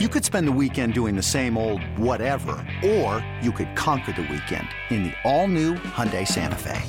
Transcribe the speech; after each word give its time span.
You 0.00 0.08
could 0.08 0.24
spend 0.24 0.48
the 0.48 0.58
weekend 0.60 0.92
doing 0.92 1.14
the 1.14 1.22
same 1.22 1.56
old 1.56 1.80
whatever, 1.96 2.56
or 2.84 3.24
you 3.40 3.52
could 3.52 3.76
conquer 3.76 4.10
the 4.10 4.22
weekend 4.22 4.66
in 4.90 5.04
the 5.04 5.12
all-new 5.22 5.74
Hyundai 5.74 6.26
Santa 6.26 6.58
Fe. 6.58 6.82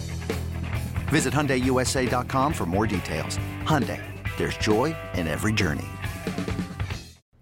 Visit 1.09 1.31
HyundaiUSA.com 1.31 2.51
for 2.51 2.65
more 2.65 2.87
details. 2.87 3.37
Hyundai, 3.61 4.01
there's 4.37 4.57
joy 4.57 4.95
in 5.13 5.27
every 5.27 5.53
journey. 5.53 5.85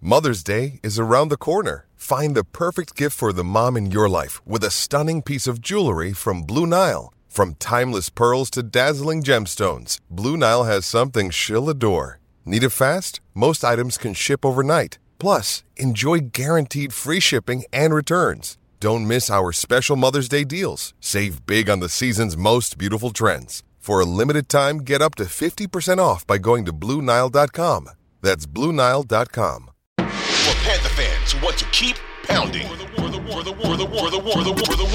Mother's 0.02 0.44
Day 0.44 0.80
is 0.82 0.98
around 0.98 1.30
the 1.30 1.38
corner. 1.38 1.86
Find 1.96 2.34
the 2.34 2.44
perfect 2.44 2.94
gift 2.94 3.16
for 3.16 3.32
the 3.32 3.42
mom 3.42 3.74
in 3.78 3.90
your 3.90 4.06
life 4.06 4.46
with 4.46 4.64
a 4.64 4.70
stunning 4.70 5.22
piece 5.22 5.46
of 5.46 5.62
jewelry 5.62 6.12
from 6.12 6.42
Blue 6.42 6.66
Nile. 6.66 7.10
From 7.26 7.54
timeless 7.54 8.10
pearls 8.10 8.50
to 8.50 8.62
dazzling 8.62 9.22
gemstones, 9.22 9.98
Blue 10.10 10.36
Nile 10.36 10.64
has 10.64 10.84
something 10.84 11.30
she'll 11.30 11.70
adore. 11.70 12.20
Need 12.44 12.64
it 12.64 12.68
fast? 12.68 13.22
Most 13.32 13.64
items 13.64 13.96
can 13.96 14.12
ship 14.12 14.44
overnight. 14.44 14.98
Plus, 15.24 15.64
enjoy 15.76 16.18
guaranteed 16.34 16.92
free 16.92 17.18
shipping 17.18 17.64
and 17.72 17.94
returns. 17.94 18.58
Don't 18.78 19.08
miss 19.08 19.30
our 19.30 19.52
special 19.52 19.96
Mother's 19.96 20.28
Day 20.28 20.44
deals. 20.44 20.92
Save 21.00 21.46
big 21.46 21.70
on 21.70 21.80
the 21.80 21.88
season's 21.88 22.36
most 22.36 22.76
beautiful 22.76 23.08
trends. 23.10 23.62
For 23.78 24.00
a 24.00 24.04
limited 24.04 24.50
time, 24.50 24.80
get 24.80 25.00
up 25.00 25.14
to 25.14 25.24
50% 25.24 25.98
off 25.98 26.26
by 26.26 26.36
going 26.36 26.66
to 26.66 26.74
BlueNile.com. 26.74 27.88
That's 28.20 28.44
BlueNile.com. 28.44 29.70
For 29.96 30.56
Panther 30.60 30.92
fans 30.92 31.32
who 31.32 31.42
want 31.42 31.56
to 31.56 31.64
keep 31.70 31.96
pounding. 32.24 32.66
For 32.66 33.08
the, 33.08 33.16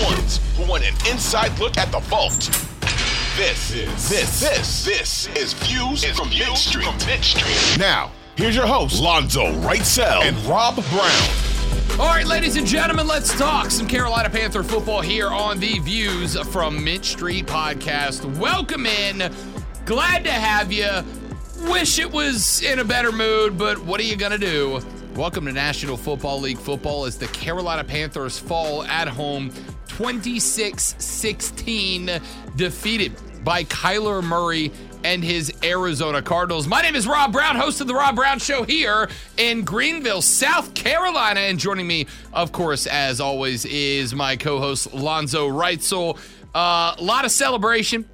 ones 0.05 0.39
who 0.55 0.67
want 0.67 0.83
an 0.83 0.93
inside 1.11 1.57
look 1.57 1.75
at 1.79 1.91
the 1.91 2.01
vault. 2.01 2.51
This, 3.35 3.71
this, 3.71 4.09
this, 4.09 4.41
this, 4.41 4.85
this 4.85 5.27
is 5.35 5.53
Views 5.53 6.03
is 6.03 6.19
from 6.19 6.29
Mint 6.29 6.55
Street. 6.55 6.85
From 6.85 7.07
Mint 7.07 7.23
Street. 7.23 7.79
Now, 7.79 8.11
here's 8.39 8.55
your 8.55 8.67
host, 8.67 9.01
Lonzo 9.01 9.51
Wrightsell 9.59 10.21
and 10.23 10.37
Rob 10.45 10.75
Brown. 10.75 11.99
All 11.99 12.07
right, 12.07 12.25
ladies 12.25 12.55
and 12.55 12.65
gentlemen, 12.65 13.05
let's 13.05 13.37
talk 13.37 13.69
some 13.69 13.85
Carolina 13.85 14.29
Panther 14.29 14.63
football 14.63 15.01
here 15.01 15.27
on 15.27 15.59
the 15.59 15.79
Views 15.79 16.39
from 16.47 16.81
Mint 16.81 17.03
Street 17.03 17.47
podcast. 17.47 18.23
Welcome 18.37 18.85
in. 18.85 19.29
Glad 19.83 20.23
to 20.23 20.31
have 20.31 20.71
you. 20.71 20.87
Wish 21.69 21.99
it 21.99 22.09
was 22.09 22.61
in 22.61 22.79
a 22.79 22.85
better 22.85 23.11
mood, 23.11 23.57
but 23.57 23.77
what 23.79 23.99
are 23.99 24.05
you 24.05 24.15
going 24.15 24.31
to 24.31 24.37
do? 24.37 24.79
Welcome 25.15 25.45
to 25.47 25.51
National 25.51 25.97
Football 25.97 26.39
League 26.39 26.59
football 26.59 27.03
as 27.03 27.17
the 27.17 27.27
Carolina 27.27 27.83
Panthers 27.83 28.39
fall 28.39 28.83
at 28.83 29.09
home 29.09 29.51
26 29.89 30.95
16, 30.97 32.09
defeated 32.55 33.11
by 33.43 33.65
Kyler 33.65 34.23
Murray 34.23 34.71
and 35.03 35.23
his 35.23 35.53
Arizona 35.63 36.21
Cardinals. 36.21 36.67
My 36.67 36.81
name 36.81 36.95
is 36.95 37.07
Rob 37.07 37.31
Brown, 37.31 37.55
host 37.55 37.81
of 37.81 37.87
the 37.87 37.93
Rob 37.93 38.15
Brown 38.15 38.39
Show 38.39 38.63
here 38.63 39.09
in 39.37 39.63
Greenville, 39.63 40.21
South 40.21 40.73
Carolina. 40.73 41.39
And 41.41 41.59
joining 41.59 41.87
me, 41.87 42.07
of 42.33 42.51
course, 42.51 42.85
as 42.87 43.21
always, 43.21 43.65
is 43.65 44.13
my 44.13 44.35
co 44.35 44.59
host, 44.59 44.93
Lonzo. 44.93 45.49
Uh, 45.49 46.95
a 46.97 47.01
lot 47.01 47.25
of 47.25 47.31
celebration, 47.31 48.07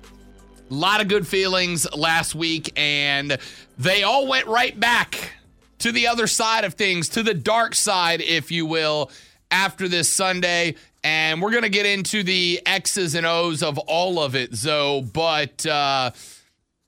a 0.70 0.74
lot 0.74 1.02
of 1.02 1.08
good 1.08 1.28
feelings 1.28 1.92
last 1.96 2.36
week, 2.36 2.72
and 2.76 3.38
they 3.78 4.04
all 4.04 4.28
went 4.28 4.48
right 4.48 4.80
back 4.80 5.32
to 5.80 5.92
the 5.92 6.08
other 6.08 6.28
side 6.28 6.64
of 6.64 6.76
things, 6.76 7.10
to 7.10 7.24
the 7.24 7.34
dark 7.34 7.76
side, 7.76 8.22
if 8.22 8.52
you 8.52 8.66
will, 8.66 9.12
after 9.52 9.88
this 9.88 10.10
Sunday. 10.10 10.76
And 11.04 11.42
we're 11.42 11.52
going 11.52 11.64
to 11.64 11.70
get 11.70 11.86
into 11.86 12.24
the 12.24 12.62
X's 12.66 13.14
and 13.14 13.26
O's 13.26 13.62
of 13.62 13.78
all 13.78 14.20
of 14.20 14.36
it, 14.36 14.56
Zoe, 14.56 15.02
but 15.02 15.66
uh, 15.66 16.12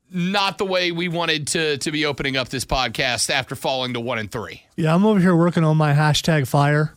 not 0.09 0.57
the 0.57 0.65
way 0.65 0.91
we 0.91 1.07
wanted 1.07 1.47
to, 1.47 1.77
to 1.77 1.91
be 1.91 2.05
opening 2.05 2.37
up 2.37 2.49
this 2.49 2.65
podcast 2.65 3.29
after 3.29 3.55
falling 3.55 3.93
to 3.93 3.99
one 3.99 4.19
and 4.19 4.31
three. 4.31 4.63
Yeah, 4.75 4.93
I'm 4.93 5.05
over 5.05 5.19
here 5.19 5.35
working 5.35 5.63
on 5.63 5.77
my 5.77 5.93
hashtag 5.93 6.47
fire 6.47 6.93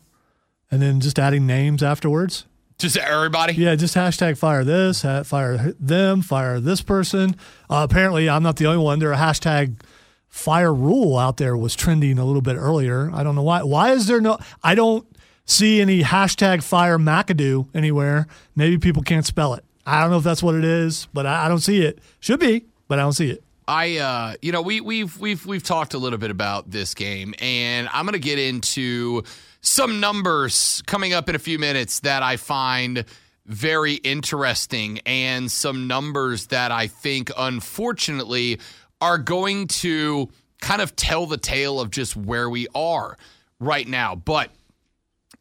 and 0.70 0.80
then 0.80 1.00
just 1.00 1.18
adding 1.18 1.46
names 1.46 1.82
afterwards. 1.82 2.46
Just 2.78 2.96
everybody? 2.96 3.52
Yeah, 3.54 3.74
just 3.74 3.94
hashtag 3.94 4.38
fire 4.38 4.64
this, 4.64 5.02
fire 5.02 5.74
them, 5.78 6.22
fire 6.22 6.60
this 6.60 6.80
person. 6.80 7.36
Uh, 7.68 7.86
apparently, 7.88 8.28
I'm 8.28 8.42
not 8.42 8.56
the 8.56 8.66
only 8.66 8.82
one. 8.82 8.98
There 9.00 9.12
a 9.12 9.16
hashtag 9.16 9.80
fire 10.28 10.72
Rhule 10.72 11.18
out 11.18 11.36
there 11.36 11.56
was 11.56 11.74
trending 11.74 12.18
a 12.18 12.24
little 12.24 12.40
bit 12.40 12.56
earlier. 12.56 13.10
I 13.12 13.22
don't 13.22 13.34
know 13.34 13.42
why. 13.42 13.64
Why 13.64 13.90
is 13.92 14.06
there 14.06 14.20
no? 14.20 14.38
I 14.62 14.74
don't 14.74 15.06
see 15.44 15.82
any 15.82 16.02
hashtag 16.02 16.62
fire 16.62 16.96
McAdoo 16.96 17.68
anywhere. 17.74 18.26
Maybe 18.56 18.78
people 18.78 19.02
can't 19.02 19.26
spell 19.26 19.52
it. 19.52 19.64
I 19.84 20.00
don't 20.00 20.10
know 20.10 20.18
if 20.18 20.24
that's 20.24 20.42
what 20.42 20.54
it 20.54 20.64
is, 20.64 21.06
but 21.12 21.26
I, 21.26 21.46
I 21.46 21.48
don't 21.48 21.60
see 21.60 21.82
it. 21.82 21.98
Should 22.20 22.40
be, 22.40 22.64
but 22.90 22.98
I 22.98 23.02
don't 23.02 23.12
see 23.12 23.30
it. 23.30 23.44
I, 23.68 23.98
uh, 23.98 24.34
you 24.42 24.50
know, 24.50 24.62
we 24.62 24.80
we've 24.80 25.16
we've 25.20 25.46
we've 25.46 25.62
talked 25.62 25.94
a 25.94 25.98
little 25.98 26.18
bit 26.18 26.32
about 26.32 26.70
this 26.72 26.92
game, 26.92 27.36
and 27.38 27.88
I'm 27.92 28.04
going 28.04 28.14
to 28.14 28.18
get 28.18 28.40
into 28.40 29.22
some 29.60 30.00
numbers 30.00 30.82
coming 30.86 31.12
up 31.12 31.28
in 31.28 31.36
a 31.36 31.38
few 31.38 31.56
minutes 31.56 32.00
that 32.00 32.24
I 32.24 32.36
find 32.36 33.04
very 33.46 33.94
interesting, 33.94 34.98
and 35.06 35.50
some 35.52 35.86
numbers 35.86 36.48
that 36.48 36.72
I 36.72 36.88
think, 36.88 37.30
unfortunately, 37.38 38.58
are 39.00 39.18
going 39.18 39.68
to 39.68 40.28
kind 40.60 40.82
of 40.82 40.96
tell 40.96 41.26
the 41.26 41.38
tale 41.38 41.80
of 41.80 41.90
just 41.92 42.16
where 42.16 42.50
we 42.50 42.66
are 42.74 43.16
right 43.60 43.86
now. 43.86 44.16
But 44.16 44.50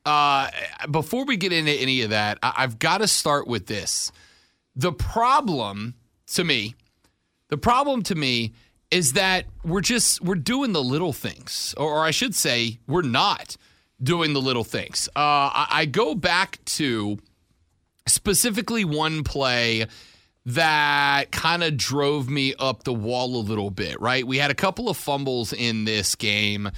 uh, 0.05 0.49
before 0.91 1.25
we 1.25 1.35
get 1.35 1.51
into 1.51 1.71
any 1.71 2.03
of 2.03 2.11
that, 2.11 2.37
I- 2.43 2.53
I've 2.57 2.77
got 2.77 2.99
to 2.99 3.07
start 3.07 3.47
with 3.47 3.65
this. 3.65 4.11
The 4.75 4.93
problem 4.93 5.95
to 6.33 6.43
me, 6.43 6.75
the 7.49 7.57
problem 7.57 8.03
to 8.03 8.15
me 8.15 8.53
is 8.91 9.13
that 9.13 9.45
we're 9.63 9.81
just 9.81 10.21
we're 10.21 10.35
doing 10.35 10.73
the 10.73 10.81
little 10.81 11.13
things, 11.13 11.75
or, 11.77 11.99
or 11.99 12.05
I 12.05 12.11
should 12.11 12.33
say, 12.33 12.79
we're 12.87 13.01
not 13.01 13.57
doing 14.01 14.33
the 14.33 14.41
little 14.41 14.63
things. 14.63 15.09
Uh, 15.15 15.19
I, 15.53 15.67
I 15.69 15.85
go 15.85 16.15
back 16.15 16.63
to 16.65 17.19
specifically 18.07 18.85
one 18.85 19.23
play 19.23 19.85
that 20.45 21.31
kind 21.31 21.63
of 21.63 21.77
drove 21.77 22.29
me 22.29 22.55
up 22.57 22.83
the 22.83 22.93
wall 22.93 23.35
a 23.35 23.43
little 23.43 23.69
bit, 23.69 23.99
right? 24.01 24.25
We 24.25 24.37
had 24.37 24.49
a 24.49 24.55
couple 24.55 24.89
of 24.89 24.97
fumbles 24.97 25.53
in 25.53 25.85
this 25.85 26.15
game, 26.15 26.71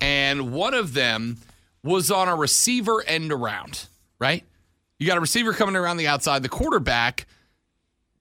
and 0.00 0.52
one 0.52 0.72
of 0.72 0.94
them 0.94 1.38
was 1.82 2.10
on 2.10 2.28
a 2.28 2.36
receiver 2.36 3.02
end 3.06 3.32
around, 3.32 3.86
right? 4.18 4.44
You 4.98 5.06
got 5.06 5.18
a 5.18 5.20
receiver 5.20 5.52
coming 5.52 5.76
around 5.76 5.98
the 5.98 6.06
outside. 6.06 6.42
The 6.42 6.48
quarterback 6.48 7.26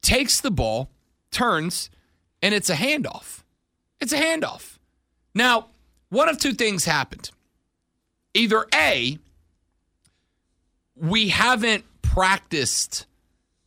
takes 0.01 0.41
the 0.41 0.51
ball, 0.51 0.89
turns, 1.31 1.89
and 2.41 2.53
it's 2.53 2.69
a 2.69 2.75
handoff. 2.75 3.43
It's 3.99 4.13
a 4.13 4.17
handoff. 4.21 4.77
Now, 5.33 5.67
one 6.09 6.29
of 6.29 6.37
two 6.37 6.53
things 6.53 6.85
happened. 6.85 7.31
Either 8.33 8.65
A, 8.73 9.17
we 10.95 11.29
haven't 11.29 11.83
practiced 12.01 13.05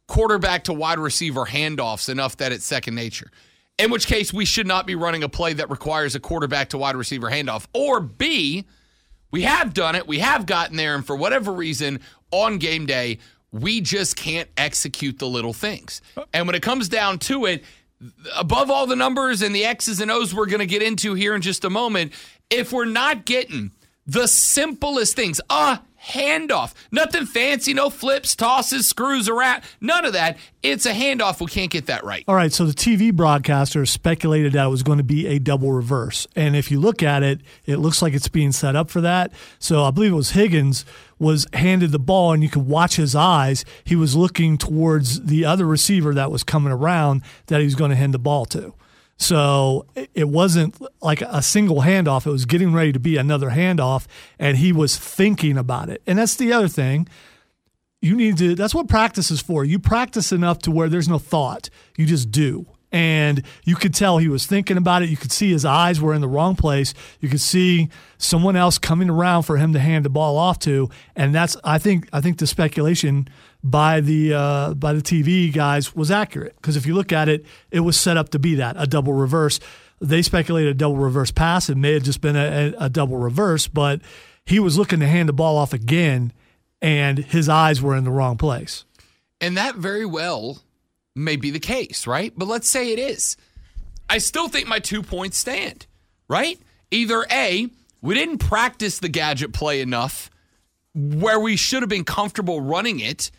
quarterback 0.07 0.65
to 0.65 0.73
wide 0.73 0.99
receiver 0.99 1.47
handoffs 1.47 2.09
enough 2.09 2.37
that 2.39 2.53
it's 2.53 2.65
second 2.65 2.95
nature. 2.95 3.31
In 3.79 3.91
which 3.91 4.07
case, 4.07 4.33
we 4.33 4.45
should 4.45 4.67
not 4.67 4.87
be 4.87 4.95
running 4.95 5.23
a 5.23 5.29
play 5.29 5.53
that 5.55 5.71
requires 5.71 6.15
a 6.15 6.21
quarterback 6.21 6.71
to 6.71 6.79
wide 6.79 6.97
receiver 6.97 7.31
handoff. 7.31 7.67
Or 7.73 8.01
B, 8.01 8.67
we 9.31 9.43
have 9.43 9.73
done 9.73 9.95
it, 9.95 10.07
we 10.07 10.19
have 10.19 10.47
gotten 10.47 10.77
there, 10.77 10.95
and 10.95 11.07
for 11.07 11.17
whatever 11.17 11.53
reason, 11.53 12.01
on 12.31 12.59
game 12.59 12.87
day, 12.87 13.19
we 13.53 13.81
just 13.81 14.17
can't 14.17 14.49
execute 14.57 15.19
the 15.19 15.27
little 15.27 15.53
things. 15.53 16.03
And 16.33 16.47
when 16.47 16.55
it 16.55 16.63
comes 16.63 16.89
down 16.89 17.19
to 17.21 17.47
it, 17.47 17.65
above 18.37 18.71
all 18.71 18.87
the 18.87 18.97
numbers 18.97 19.43
and 19.43 19.55
the 19.55 19.65
X's 19.65 20.01
and 20.01 20.11
O's 20.11 20.35
we're 20.35 20.47
going 20.47 20.61
to 20.61 20.67
get 20.67 20.83
into 20.83 21.15
here 21.15 21.35
in 21.35 21.43
just 21.43 21.65
a 21.65 21.71
moment, 21.71 22.13
if 22.49 22.73
we're 22.73 22.85
not 22.85 23.25
getting 23.25 23.73
the 24.07 24.27
simplest 24.27 25.15
things, 25.15 25.41
a 25.51 25.81
handoff, 26.03 26.73
nothing 26.91 27.27
fancy, 27.27 27.75
no 27.75 27.91
flips, 27.91 28.35
tosses, 28.35 28.89
screws 28.89 29.29
around, 29.29 29.63
none 29.81 30.05
of 30.05 30.15
that. 30.15 30.39
It's 30.63 30.87
a 30.87 30.93
handoff. 30.93 31.41
We 31.41 31.47
can't 31.47 31.71
get 31.71 31.87
that 31.87 32.05
right. 32.05 32.25
All 32.27 32.35
right, 32.35 32.53
so 32.53 32.65
the 32.65 32.73
TV 32.73 33.13
broadcaster 33.15 33.85
speculated 33.87 34.55
that 34.55 34.67
it 34.67 34.71
was 34.71 34.83
going 34.83 34.99
to 34.99 35.05
be 35.05 35.27
a 35.27 35.39
double 35.39 35.73
reverse. 35.73 36.27
And 36.35 36.57
if 36.57 36.71
you 36.71 36.81
look 36.81 37.03
at 37.03 37.23
it, 37.23 37.41
it 37.67 37.77
looks 37.77 38.03
like 38.03 38.15
it's 38.15 38.29
being 38.29 38.53
set 38.53 38.75
up 38.77 38.91
for 38.91 39.01
that. 39.03 39.33
So 39.59 39.85
I 39.85 39.91
believe 39.91 40.13
it 40.13 40.17
was 40.17 40.31
Higgins 40.31 40.85
was 41.21 41.47
handed 41.53 41.93
the 41.93 42.01
ball 42.01 42.33
and 42.33 42.43
you 42.43 42.49
could 42.49 42.67
watch 42.67 42.97
his 42.97 43.15
eyes. 43.15 43.65
He 43.85 43.95
was 43.95 44.17
looking 44.17 44.59
towards 44.59 45.21
the 45.21 45.45
other 45.45 45.67
receiver 45.67 46.15
that 46.15 46.33
was 46.33 46.43
coming 46.43 46.73
around 46.73 47.23
that 47.47 47.61
he 47.61 47.67
was 47.67 47.77
going 47.77 47.91
to 47.91 47.97
hand 47.97 48.15
the 48.15 48.19
ball 48.19 48.47
to. 48.47 48.75
So 49.19 49.85
it 50.15 50.31
wasn't 50.31 50.81
like 51.03 51.21
a 51.21 51.43
single 51.43 51.83
handoff. 51.83 52.27
It 52.27 52.31
was 52.31 52.47
getting 52.47 52.73
ready 52.73 52.91
to 52.91 52.99
be 52.99 53.19
another 53.19 53.51
handoff, 53.51 54.07
and 54.39 54.57
he 54.57 54.73
was 54.73 54.97
thinking 54.97 55.59
about 55.59 55.91
it. 55.91 56.01
And 56.07 56.19
that's 56.19 56.37
the 56.37 56.55
other 56.55 56.69
thing. 56.69 57.07
You 58.01 58.17
need 58.17 58.39
to, 58.39 58.55
that's 58.55 58.75
what 58.75 58.89
practice 58.89 59.31
is 59.31 59.43
for. 59.43 59.63
You 59.63 59.79
practice 59.79 60.33
enough 60.33 60.61
to 60.61 60.71
where 60.71 60.89
there's 60.89 61.07
no 61.07 61.19
thought, 61.19 61.69
you 61.99 62.07
just 62.07 62.31
do. 62.31 62.65
And 62.93 63.43
you 63.65 63.77
could 63.77 63.95
tell 63.95 64.19
he 64.19 64.29
was 64.29 64.47
thinking 64.47 64.77
about 64.77 65.03
it. 65.03 65.11
You 65.11 65.17
could 65.17 65.31
see 65.31 65.53
his 65.53 65.65
eyes 65.65 66.01
were 66.01 66.13
in 66.13 66.21
the 66.21 66.29
wrong 66.29 66.57
place. 66.57 66.93
You 67.21 67.29
could 67.29 67.41
see 67.41 67.89
someone 68.19 68.57
else 68.57 68.79
coming 68.79 69.09
around 69.09 69.45
for 69.45 69.57
him 69.59 69.73
to 69.75 69.79
hand 69.79 70.05
the 70.05 70.11
ball 70.11 70.37
off 70.37 70.59
to. 70.61 70.91
And 71.15 71.33
that's, 71.33 71.57
I 71.63 71.79
think, 71.79 72.09
I 72.13 72.21
think 72.21 72.39
the 72.39 72.49
speculation 72.49 73.29
by 73.63 74.01
the 74.01 74.35
uh, 74.35 74.75
by 74.75 74.93
the 74.93 75.03
TV 75.03 75.53
guys 75.53 75.95
was 75.95 76.11
accurate 76.11 76.57
because 76.57 76.77
if 76.77 76.87
you 76.87 76.95
look 76.95 77.13
at 77.13 77.29
it, 77.29 77.45
it 77.71 77.81
was 77.81 77.99
set 77.99 78.17
up 78.17 78.31
to 78.31 78.39
be 78.39 78.55
that 78.57 78.77
a 78.79 78.87
double 78.87 79.13
reverse. 79.13 79.61
they 80.01 80.23
speculated 80.23 80.71
a 80.71 80.75
double 80.75 80.97
reverse 80.97 81.31
pass. 81.31 81.69
It 81.69 81.77
may 81.77 81.93
have 81.95 82.03
just 82.03 82.21
been 82.21 82.37
a, 82.37 82.75
a, 82.79 82.87
a 82.87 82.89
double 82.89 83.19
reverse, 83.19 83.69
but 83.69 84.01
he 84.47 84.59
was 84.59 84.79
looking 84.79 85.01
to 85.01 85.07
hand 85.07 85.29
the 85.29 85.35
ball 85.35 85.57
off 85.57 85.73
again, 85.73 86.33
and 86.81 87.19
his 87.19 87.49
eyes 87.49 87.83
were 87.83 87.95
in 87.95 88.05
the 88.05 88.11
wrong 88.11 88.37
place. 88.37 88.85
And 89.41 89.57
that 89.57 89.77
very 89.77 90.07
well 90.07 90.59
may 91.15 91.37
be 91.37 91.51
the 91.51 91.61
case, 91.61 92.07
right? 92.07 92.33
But 92.37 92.49
let's 92.49 92.69
say 92.69 92.93
it 92.93 92.99
is. 92.99 93.37
I 94.09 94.19
still 94.19 94.49
think 94.49 94.67
my 94.67 94.79
two 94.79 95.03
points 95.03 95.39
stand, 95.39 95.87
right? 96.29 96.59
Either 96.91 97.25
A, 97.31 97.69
we 98.01 98.15
didn't 98.15 98.39
practice 98.39 98.99
the 98.99 99.09
gadget 99.09 99.53
play 99.53 99.81
enough 99.81 100.31
where 100.95 101.39
we 101.39 101.57
should 101.57 101.83
have 101.83 101.89
been 101.89 102.05
comfortable 102.05 102.61
running 102.61 102.99
it 103.01 103.31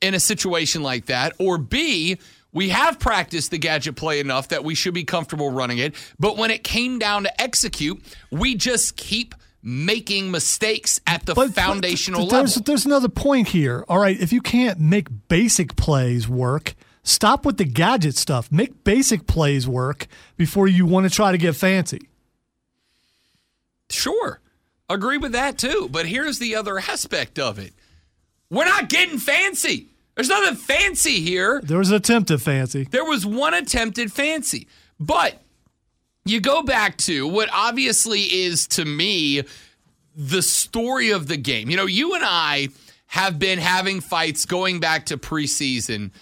in 0.00 0.14
a 0.14 0.20
situation 0.20 0.82
like 0.82 1.06
that, 1.06 1.34
or 1.38 1.58
B, 1.58 2.18
we 2.52 2.70
have 2.70 2.98
practiced 2.98 3.50
the 3.50 3.58
gadget 3.58 3.96
play 3.96 4.20
enough 4.20 4.48
that 4.48 4.64
we 4.64 4.74
should 4.74 4.94
be 4.94 5.04
comfortable 5.04 5.50
running 5.50 5.78
it. 5.78 5.94
But 6.18 6.38
when 6.38 6.50
it 6.50 6.64
came 6.64 6.98
down 6.98 7.24
to 7.24 7.40
execute, 7.40 8.02
we 8.30 8.54
just 8.54 8.96
keep 8.96 9.34
making 9.62 10.30
mistakes 10.30 11.00
at 11.06 11.26
the 11.26 11.34
But- 11.34 11.54
foundational 11.54 12.26
but 12.26 12.30
there's, 12.30 12.56
level. 12.56 12.62
There's 12.64 12.86
another 12.86 13.08
point 13.08 13.48
here. 13.48 13.84
All 13.88 13.98
right, 13.98 14.18
if 14.18 14.32
you 14.32 14.40
can't 14.40 14.78
make 14.80 15.08
basic 15.28 15.76
plays 15.76 16.28
work, 16.28 16.74
stop 17.06 17.46
with 17.46 17.56
the 17.56 17.64
gadget 17.64 18.16
stuff. 18.16 18.52
Make 18.52 18.84
basic 18.84 19.26
plays 19.26 19.66
work 19.66 20.06
before 20.36 20.68
you 20.68 20.84
want 20.84 21.08
to 21.08 21.10
try 21.10 21.32
to 21.32 21.38
get 21.38 21.56
fancy. 21.56 22.08
Sure. 23.88 24.40
Agree 24.88 25.18
with 25.18 25.32
that 25.32 25.58
too. 25.58 25.88
But 25.90 26.06
here's 26.06 26.38
the 26.38 26.56
other 26.56 26.78
aspect 26.78 27.38
of 27.38 27.58
it 27.58 27.72
we're 28.50 28.64
not 28.64 28.88
getting 28.88 29.18
fancy. 29.18 29.88
There's 30.14 30.28
nothing 30.28 30.56
fancy 30.56 31.20
here. 31.20 31.60
There 31.62 31.78
was 31.78 31.90
an 31.90 31.96
attempt 31.96 32.30
at 32.30 32.40
fancy. 32.40 32.84
There 32.90 33.04
was 33.04 33.26
one 33.26 33.52
attempted 33.52 34.10
fancy. 34.10 34.66
But 34.98 35.42
you 36.24 36.40
go 36.40 36.62
back 36.62 36.96
to 36.98 37.28
what 37.28 37.50
obviously 37.52 38.22
is 38.22 38.66
to 38.68 38.84
me 38.84 39.42
the 40.16 40.40
story 40.40 41.10
of 41.10 41.26
the 41.26 41.36
game. 41.36 41.68
You 41.68 41.76
know, 41.76 41.86
you 41.86 42.14
and 42.14 42.24
I 42.24 42.68
have 43.08 43.38
been 43.38 43.58
having 43.58 44.00
fights 44.00 44.46
going 44.46 44.80
back 44.80 45.06
to 45.06 45.18
preseason 45.18 46.12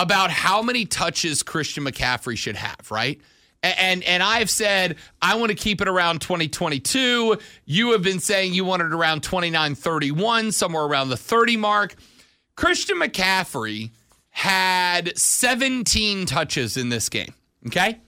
about 0.00 0.30
how 0.30 0.62
many 0.62 0.86
touches 0.86 1.42
Christian 1.42 1.84
McCaffrey 1.84 2.36
should 2.36 2.56
have, 2.56 2.90
right? 2.90 3.20
And 3.62 4.02
and 4.04 4.22
I've 4.22 4.48
said 4.48 4.96
I 5.20 5.36
want 5.36 5.50
to 5.50 5.54
keep 5.54 5.82
it 5.82 5.88
around 5.88 6.22
2022. 6.22 7.36
You 7.66 7.92
have 7.92 8.02
been 8.02 8.18
saying 8.18 8.54
you 8.54 8.64
want 8.64 8.80
it 8.80 8.94
around 8.94 9.22
29 9.22 9.74
31, 9.74 10.52
somewhere 10.52 10.84
around 10.84 11.10
the 11.10 11.18
30 11.18 11.58
mark. 11.58 11.94
Christian 12.56 12.98
McCaffrey 12.98 13.90
had 14.30 15.16
17 15.18 16.24
touches 16.24 16.78
in 16.78 16.88
this 16.88 17.10
game, 17.10 17.34
okay? 17.66 17.98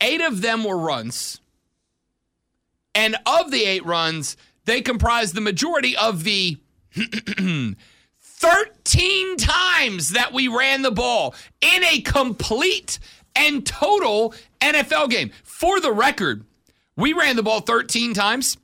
8 0.00 0.20
of 0.20 0.42
them 0.42 0.62
were 0.62 0.78
runs. 0.78 1.40
And 2.94 3.16
of 3.26 3.50
the 3.50 3.64
8 3.64 3.84
runs, 3.84 4.36
they 4.64 4.80
comprised 4.80 5.34
the 5.34 5.40
majority 5.40 5.96
of 5.96 6.22
the 6.22 6.58
13 8.42 9.36
times 9.36 10.10
that 10.10 10.32
we 10.32 10.48
ran 10.48 10.82
the 10.82 10.90
ball 10.90 11.32
in 11.60 11.84
a 11.84 12.00
complete 12.00 12.98
and 13.36 13.64
total 13.64 14.34
NFL 14.60 15.10
game. 15.10 15.30
For 15.44 15.80
the 15.80 15.92
record, 15.92 16.44
we 16.96 17.12
ran 17.12 17.36
the 17.36 17.44
ball 17.44 17.60
13 17.60 18.14
times. 18.14 18.56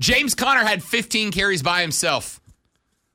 James 0.00 0.34
Conner 0.34 0.64
had 0.64 0.82
15 0.82 1.32
carries 1.32 1.62
by 1.62 1.82
himself. 1.82 2.40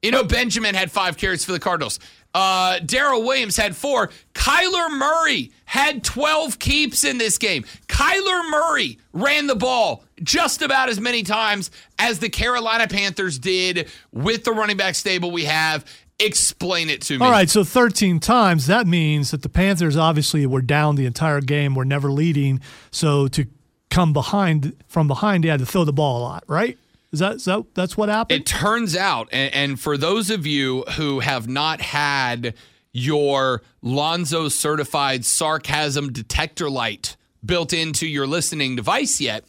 Eno 0.04 0.24
Benjamin 0.24 0.76
had 0.76 0.92
five 0.92 1.18
carries 1.18 1.44
for 1.44 1.54
the 1.54 1.60
Cardinals. 1.60 2.00
Uh, 2.36 2.78
Darrel 2.80 3.24
Williams 3.24 3.58
had 3.58 3.76
four. 3.76 4.12
Kyler 4.36 4.96
Murray 4.96 5.52
had 5.66 6.04
12 6.04 6.60
keeps 6.60 7.04
in 7.04 7.18
this 7.18 7.40
game. 7.40 7.66
Kyler 7.88 8.48
Murray 8.52 9.00
ran 9.12 9.48
the 9.48 9.56
ball 9.56 10.04
just 10.24 10.62
about 10.62 10.90
as 10.90 11.00
many 11.00 11.24
times 11.24 11.72
as 12.00 12.20
the 12.20 12.30
Carolina 12.30 12.88
Panthers 12.88 13.40
did 13.40 13.90
with 14.12 14.44
the 14.44 14.52
running 14.52 14.78
back 14.78 14.96
stable 14.96 15.32
we 15.32 15.46
have. 15.46 15.86
Explain 16.20 16.90
it 16.90 17.02
to 17.04 17.20
me. 17.20 17.26
All 17.26 17.32
right, 17.32 17.50
so 17.50 17.64
13 17.64 18.20
times, 18.20 18.66
that 18.66 18.88
means 18.88 19.30
that 19.32 19.44
the 19.44 19.50
Panthers 19.50 19.96
obviously 19.96 20.46
were 20.48 20.64
down 20.64 20.96
the 20.96 21.06
entire 21.06 21.42
game, 21.42 21.76
were 21.76 21.86
never 21.86 22.12
leading. 22.12 22.60
So 22.90 23.28
to 23.30 23.46
come 23.92 24.14
behind 24.14 24.76
from 24.88 25.08
behind, 25.08 25.44
they 25.44 25.50
had 25.50 25.60
to 25.60 25.66
throw 25.66 25.84
the 25.84 25.94
ball 25.94 26.20
a 26.20 26.24
lot, 26.24 26.44
right? 26.48 26.78
Is 27.12 27.20
that, 27.20 27.36
is 27.36 27.46
that 27.46 27.66
that's 27.76 27.96
what 27.96 28.10
happened? 28.10 28.42
It 28.42 28.46
turns 28.46 28.96
out, 28.96 29.30
and, 29.32 29.54
and 29.54 29.80
for 29.80 29.96
those 29.96 30.30
of 30.30 30.48
you 30.48 30.82
who 30.98 31.20
have 31.20 31.48
not 31.48 31.82
had 31.82 32.56
your 32.92 33.62
Lonzo 33.82 34.50
certified 34.50 35.24
sarcasm 35.24 36.12
detector 36.12 36.70
light 36.70 37.16
built 37.46 37.72
into 37.74 38.08
your 38.08 38.26
listening 38.26 38.76
device 38.76 39.22
yet, 39.22 39.46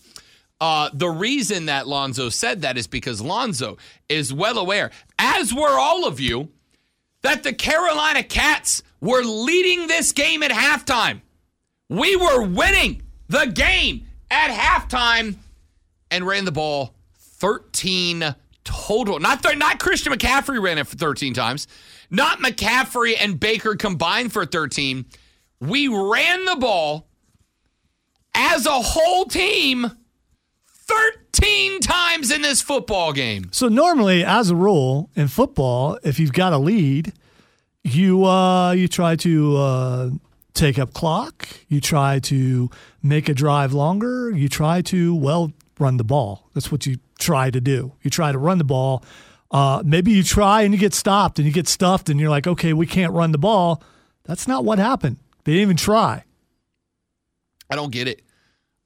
uh, 0.60 0.90
the 0.92 1.08
reason 1.08 1.66
that 1.66 1.86
Lonzo 1.86 2.28
said 2.28 2.62
that 2.62 2.76
is 2.76 2.86
because 2.86 3.20
Lonzo 3.20 3.78
is 4.08 4.32
well 4.32 4.58
aware, 4.58 4.90
as 5.18 5.54
were 5.54 5.78
all 5.78 6.06
of 6.06 6.18
you, 6.18 6.48
that 7.22 7.42
the 7.42 7.52
Carolina 7.52 8.22
Cats 8.22 8.82
were 9.00 9.22
leading 9.22 9.86
this 9.86 10.12
game 10.12 10.42
at 10.42 10.50
halftime. 10.50 11.20
We 11.88 12.16
were 12.16 12.42
winning 12.42 13.02
the 13.28 13.46
game 13.46 14.06
at 14.30 14.50
halftime 14.50 15.36
and 16.10 16.26
ran 16.26 16.44
the 16.44 16.52
ball 16.52 16.94
13 17.14 18.34
total. 18.64 19.18
Not 19.20 19.42
th- 19.42 19.56
not 19.56 19.78
Christian 19.78 20.12
McCaffrey 20.12 20.60
ran 20.60 20.78
it 20.78 20.86
for 20.86 20.96
13 20.96 21.34
times. 21.34 21.68
Not 22.10 22.40
McCaffrey 22.40 23.14
and 23.18 23.38
Baker 23.38 23.76
combined 23.76 24.32
for 24.32 24.44
13. 24.44 25.06
We 25.60 25.88
ran 25.88 26.44
the 26.44 26.56
ball 26.56 27.06
as 28.34 28.66
a 28.66 28.70
whole 28.70 29.24
team 29.24 29.90
13 30.88 31.80
times 31.80 32.30
in 32.30 32.42
this 32.42 32.62
football 32.62 33.12
game. 33.12 33.48
So 33.52 33.68
normally, 33.68 34.24
as 34.24 34.50
a 34.50 34.56
rule 34.56 35.10
in 35.14 35.28
football, 35.28 35.98
if 36.02 36.18
you've 36.18 36.32
got 36.32 36.52
a 36.52 36.58
lead, 36.58 37.12
you 37.84 38.24
uh, 38.24 38.72
you 38.72 38.88
try 38.88 39.16
to 39.16 39.56
uh, 39.56 40.10
take 40.54 40.78
up 40.78 40.92
clock. 40.92 41.48
You 41.68 41.80
try 41.80 42.18
to 42.20 42.70
make 43.02 43.28
a 43.28 43.34
drive 43.34 43.72
longer. 43.72 44.30
You 44.30 44.48
try 44.48 44.82
to 44.82 45.14
well 45.14 45.52
run 45.78 45.96
the 45.96 46.04
ball. 46.04 46.48
That's 46.54 46.72
what 46.72 46.86
you 46.86 46.96
try 47.18 47.50
to 47.50 47.60
do. 47.60 47.92
You 48.02 48.10
try 48.10 48.32
to 48.32 48.38
run 48.38 48.58
the 48.58 48.64
ball. 48.64 49.04
Uh, 49.50 49.82
maybe 49.84 50.12
you 50.12 50.22
try 50.22 50.62
and 50.62 50.74
you 50.74 50.80
get 50.80 50.92
stopped 50.92 51.38
and 51.38 51.46
you 51.46 51.52
get 51.52 51.68
stuffed 51.68 52.08
and 52.10 52.20
you're 52.20 52.30
like, 52.30 52.46
okay, 52.46 52.72
we 52.72 52.86
can't 52.86 53.12
run 53.12 53.32
the 53.32 53.38
ball. 53.38 53.82
That's 54.24 54.46
not 54.46 54.64
what 54.64 54.78
happened. 54.78 55.16
They 55.44 55.52
didn't 55.52 55.62
even 55.62 55.76
try. 55.76 56.24
I 57.70 57.76
don't 57.76 57.90
get 57.92 58.08
it. 58.08 58.22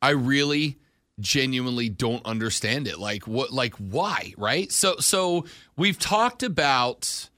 I 0.01 0.11
really 0.11 0.79
genuinely 1.23 1.89
don't 1.89 2.25
understand 2.27 2.87
it. 2.87 2.99
Like 2.99 3.27
what 3.27 3.53
like 3.53 3.75
why, 3.77 4.35
right? 4.37 4.71
So 4.71 4.97
so 4.99 5.47
we've 5.77 5.99
talked 5.99 6.43
about 6.43 7.31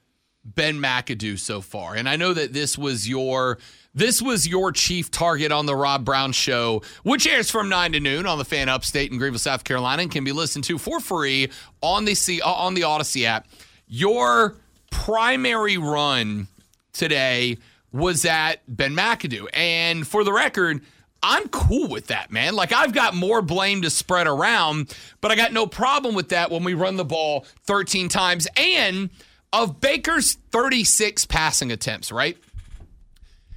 Ben 0.43 0.79
McAdoo 0.79 1.39
so 1.39 1.61
far. 1.61 1.95
And 1.95 2.07
I 2.07 2.17
know 2.17 2.33
that 2.33 2.53
this 2.53 2.77
was 2.77 3.07
your 3.07 3.57
this 3.93 4.21
was 4.21 4.47
your 4.47 4.71
chief 4.71 5.09
target 5.09 5.51
on 5.51 5.65
the 5.65 5.75
Rob 5.75 6.03
Brown 6.03 6.33
show, 6.33 6.81
which 7.03 7.25
airs 7.25 7.49
from 7.49 7.69
9 7.69 7.93
to 7.93 7.99
noon 8.01 8.25
on 8.25 8.37
the 8.37 8.45
Fan 8.45 8.67
Upstate 8.67 9.11
in 9.11 9.17
Greenville, 9.17 9.39
South 9.39 9.63
Carolina 9.63 10.01
and 10.01 10.11
can 10.11 10.25
be 10.25 10.33
listened 10.33 10.65
to 10.65 10.77
for 10.77 10.99
free 10.99 11.49
on 11.81 12.03
the 12.05 12.13
C- 12.13 12.41
uh, 12.41 12.51
on 12.51 12.73
the 12.73 12.81
Audacy 12.81 13.23
app. 13.23 13.47
Your 13.87 14.55
primary 14.91 15.77
run 15.77 16.47
today 16.91 17.57
was 17.91 18.25
at 18.25 18.55
Ben 18.67 18.93
McAdoo. 18.93 19.47
And 19.53 20.05
for 20.05 20.23
the 20.23 20.33
record, 20.33 20.81
I'm 21.27 21.49
cool 21.49 21.87
with 21.87 22.07
that, 22.07 22.31
man. 22.31 22.55
Like, 22.55 22.71
I've 22.71 22.93
got 22.93 23.15
more 23.15 23.41
blame 23.41 23.81
to 23.81 23.89
spread 23.89 24.27
around, 24.27 24.95
but 25.21 25.31
I 25.31 25.35
got 25.35 25.51
no 25.51 25.65
problem 25.65 26.13
with 26.13 26.29
that 26.29 26.51
when 26.51 26.63
we 26.63 26.75
run 26.75 26.97
the 26.97 27.03
ball 27.03 27.47
13 27.63 28.09
times. 28.09 28.47
And 28.55 29.09
of 29.51 29.81
Baker's 29.81 30.35
36 30.51 31.25
passing 31.25 31.71
attempts, 31.71 32.11
right? 32.11 32.37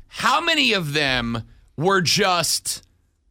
How 0.07 0.41
many 0.41 0.73
of 0.73 0.95
them 0.95 1.43
were 1.77 2.01
just 2.01 2.87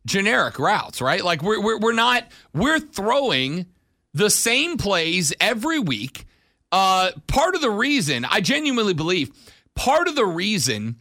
generic 0.06 0.60
routes, 0.60 1.02
right? 1.02 1.24
Like, 1.24 1.42
we're, 1.42 1.60
we're, 1.60 1.80
we're 1.80 1.94
not, 1.94 2.28
we're 2.54 2.80
throwing 2.80 3.66
the 4.14 4.30
same 4.30 4.78
plays 4.78 5.34
every 5.42 5.80
week. 5.80 6.26
Uh, 6.72 7.10
part 7.26 7.56
of 7.56 7.62
the 7.62 7.72
reason, 7.72 8.24
I 8.24 8.42
genuinely 8.42 8.94
believe, 8.94 9.32
part 9.74 10.08
of 10.08 10.16
the 10.16 10.28
reason 10.28 10.98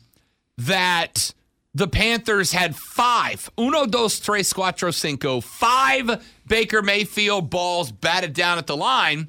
that 0.57 1.35
the 1.77 1.87
Panthers 1.87 2.53
had 2.53 2.75
five, 2.75 3.51
uno, 3.59 3.85
dos, 3.85 4.19
tres, 4.19 4.51
cuatro, 4.53 4.95
cinco, 4.95 5.41
five 5.43 6.25
Baker 6.47 6.81
Mayfield 6.81 7.51
balls 7.51 7.93
batted 7.93 8.33
down 8.33 8.57
at 8.57 8.67
the 8.67 8.77
line 8.77 9.29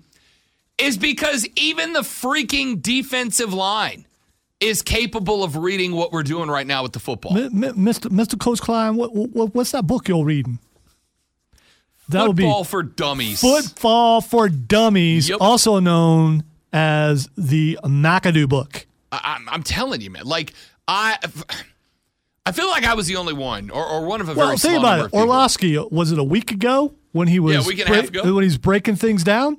is 0.77 0.97
because 0.97 1.45
even 1.57 1.91
the 1.91 2.01
freaking 2.01 2.81
defensive 2.81 3.53
line 3.53 4.05
is 4.61 4.81
capable 4.81 5.43
of 5.43 5.57
reading 5.57 5.91
what 5.91 6.13
we're 6.13 6.23
doing 6.23 6.49
right 6.49 6.65
now 6.65 6.83
with 6.83 6.93
the 6.93 6.99
football. 6.99 7.37
M- 7.37 7.63
M- 7.63 7.75
Mr. 7.75 8.09
Mr. 8.09 8.39
Coach 8.39 8.61
Klein, 8.61 8.95
what, 8.95 9.13
what, 9.13 9.53
what's 9.53 9.71
that 9.71 9.85
book 9.85 10.07
you're 10.07 10.23
reading? 10.23 10.59
That 12.09 12.27
would 12.27 12.37
be 12.37 12.43
Football 12.43 12.63
for 12.63 12.81
dummies. 12.83 13.41
Football 13.41 14.21
for 14.21 14.47
Dummies, 14.47 15.27
Yep. 15.27 15.39
also 15.41 15.79
known 15.79 16.45
as 16.71 17.27
the 17.37 17.77
McAdoo 17.83 18.47
book. 18.47 18.87
I, 19.11 19.35
I'm, 19.37 19.49
I'm 19.49 19.63
telling 19.63 19.99
you, 19.99 20.09
man. 20.11 20.23
Like 20.23 20.53
I, 20.87 21.17
I 22.47 22.51
feel 22.51 22.67
like 22.67 22.83
I 22.85 22.93
was 22.93 23.07
the 23.07 23.15
only 23.17 23.33
one, 23.33 23.69
or, 23.69 23.85
or 23.85 24.05
one 24.05 24.21
of 24.21 24.29
a 24.29 24.33
Well, 24.33 24.47
very 24.47 24.57
think 24.57 24.71
small 24.73 24.79
about 24.85 24.99
it. 24.99 25.03
people. 25.07 25.19
Orlovsky, 25.19 25.77
was 25.91 26.11
it 26.11 26.19
a 26.19 26.23
week 26.23 26.51
ago 26.51 26.93
when 27.11 27.27
he 27.27 27.39
was 27.39 27.55
Yeah, 27.55 27.67
week 27.67 27.79
and 27.79 27.89
a 27.89 27.95
half 27.95 28.07
ago. 28.09 28.33
when 28.33 28.43
he's 28.43 28.57
breaking 28.57 28.95
things 28.95 29.23
down? 29.23 29.57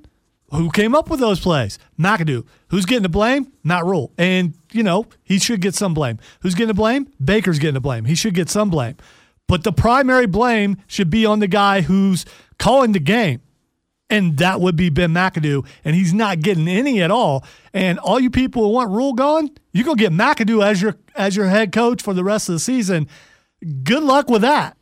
Who 0.53 0.71
came 0.71 0.95
up 0.95 1.11
with 1.11 1.21
those 1.21 1.41
plays? 1.41 1.79
McAdoo. 2.01 2.47
Who's 2.69 2.87
getting 2.87 3.03
the 3.03 3.11
blame? 3.11 3.53
Not 3.65 3.85
Rhule. 3.85 4.13
And, 4.17 4.55
you 4.73 4.83
know, 4.83 5.05
he 5.23 5.39
should 5.39 5.61
get 5.61 5.75
some 5.75 5.93
blame. 5.93 6.19
Who's 6.41 6.55
getting 6.55 6.69
the 6.69 6.75
blame? 6.75 7.09
Baker's 7.23 7.59
getting 7.59 7.75
the 7.75 7.81
blame. 7.81 8.07
He 8.07 8.15
should 8.15 8.33
get 8.35 8.49
some 8.49 8.71
blame. 8.71 8.97
But 9.47 9.65
the 9.65 9.73
primary 9.73 10.27
blame 10.27 10.79
should 10.87 11.11
be 11.11 11.27
on 11.27 11.41
the 11.41 11.49
guy 11.49 11.83
who's 11.83 12.25
calling 12.59 12.93
the 12.93 12.99
game. 13.01 13.43
And 14.11 14.39
that 14.39 14.61
would 14.61 14.75
be 14.75 14.89
Ben 14.89 15.13
McAdoo. 15.13 15.67
And 15.85 15.95
he's 15.95 16.15
not 16.15 16.41
getting 16.41 16.67
any 16.67 17.03
at 17.03 17.11
all. 17.11 17.45
And 17.75 17.99
all 17.99 18.19
you 18.19 18.31
people 18.31 18.63
who 18.63 18.69
want 18.71 18.91
Rhule 18.91 19.13
gone, 19.13 19.51
you're 19.73 19.85
gonna 19.85 19.97
get 19.97 20.13
McAdoo 20.13 20.65
as 20.65 20.81
your 20.81 20.97
as 21.15 21.37
your 21.37 21.47
head 21.47 21.73
coach 21.73 22.03
for 22.03 22.15
the 22.15 22.25
rest 22.25 22.49
of 22.49 22.55
the 22.55 22.59
season. 22.59 23.09
Good 23.83 24.03
luck 24.03 24.31
with 24.31 24.43
that. 24.43 24.77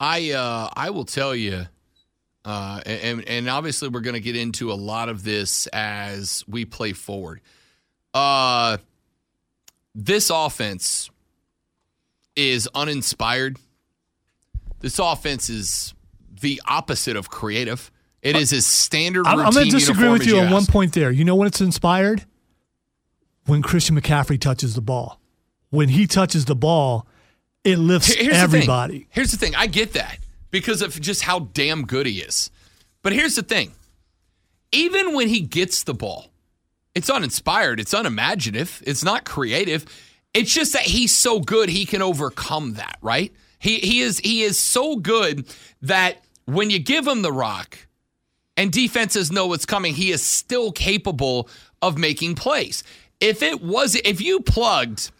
I 0.00 0.30
uh, 0.32 0.70
I 0.74 0.90
will 0.90 1.04
tell 1.04 1.34
you, 1.34 1.66
uh, 2.44 2.80
and 2.86 3.26
and 3.28 3.48
obviously 3.48 3.88
we're 3.88 4.00
going 4.00 4.14
to 4.14 4.20
get 4.20 4.36
into 4.36 4.72
a 4.72 4.74
lot 4.74 5.08
of 5.08 5.24
this 5.24 5.66
as 5.68 6.44
we 6.46 6.64
play 6.64 6.92
forward. 6.92 7.40
Uh, 8.14 8.78
this 9.94 10.30
offense 10.30 11.10
is 12.36 12.68
uninspired. 12.74 13.58
This 14.80 14.98
offense 15.00 15.50
is 15.50 15.94
the 16.40 16.62
opposite 16.66 17.16
of 17.16 17.28
creative. 17.28 17.90
It 18.22 18.36
is 18.36 18.52
as 18.52 18.66
standard. 18.66 19.26
I'm, 19.26 19.38
I'm 19.40 19.52
going 19.52 19.66
to 19.66 19.70
disagree 19.70 20.08
with 20.08 20.26
you 20.26 20.38
on 20.40 20.50
one 20.50 20.66
point 20.66 20.92
there. 20.92 21.10
You 21.10 21.24
know 21.24 21.36
when 21.36 21.46
it's 21.48 21.60
inspired? 21.60 22.24
When 23.46 23.62
Christian 23.62 23.98
McCaffrey 23.98 24.40
touches 24.40 24.74
the 24.74 24.80
ball. 24.80 25.20
When 25.70 25.88
he 25.88 26.06
touches 26.06 26.44
the 26.44 26.56
ball, 26.56 27.06
it 27.64 27.78
lifts 27.78 28.12
Here's 28.12 28.36
everybody. 28.36 28.98
The. 28.98 29.06
Here's 29.10 29.30
the 29.30 29.36
thing. 29.36 29.54
I 29.54 29.66
get 29.66 29.92
that 29.92 30.18
because 30.50 30.82
of 30.82 30.98
just 31.00 31.22
how 31.22 31.40
damn 31.40 31.84
good 31.84 32.06
he 32.06 32.20
is. 32.20 32.50
But 33.02 33.12
here's 33.12 33.36
the 33.36 33.42
thing. 33.42 33.72
Even 34.72 35.14
when 35.14 35.28
he 35.28 35.40
gets 35.40 35.84
the 35.84 35.94
ball, 35.94 36.26
it's 36.94 37.08
uninspired, 37.08 37.80
it's 37.80 37.94
unimaginative, 37.94 38.82
it's 38.86 39.04
not 39.04 39.24
creative. 39.24 39.86
It's 40.34 40.52
just 40.52 40.74
that 40.74 40.82
he's 40.82 41.14
so 41.14 41.40
good 41.40 41.68
he 41.68 41.86
can 41.86 42.02
overcome 42.02 42.74
that, 42.74 42.98
right? 43.00 43.32
He 43.58 43.78
he 43.78 44.00
is 44.00 44.18
he 44.18 44.42
is 44.42 44.58
so 44.58 44.96
good 44.96 45.46
that 45.82 46.22
when 46.44 46.70
you 46.70 46.78
give 46.78 47.06
him 47.06 47.22
the 47.22 47.32
rock 47.32 47.78
and 48.58 48.70
defenses 48.70 49.32
know 49.32 49.46
what's 49.46 49.64
coming, 49.64 49.94
he 49.94 50.10
is 50.10 50.22
still 50.22 50.72
capable 50.72 51.48
of 51.80 51.96
making 51.96 52.34
plays. 52.34 52.82
If 53.20 53.42
it 53.42 53.62
was 53.62 53.94
if 53.94 54.20
you 54.20 54.40
plugged 54.40 55.10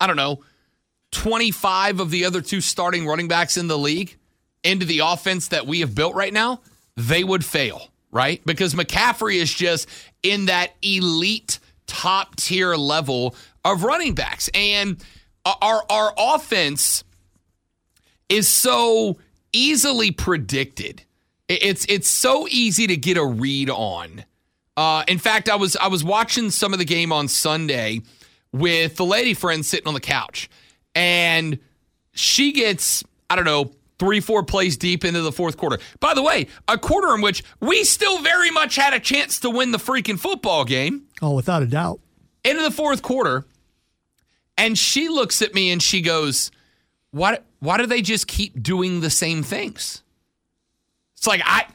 I 0.00 0.06
don't 0.06 0.16
know, 0.16 0.44
25 1.10 2.00
of 2.00 2.10
the 2.10 2.24
other 2.24 2.40
two 2.40 2.60
starting 2.60 3.06
running 3.06 3.28
backs 3.28 3.56
in 3.56 3.66
the 3.66 3.78
league 3.78 4.16
into 4.62 4.86
the 4.86 5.00
offense 5.00 5.48
that 5.48 5.66
we 5.66 5.80
have 5.80 5.94
built 5.94 6.14
right 6.14 6.32
now, 6.32 6.60
they 6.96 7.24
would 7.24 7.44
fail, 7.44 7.88
right? 8.12 8.40
Because 8.44 8.74
McCaffrey 8.74 9.36
is 9.36 9.52
just 9.52 9.88
in 10.22 10.46
that 10.46 10.74
elite 10.82 11.58
top 11.86 12.36
tier 12.36 12.76
level 12.76 13.34
of 13.64 13.82
running 13.82 14.14
backs. 14.14 14.48
And 14.54 15.02
our 15.44 15.82
our 15.90 16.14
offense 16.16 17.02
is 18.28 18.46
so 18.46 19.18
easily 19.52 20.10
predicted. 20.10 21.02
It's 21.48 21.86
it's 21.88 22.08
so 22.08 22.46
easy 22.50 22.86
to 22.88 22.96
get 22.96 23.16
a 23.16 23.24
read 23.24 23.70
on. 23.70 24.24
Uh, 24.76 25.02
in 25.08 25.18
fact, 25.18 25.48
I 25.48 25.56
was 25.56 25.76
I 25.76 25.88
was 25.88 26.04
watching 26.04 26.50
some 26.50 26.72
of 26.72 26.78
the 26.78 26.84
game 26.84 27.12
on 27.12 27.26
Sunday 27.28 28.02
with 28.52 28.96
the 28.96 29.04
lady 29.04 29.34
friend 29.34 29.64
sitting 29.64 29.88
on 29.88 29.94
the 29.94 30.00
couch, 30.00 30.48
and 30.94 31.58
she 32.12 32.52
gets 32.52 33.02
I 33.30 33.36
don't 33.36 33.44
know 33.46 33.72
three 33.98 34.20
four 34.20 34.42
plays 34.44 34.76
deep 34.76 35.04
into 35.04 35.22
the 35.22 35.32
fourth 35.32 35.56
quarter. 35.56 35.78
By 36.00 36.14
the 36.14 36.22
way, 36.22 36.46
a 36.68 36.76
quarter 36.78 37.14
in 37.14 37.20
which 37.22 37.42
we 37.60 37.82
still 37.84 38.20
very 38.20 38.50
much 38.50 38.76
had 38.76 38.92
a 38.94 39.00
chance 39.00 39.40
to 39.40 39.50
win 39.50 39.72
the 39.72 39.78
freaking 39.78 40.18
football 40.18 40.64
game 40.64 41.04
Oh, 41.22 41.34
without 41.34 41.62
a 41.62 41.66
doubt. 41.66 41.98
into 42.44 42.62
the 42.62 42.70
fourth 42.70 43.02
quarter, 43.02 43.46
and 44.56 44.78
she 44.78 45.08
looks 45.08 45.40
at 45.42 45.54
me 45.54 45.70
and 45.70 45.82
she 45.82 46.02
goes, 46.02 46.50
"Why? 47.10 47.38
Why 47.60 47.78
do 47.78 47.86
they 47.86 48.02
just 48.02 48.26
keep 48.28 48.62
doing 48.62 49.00
the 49.00 49.10
same 49.10 49.42
things?" 49.42 50.02
It's 51.18 51.26
like 51.26 51.42
I, 51.44 51.66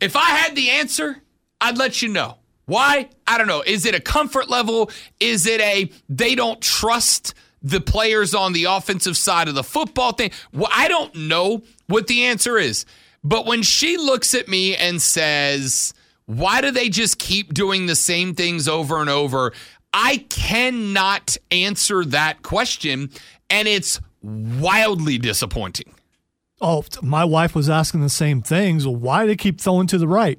if 0.00 0.14
I 0.14 0.30
had 0.30 0.54
the 0.54 0.70
answer, 0.70 1.22
I'd 1.60 1.78
let 1.78 2.02
you 2.02 2.08
know. 2.08 2.36
Why? 2.66 3.08
I 3.26 3.38
don't 3.38 3.48
know. 3.48 3.62
Is 3.66 3.86
it 3.86 3.94
a 3.94 4.00
comfort 4.00 4.48
level? 4.48 4.90
Is 5.18 5.46
it 5.46 5.60
a 5.60 5.90
they 6.08 6.34
don't 6.34 6.60
trust 6.60 7.34
the 7.62 7.80
players 7.80 8.34
on 8.34 8.52
the 8.52 8.64
offensive 8.64 9.16
side 9.16 9.48
of 9.48 9.54
the 9.54 9.64
football 9.64 10.12
thing? 10.12 10.30
Well, 10.52 10.68
I 10.70 10.86
don't 10.86 11.14
know 11.14 11.62
what 11.86 12.06
the 12.06 12.26
answer 12.26 12.58
is. 12.58 12.84
But 13.24 13.46
when 13.46 13.62
she 13.62 13.96
looks 13.96 14.34
at 14.34 14.48
me 14.48 14.76
and 14.76 15.00
says, 15.02 15.94
why 16.26 16.60
do 16.60 16.70
they 16.70 16.88
just 16.88 17.18
keep 17.18 17.52
doing 17.52 17.86
the 17.86 17.96
same 17.96 18.34
things 18.34 18.68
over 18.68 19.00
and 19.00 19.10
over? 19.10 19.52
I 19.92 20.18
cannot 20.28 21.36
answer 21.50 22.04
that 22.04 22.42
question. 22.42 23.10
And 23.48 23.66
it's 23.66 24.00
wildly 24.22 25.18
disappointing. 25.18 25.94
Oh, 26.60 26.84
my 27.02 27.24
wife 27.24 27.54
was 27.54 27.70
asking 27.70 28.02
the 28.02 28.10
same 28.10 28.42
things. 28.42 28.86
Why 28.86 29.22
do 29.22 29.28
they 29.28 29.36
keep 29.36 29.60
throwing 29.60 29.86
to 29.86 29.98
the 29.98 30.08
right? 30.08 30.38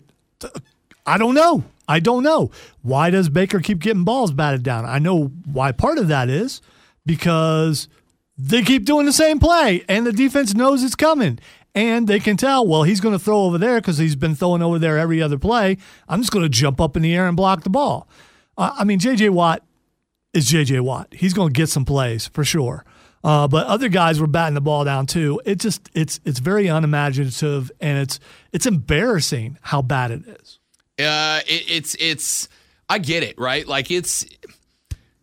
I 1.05 1.17
don't 1.17 1.33
know. 1.33 1.63
I 1.87 1.99
don't 1.99 2.23
know. 2.23 2.51
Why 2.83 3.09
does 3.09 3.27
Baker 3.27 3.59
keep 3.59 3.79
getting 3.79 4.03
balls 4.03 4.31
batted 4.31 4.63
down? 4.63 4.85
I 4.85 4.99
know 4.99 5.25
why 5.45 5.71
part 5.71 5.97
of 5.97 6.07
that 6.09 6.29
is 6.29 6.61
because 7.05 7.87
they 8.37 8.61
keep 8.61 8.85
doing 8.85 9.05
the 9.05 9.13
same 9.13 9.39
play 9.39 9.83
and 9.89 10.05
the 10.05 10.13
defense 10.13 10.53
knows 10.53 10.83
it's 10.83 10.95
coming. 10.95 11.39
And 11.73 12.07
they 12.07 12.19
can 12.19 12.35
tell, 12.35 12.67
well, 12.67 12.83
he's 12.83 12.99
going 12.99 13.17
to 13.17 13.23
throw 13.23 13.43
over 13.43 13.57
there 13.57 13.79
because 13.79 13.97
he's 13.97 14.17
been 14.17 14.35
throwing 14.35 14.61
over 14.61 14.77
there 14.77 14.97
every 14.97 15.21
other 15.21 15.37
play. 15.37 15.77
I'm 16.07 16.19
just 16.19 16.31
going 16.31 16.43
to 16.43 16.49
jump 16.49 16.81
up 16.81 16.97
in 16.97 17.01
the 17.01 17.15
air 17.15 17.27
and 17.27 17.37
block 17.37 17.63
the 17.63 17.69
ball. 17.69 18.09
I 18.57 18.83
mean, 18.83 18.99
J.J. 18.99 19.29
Watt 19.29 19.63
is 20.33 20.47
J.J. 20.47 20.81
Watt. 20.81 21.07
He's 21.13 21.33
going 21.33 21.47
to 21.47 21.57
get 21.57 21.69
some 21.69 21.85
plays 21.85 22.27
for 22.27 22.43
sure. 22.43 22.83
Uh, 23.23 23.47
but 23.47 23.67
other 23.67 23.89
guys 23.89 24.19
were 24.19 24.27
batting 24.27 24.55
the 24.55 24.61
ball 24.61 24.83
down 24.83 25.05
too. 25.05 25.41
It 25.45 25.59
just 25.59 25.89
it's 25.93 26.19
it's 26.25 26.39
very 26.39 26.67
unimaginative 26.67 27.71
and 27.79 27.99
it's 27.99 28.19
it's 28.51 28.65
embarrassing 28.65 29.57
how 29.61 29.81
bad 29.81 30.11
it 30.11 30.27
is. 30.27 30.59
Uh, 30.99 31.41
it, 31.47 31.63
it's 31.69 31.95
it's 31.99 32.49
I 32.89 32.97
get 32.97 33.23
it, 33.23 33.37
right? 33.37 33.67
Like 33.67 33.91
it's 33.91 34.25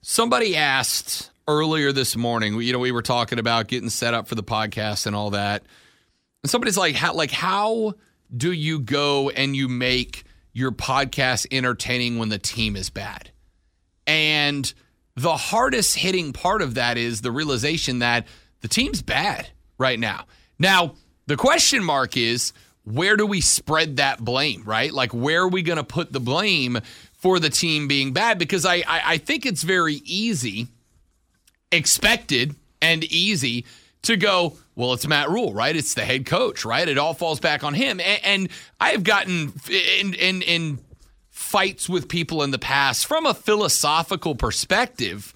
somebody 0.00 0.57
asked 0.57 1.31
earlier 1.49 1.90
this 1.93 2.17
morning. 2.17 2.61
You 2.61 2.73
know, 2.73 2.78
we 2.78 2.93
were 2.93 3.02
talking 3.02 3.38
about 3.38 3.67
getting 3.67 3.90
set 3.90 4.14
up 4.14 4.28
for 4.28 4.37
the 4.37 4.45
podcast 4.45 5.07
and 5.07 5.17
all 5.17 5.31
that. 5.31 5.64
And 6.43 6.50
somebody's 6.50 6.78
like, 6.78 6.95
how 6.95 7.14
like 7.14 7.33
how 7.33 7.95
do 8.35 8.52
you 8.52 8.78
go 8.78 9.31
and 9.31 9.57
you 9.57 9.69
make 9.69 10.25
your 10.52 10.71
podcast 10.71 11.47
entertaining 11.50 12.19
when 12.19 12.28
the 12.28 12.38
team 12.38 12.76
is 12.76 12.90
bad? 12.90 13.31
And 14.07 14.73
the 15.23 15.37
hardest 15.37 15.97
hitting 15.97 16.33
part 16.33 16.63
of 16.63 16.75
that 16.75 16.97
is 16.97 17.21
the 17.21 17.33
realization 17.33 18.01
that 18.01 18.27
the 18.61 18.69
team's 18.69 19.03
bad 19.03 19.49
right 19.77 19.99
now. 19.99 20.27
Now, 20.59 20.95
the 21.27 21.37
question 21.37 21.85
mark 21.85 22.17
is 22.17 22.53
where 22.85 23.17
do 23.17 23.27
we 23.27 23.41
spread 23.41 23.97
that 23.97 24.25
blame, 24.25 24.63
right? 24.65 24.93
Like, 24.93 25.13
where 25.13 25.43
are 25.43 25.49
we 25.49 25.63
going 25.63 25.77
to 25.77 25.85
put 25.85 26.13
the 26.13 26.21
blame 26.21 26.79
for 27.13 27.39
the 27.39 27.51
team 27.51 27.89
being 27.89 28.13
bad? 28.13 28.39
Because 28.39 28.65
I, 28.65 28.77
I, 28.77 29.03
I 29.05 29.19
think 29.19 29.45
it's 29.45 29.63
very 29.63 30.01
easy, 30.05 30.69
expected, 31.71 32.55
and 32.81 33.05
easy 33.05 33.67
to 34.03 34.17
go, 34.17 34.57
well, 34.75 34.93
it's 34.93 35.07
Matt 35.07 35.29
Rhule, 35.29 35.53
right? 35.53 35.75
It's 35.75 35.95
the 35.95 36.05
head 36.05 36.25
coach, 36.27 36.65
right? 36.65 36.89
It 36.89 36.99
all 36.99 37.15
falls 37.15 37.41
back 37.41 37.65
on 37.65 37.75
him. 37.75 38.01
And, 38.01 38.21
and 38.25 38.49
I 38.81 38.91
have 38.91 39.03
gotten 39.03 39.53
in, 40.01 40.15
in, 40.15 40.43
in 40.43 40.79
fights 41.49 41.88
with 41.88 42.09
people 42.09 42.43
in 42.43 42.50
the 42.50 42.59
past 42.59 43.07
from 43.07 43.25
a 43.25 43.33
philosophical 43.33 44.35
perspective 44.35 45.33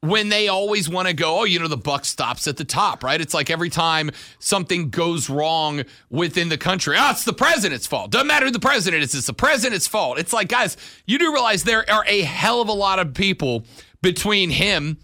when 0.00 0.28
they 0.28 0.48
always 0.48 0.88
want 0.88 1.06
to 1.06 1.14
go, 1.14 1.40
oh, 1.40 1.44
you 1.44 1.60
know, 1.60 1.68
the 1.68 1.76
buck 1.76 2.04
stops 2.04 2.48
at 2.48 2.56
the 2.56 2.64
top, 2.64 3.04
right? 3.04 3.20
It's 3.20 3.32
like 3.32 3.48
every 3.48 3.70
time 3.70 4.10
something 4.40 4.90
goes 4.90 5.30
wrong 5.30 5.84
within 6.10 6.48
the 6.48 6.58
country, 6.58 6.96
oh, 6.98 7.10
it's 7.10 7.24
the 7.24 7.32
president's 7.32 7.86
fault. 7.86 8.10
Doesn't 8.10 8.26
matter 8.26 8.46
who 8.46 8.50
the 8.50 8.58
president 8.58 9.04
is, 9.04 9.14
it's 9.14 9.28
the 9.28 9.32
president's 9.32 9.86
fault. 9.86 10.18
It's 10.18 10.32
like, 10.32 10.48
guys, 10.48 10.76
you 11.06 11.16
do 11.16 11.32
realize 11.32 11.62
there 11.62 11.88
are 11.88 12.04
a 12.08 12.22
hell 12.22 12.60
of 12.60 12.68
a 12.68 12.72
lot 12.72 12.98
of 12.98 13.14
people 13.14 13.64
between 14.02 14.50
him 14.50 14.98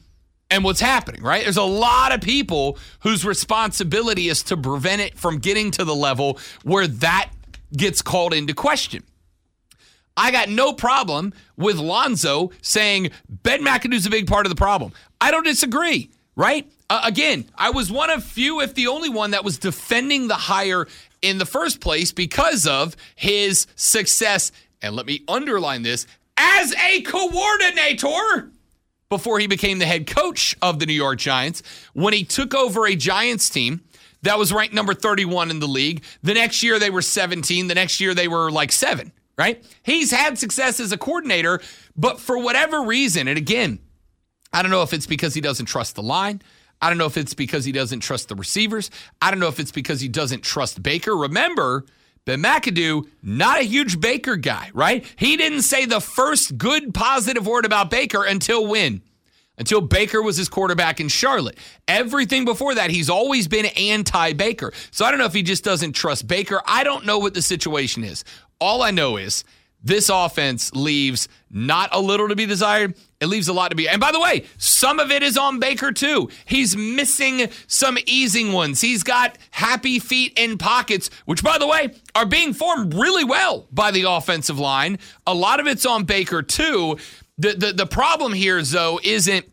and 0.50 0.64
what's 0.64 0.80
happening, 0.80 1.22
right? 1.22 1.44
There's 1.44 1.56
a 1.56 1.62
lot 1.62 2.12
of 2.12 2.20
people 2.20 2.78
whose 3.00 3.25
responsibility 3.25 4.28
is 4.28 4.42
to 4.44 4.56
prevent 4.56 5.02
it 5.02 5.16
from 5.16 5.38
getting 5.38 5.70
to 5.72 5.84
the 5.84 5.94
level 5.94 6.40
where 6.64 6.88
that 6.88 7.30
gets 7.76 8.02
called 8.02 8.34
into 8.34 8.54
question. 8.54 9.04
I 10.16 10.31
got 10.31 10.49
no 10.49 10.73
problem 10.73 11.33
with 11.57 11.76
Lonzo 11.76 12.50
saying 12.61 13.11
Ben 13.28 13.64
McAdoo's 13.64 14.07
a 14.07 14.11
big 14.11 14.26
part 14.26 14.47
of 14.47 14.50
the 14.50 14.57
problem. 14.57 14.92
I 15.21 15.31
don't 15.31 15.45
disagree, 15.45 16.11
right? 16.37 16.71
Uh, 16.90 17.00
again, 17.04 17.47
I 17.57 17.71
was 17.71 17.90
one 17.90 18.11
of 18.11 18.23
few, 18.23 18.61
if 18.61 18.75
the 18.75 18.88
only 18.88 19.09
one, 19.09 19.31
that 19.31 19.45
was 19.45 19.59
defending 19.59 20.28
the 20.28 20.35
hire 20.35 20.87
in 21.23 21.38
the 21.38 21.47
first 21.47 21.81
place 21.81 22.12
because 22.12 22.66
of 22.66 22.97
his 23.14 23.66
success. 23.76 24.52
And 24.83 24.95
let 24.95 25.07
me 25.07 25.23
underline 25.28 25.83
this 25.83 26.07
as 26.37 26.75
a 26.75 27.00
coordinator. 27.02 28.50
before 29.09 29.38
he 29.38 29.47
became 29.47 29.78
the 29.78 29.87
head 29.87 30.07
coach 30.07 30.57
of 30.62 30.78
the 30.78 30.87
New 30.87 30.92
York 30.95 31.19
Giants 31.19 31.62
when 31.92 32.14
he 32.14 32.25
took 32.25 32.54
over 32.54 32.87
a 32.87 32.97
Giants 32.97 33.50
team 33.50 33.83
that 34.23 34.38
was 34.38 34.52
ranked 34.52 34.75
number 34.75 34.95
31 34.95 35.50
in 35.50 35.61
the 35.61 35.69
league. 35.69 36.02
The 36.23 36.33
next 36.35 36.62
year 36.62 36.78
they 36.78 36.90
were 36.90 37.02
17. 37.02 37.69
The 37.69 37.75
next 37.75 38.00
year 38.00 38.14
they 38.14 38.26
were 38.28 38.50
like 38.50 38.73
seven, 38.73 39.12
right? 39.36 39.64
He's 39.82 40.10
had 40.10 40.38
success 40.38 40.80
as 40.80 40.92
a 40.92 40.98
coordinator, 40.98 41.60
but 41.96 42.20
for 42.20 42.38
whatever 42.38 42.82
reason, 42.82 43.28
and 43.28 43.38
again, 43.38 43.78
I 44.52 44.62
don't 44.62 44.70
know 44.70 44.82
if 44.82 44.92
it's 44.92 45.06
because 45.06 45.34
he 45.34 45.40
doesn't 45.40 45.66
trust 45.66 45.94
the 45.94 46.02
line. 46.02 46.42
I 46.80 46.88
don't 46.88 46.98
know 46.98 47.06
if 47.06 47.16
it's 47.16 47.34
because 47.34 47.64
he 47.64 47.72
doesn't 47.72 48.00
trust 48.00 48.28
the 48.28 48.34
receivers. 48.34 48.90
I 49.20 49.30
don't 49.30 49.40
know 49.40 49.48
if 49.48 49.60
it's 49.60 49.72
because 49.72 50.00
he 50.00 50.08
doesn't 50.08 50.42
trust 50.42 50.82
Baker. 50.82 51.16
Remember, 51.16 51.84
Ben 52.24 52.42
McAdoo, 52.42 53.08
not 53.22 53.60
a 53.60 53.64
huge 53.64 54.00
Baker 54.00 54.36
guy, 54.36 54.70
right? 54.74 55.04
He 55.16 55.36
didn't 55.36 55.62
say 55.62 55.86
the 55.86 56.00
first 56.00 56.58
good 56.58 56.92
positive 56.92 57.46
word 57.46 57.64
about 57.64 57.90
Baker 57.90 58.24
until 58.24 58.66
when? 58.66 59.02
Until 59.58 59.80
Baker 59.80 60.22
was 60.22 60.36
his 60.36 60.48
quarterback 60.48 60.98
in 60.98 61.08
Charlotte. 61.08 61.58
Everything 61.86 62.44
before 62.44 62.74
that, 62.74 62.90
he's 62.90 63.10
always 63.10 63.48
been 63.48 63.66
anti 63.66 64.32
Baker. 64.32 64.72
So 64.90 65.04
I 65.04 65.10
don't 65.10 65.20
know 65.20 65.26
if 65.26 65.34
he 65.34 65.42
just 65.42 65.62
doesn't 65.62 65.92
trust 65.92 66.26
Baker. 66.26 66.62
I 66.66 66.84
don't 66.84 67.04
know 67.06 67.18
what 67.18 67.34
the 67.34 67.42
situation 67.42 68.02
is. 68.02 68.24
All 68.61 68.82
I 68.82 68.90
know 68.90 69.16
is 69.16 69.44
this 69.85 70.09
offense 70.09 70.73
leaves 70.75 71.28
not 71.50 71.88
a 71.92 72.00
little 72.00 72.28
to 72.28 72.37
be 72.37 72.47
desired. 72.47 72.94
It 73.21 73.26
leaves 73.26 73.49
a 73.49 73.52
lot 73.52 73.71
to 73.71 73.76
be. 73.76 73.88
And 73.88 74.00
by 74.00 74.12
the 74.12 74.21
way, 74.21 74.44
some 74.56 75.00
of 75.00 75.11
it 75.11 75.23
is 75.23 75.37
on 75.37 75.59
Baker 75.59 75.92
too. 75.92 76.28
He's 76.44 76.76
missing 76.76 77.49
some 77.66 77.99
easing 78.06 78.52
ones. 78.52 78.80
He's 78.80 79.02
got 79.02 79.38
happy 79.50 79.99
feet 79.99 80.38
in 80.38 80.56
pockets, 80.59 81.11
which 81.25 81.42
by 81.42 81.59
the 81.59 81.66
way 81.66 81.94
are 82.14 82.26
being 82.26 82.54
formed 82.54 82.94
really 82.94 83.25
well 83.25 83.66
by 83.73 83.90
the 83.90 84.04
offensive 84.09 84.59
line. 84.59 84.99
A 85.26 85.35
lot 85.35 85.61
of 85.61 85.66
it's 85.66 85.85
on 85.85 86.04
Baker 86.04 86.42
too. 86.42 86.97
The 87.38 87.52
the, 87.52 87.73
the 87.73 87.87
problem 87.87 88.32
here 88.32 88.62
though 88.62 89.00
isn't 89.02 89.47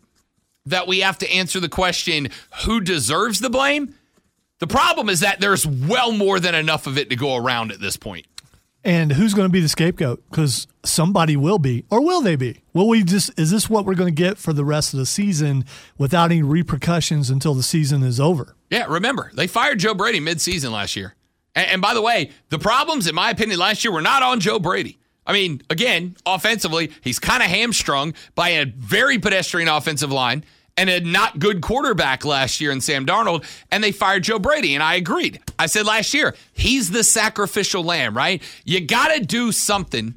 that 0.65 0.88
we 0.88 1.00
have 1.00 1.18
to 1.20 1.32
answer 1.32 1.60
the 1.60 1.70
question 1.70 2.29
who 2.65 2.79
deserves 2.79 3.39
the 3.39 3.50
blame. 3.50 3.96
The 4.60 4.68
problem 4.68 5.10
is 5.10 5.22
that 5.22 5.39
there's 5.39 5.65
well 5.65 6.12
more 6.12 6.39
than 6.39 6.53
enough 6.53 6.86
of 6.86 6.98
it 6.98 7.10
to 7.10 7.15
go 7.15 7.36
around 7.36 7.72
at 7.72 7.79
this 7.79 7.98
point. 7.98 8.27
And 8.83 9.12
who's 9.12 9.33
going 9.33 9.48
to 9.48 9.51
be 9.51 9.59
the 9.59 9.67
scapegoat? 9.67 10.24
Because 10.29 10.65
somebody 10.86 11.36
will 11.36 11.59
be, 11.59 11.83
or 11.89 12.01
will 12.01 12.21
they 12.21 12.38
be? 12.38 12.62
Will 12.74 12.88
we 12.88 13.03
just? 13.03 13.38
Is 13.38 13.51
this 13.51 13.69
what 13.69 13.86
we're 13.86 13.95
going 13.95 14.13
to 14.13 14.21
get 14.21 14.38
for 14.38 14.53
the 14.53 14.63
rest 14.63 14.93
of 14.93 15.00
the 15.00 15.05
season 15.05 15.65
without 15.98 16.31
any 16.31 16.41
repercussions 16.41 17.29
until 17.29 17.53
the 17.53 17.63
season 17.63 18.03
is 18.03 18.19
over? 18.19 18.55
Yeah, 18.69 18.86
remember 18.88 19.31
they 19.33 19.48
fired 19.48 19.79
Joe 19.79 19.93
Brady 19.93 20.19
mid-season 20.19 20.71
last 20.71 20.95
year. 20.95 21.15
And, 21.55 21.67
and 21.67 21.81
by 21.81 21.93
the 21.93 22.01
way, 22.01 22.31
the 22.50 22.59
problems, 22.59 23.07
in 23.07 23.15
my 23.15 23.31
opinion, 23.31 23.59
last 23.59 23.83
year 23.83 23.91
were 23.91 24.01
not 24.01 24.24
on 24.24 24.39
Joe 24.39 24.59
Brady. 24.59 24.98
I 25.25 25.33
mean, 25.33 25.62
again, 25.69 26.15
offensively, 26.25 26.91
he's 27.01 27.19
kind 27.19 27.43
of 27.43 27.50
hamstrung 27.50 28.13
by 28.33 28.50
a 28.50 28.65
very 28.65 29.19
pedestrian 29.19 29.67
offensive 29.67 30.12
line 30.12 30.43
and 30.79 30.89
a 30.89 31.01
not 31.01 31.39
good 31.39 31.59
quarterback 31.59 32.24
last 32.24 32.62
year 32.62 32.71
in 32.71 32.79
Sam 32.79 33.05
Darnold, 33.05 33.43
and 33.69 33.83
they 33.83 33.91
fired 33.91 34.24
Joe 34.24 34.39
Brady. 34.39 34.75
And 34.75 34.81
I 34.81 34.95
agreed. 34.95 35.41
I 35.59 35.65
said 35.65 35.86
last 35.86 36.13
year, 36.13 36.33
he's 36.53 36.89
the 36.89 37.03
sacrificial 37.03 37.83
lamb, 37.83 38.15
right? 38.15 38.41
You 38.63 38.79
got 38.79 39.13
to 39.13 39.19
do 39.19 39.51
something. 39.51 40.15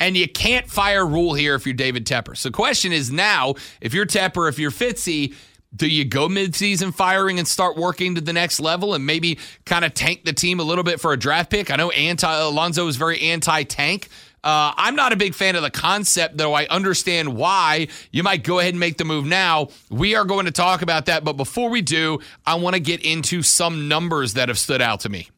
And 0.00 0.16
you 0.16 0.28
can't 0.28 0.68
fire 0.68 1.06
Rhule 1.06 1.34
here 1.34 1.54
if 1.54 1.66
you're 1.66 1.72
David 1.72 2.04
Tepper. 2.04 2.36
So, 2.36 2.48
the 2.48 2.52
question 2.52 2.92
is 2.92 3.12
now, 3.12 3.54
if 3.80 3.94
you're 3.94 4.04
Tepper, 4.04 4.48
if 4.48 4.58
you're 4.58 4.72
Fitzy, 4.72 5.34
do 5.74 5.88
you 5.88 6.04
go 6.04 6.28
midseason 6.28 6.92
firing 6.92 7.38
and 7.38 7.46
start 7.46 7.76
working 7.76 8.16
to 8.16 8.20
the 8.20 8.32
next 8.32 8.60
level 8.60 8.94
and 8.94 9.06
maybe 9.06 9.38
kind 9.64 9.84
of 9.84 9.94
tank 9.94 10.24
the 10.24 10.32
team 10.32 10.58
a 10.58 10.64
little 10.64 10.84
bit 10.84 11.00
for 11.00 11.12
a 11.12 11.16
draft 11.16 11.48
pick? 11.48 11.70
I 11.70 11.76
know 11.76 11.90
anti 11.90 12.32
Alonzo 12.32 12.86
is 12.88 12.96
very 12.96 13.20
anti-tank, 13.20 14.08
uh, 14.44 14.74
I'm 14.76 14.94
not 14.94 15.12
a 15.12 15.16
big 15.16 15.34
fan 15.34 15.56
of 15.56 15.62
the 15.62 15.70
concept, 15.70 16.36
though 16.36 16.52
I 16.52 16.66
understand 16.66 17.34
why 17.34 17.88
you 18.12 18.22
might 18.22 18.44
go 18.44 18.58
ahead 18.58 18.74
and 18.74 18.80
make 18.80 18.98
the 18.98 19.04
move 19.04 19.24
now. 19.24 19.68
We 19.90 20.14
are 20.14 20.26
going 20.26 20.44
to 20.44 20.52
talk 20.52 20.82
about 20.82 21.06
that. 21.06 21.24
But 21.24 21.38
before 21.38 21.70
we 21.70 21.80
do, 21.80 22.18
I 22.46 22.56
want 22.56 22.74
to 22.74 22.80
get 22.80 23.02
into 23.04 23.42
some 23.42 23.88
numbers 23.88 24.34
that 24.34 24.48
have 24.48 24.58
stood 24.58 24.82
out 24.82 25.00
to 25.00 25.08
me. 25.08 25.30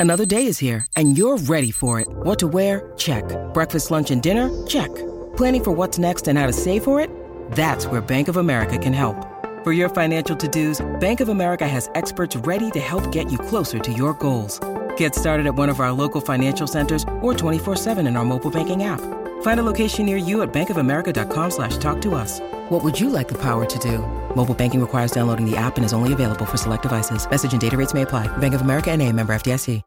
Another 0.00 0.26
day 0.26 0.46
is 0.46 0.58
here, 0.58 0.86
and 0.94 1.16
you're 1.18 1.38
ready 1.38 1.70
for 1.70 2.00
it. 2.00 2.08
What 2.08 2.38
to 2.40 2.48
wear? 2.48 2.92
Check. 2.96 3.24
Breakfast, 3.52 3.90
lunch, 3.90 4.10
and 4.10 4.22
dinner? 4.22 4.48
Check. 4.66 4.94
Planning 5.36 5.64
for 5.64 5.72
what's 5.72 5.98
next 5.98 6.28
and 6.28 6.38
how 6.38 6.46
to 6.46 6.52
save 6.52 6.84
for 6.84 7.00
it? 7.00 7.10
That's 7.52 7.86
where 7.86 8.00
Bank 8.00 8.28
of 8.28 8.36
America 8.36 8.78
can 8.78 8.92
help. 8.92 9.16
For 9.64 9.72
your 9.72 9.88
financial 9.88 10.36
to 10.36 10.48
dos, 10.48 10.84
Bank 11.00 11.20
of 11.20 11.28
America 11.28 11.66
has 11.66 11.90
experts 11.94 12.36
ready 12.36 12.70
to 12.72 12.80
help 12.80 13.10
get 13.12 13.30
you 13.30 13.38
closer 13.38 13.78
to 13.80 13.92
your 13.92 14.14
goals. 14.14 14.60
Get 14.98 15.16
started 15.16 15.46
at 15.46 15.56
one 15.56 15.68
of 15.68 15.80
our 15.80 15.90
local 15.90 16.20
financial 16.20 16.68
centers 16.68 17.02
or 17.20 17.34
24-7 17.34 18.06
in 18.06 18.16
our 18.16 18.24
mobile 18.24 18.52
banking 18.52 18.84
app. 18.84 19.00
Find 19.42 19.58
a 19.58 19.64
location 19.64 20.06
near 20.06 20.16
you 20.16 20.42
at 20.42 20.52
bankofamerica.com 20.52 21.50
slash 21.50 21.76
talk 21.78 22.00
to 22.02 22.14
us. 22.14 22.38
What 22.68 22.84
would 22.84 23.00
you 23.00 23.10
like 23.10 23.26
the 23.26 23.38
power 23.38 23.66
to 23.66 23.78
do? 23.80 23.98
Mobile 24.36 24.54
banking 24.54 24.80
requires 24.80 25.10
downloading 25.10 25.50
the 25.50 25.56
app 25.56 25.76
and 25.76 25.84
is 25.84 25.92
only 25.92 26.12
available 26.12 26.46
for 26.46 26.56
select 26.56 26.84
devices. 26.84 27.28
Message 27.28 27.50
and 27.50 27.60
data 27.60 27.76
rates 27.76 27.94
may 27.94 28.02
apply. 28.02 28.28
Bank 28.38 28.54
of 28.54 28.60
America 28.60 28.92
and 28.92 29.02
a 29.02 29.12
member 29.12 29.34
FDIC. 29.34 29.82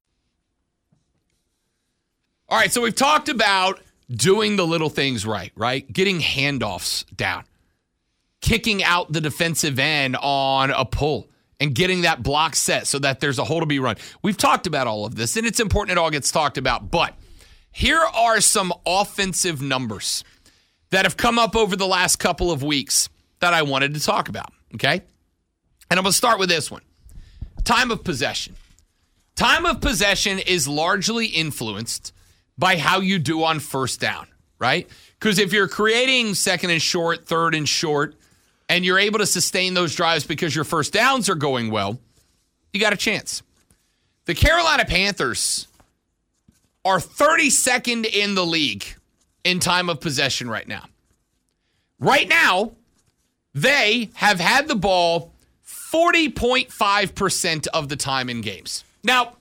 All 2.51 2.57
right, 2.57 2.69
so 2.69 2.81
we've 2.81 2.93
talked 2.93 3.29
about 3.29 3.79
doing 4.09 4.57
the 4.57 4.67
little 4.67 4.89
things 4.89 5.25
right, 5.25 5.53
right? 5.55 5.89
Getting 5.91 6.19
handoffs 6.19 7.05
down, 7.15 7.45
kicking 8.41 8.83
out 8.83 9.09
the 9.09 9.21
defensive 9.21 9.79
end 9.79 10.17
on 10.17 10.69
a 10.71 10.83
pull 10.83 11.30
and 11.61 11.75
getting 11.75 12.01
that 12.01 12.23
block 12.23 12.55
set 12.55 12.87
so 12.87 12.97
that 12.99 13.19
there's 13.19 13.37
a 13.37 13.43
hole 13.45 13.59
to 13.59 13.65
be 13.67 13.79
run. 13.79 13.95
We've 14.23 14.35
talked 14.35 14.65
about 14.65 14.87
all 14.87 15.05
of 15.05 15.15
this, 15.15 15.37
and 15.37 15.45
it's 15.45 15.59
important 15.59 15.91
it 15.91 16.01
all 16.01 16.09
gets 16.09 16.31
talked 16.31 16.57
about. 16.57 16.89
But 16.89 17.13
here 17.71 18.01
are 18.01 18.41
some 18.41 18.73
offensive 18.85 19.61
numbers 19.61 20.23
that 20.89 21.05
have 21.05 21.15
come 21.15 21.37
up 21.37 21.55
over 21.55 21.75
the 21.75 21.87
last 21.87 22.17
couple 22.17 22.51
of 22.51 22.63
weeks 22.63 23.09
that 23.39 23.53
I 23.53 23.61
wanted 23.61 23.93
to 23.93 23.99
talk 24.01 24.27
about. 24.27 24.51
Okay. 24.73 25.03
And 25.89 25.99
I'm 25.99 26.03
going 26.03 26.11
to 26.11 26.17
start 26.17 26.39
with 26.39 26.49
this 26.49 26.71
one 26.71 26.81
time 27.63 27.91
of 27.91 28.03
possession. 28.03 28.55
Time 29.35 29.65
of 29.65 29.81
possession 29.81 30.39
is 30.39 30.67
largely 30.67 31.27
influenced 31.27 32.11
by 32.57 32.77
how 32.77 32.99
you 32.99 33.19
do 33.19 33.43
on 33.43 33.59
first 33.59 33.99
down, 33.99 34.27
right? 34.59 34.89
Because 35.19 35.37
if 35.37 35.53
you're 35.53 35.67
creating 35.67 36.33
second 36.33 36.71
and 36.71 36.81
short, 36.81 37.27
third 37.27 37.53
and 37.53 37.69
short, 37.69 38.15
and 38.71 38.85
you're 38.85 38.99
able 38.99 39.19
to 39.19 39.25
sustain 39.25 39.73
those 39.73 39.93
drives 39.93 40.25
because 40.25 40.55
your 40.55 40.63
first 40.63 40.93
downs 40.93 41.27
are 41.27 41.35
going 41.35 41.71
well, 41.71 41.99
you 42.71 42.79
got 42.79 42.93
a 42.93 42.97
chance. 42.97 43.43
The 44.23 44.33
Carolina 44.33 44.85
Panthers 44.85 45.67
are 46.85 46.97
32nd 46.97 48.05
in 48.05 48.33
the 48.33 48.45
league 48.45 48.85
in 49.43 49.59
time 49.59 49.89
of 49.89 49.99
possession 49.99 50.49
right 50.49 50.65
now. 50.65 50.85
Right 51.99 52.29
now, 52.29 52.71
they 53.53 54.09
have 54.13 54.39
had 54.39 54.69
the 54.69 54.75
ball 54.75 55.33
40.5% 55.67 57.67
of 57.73 57.89
the 57.89 57.97
time 57.97 58.29
in 58.29 58.39
games. 58.39 58.85
Now, 59.03 59.35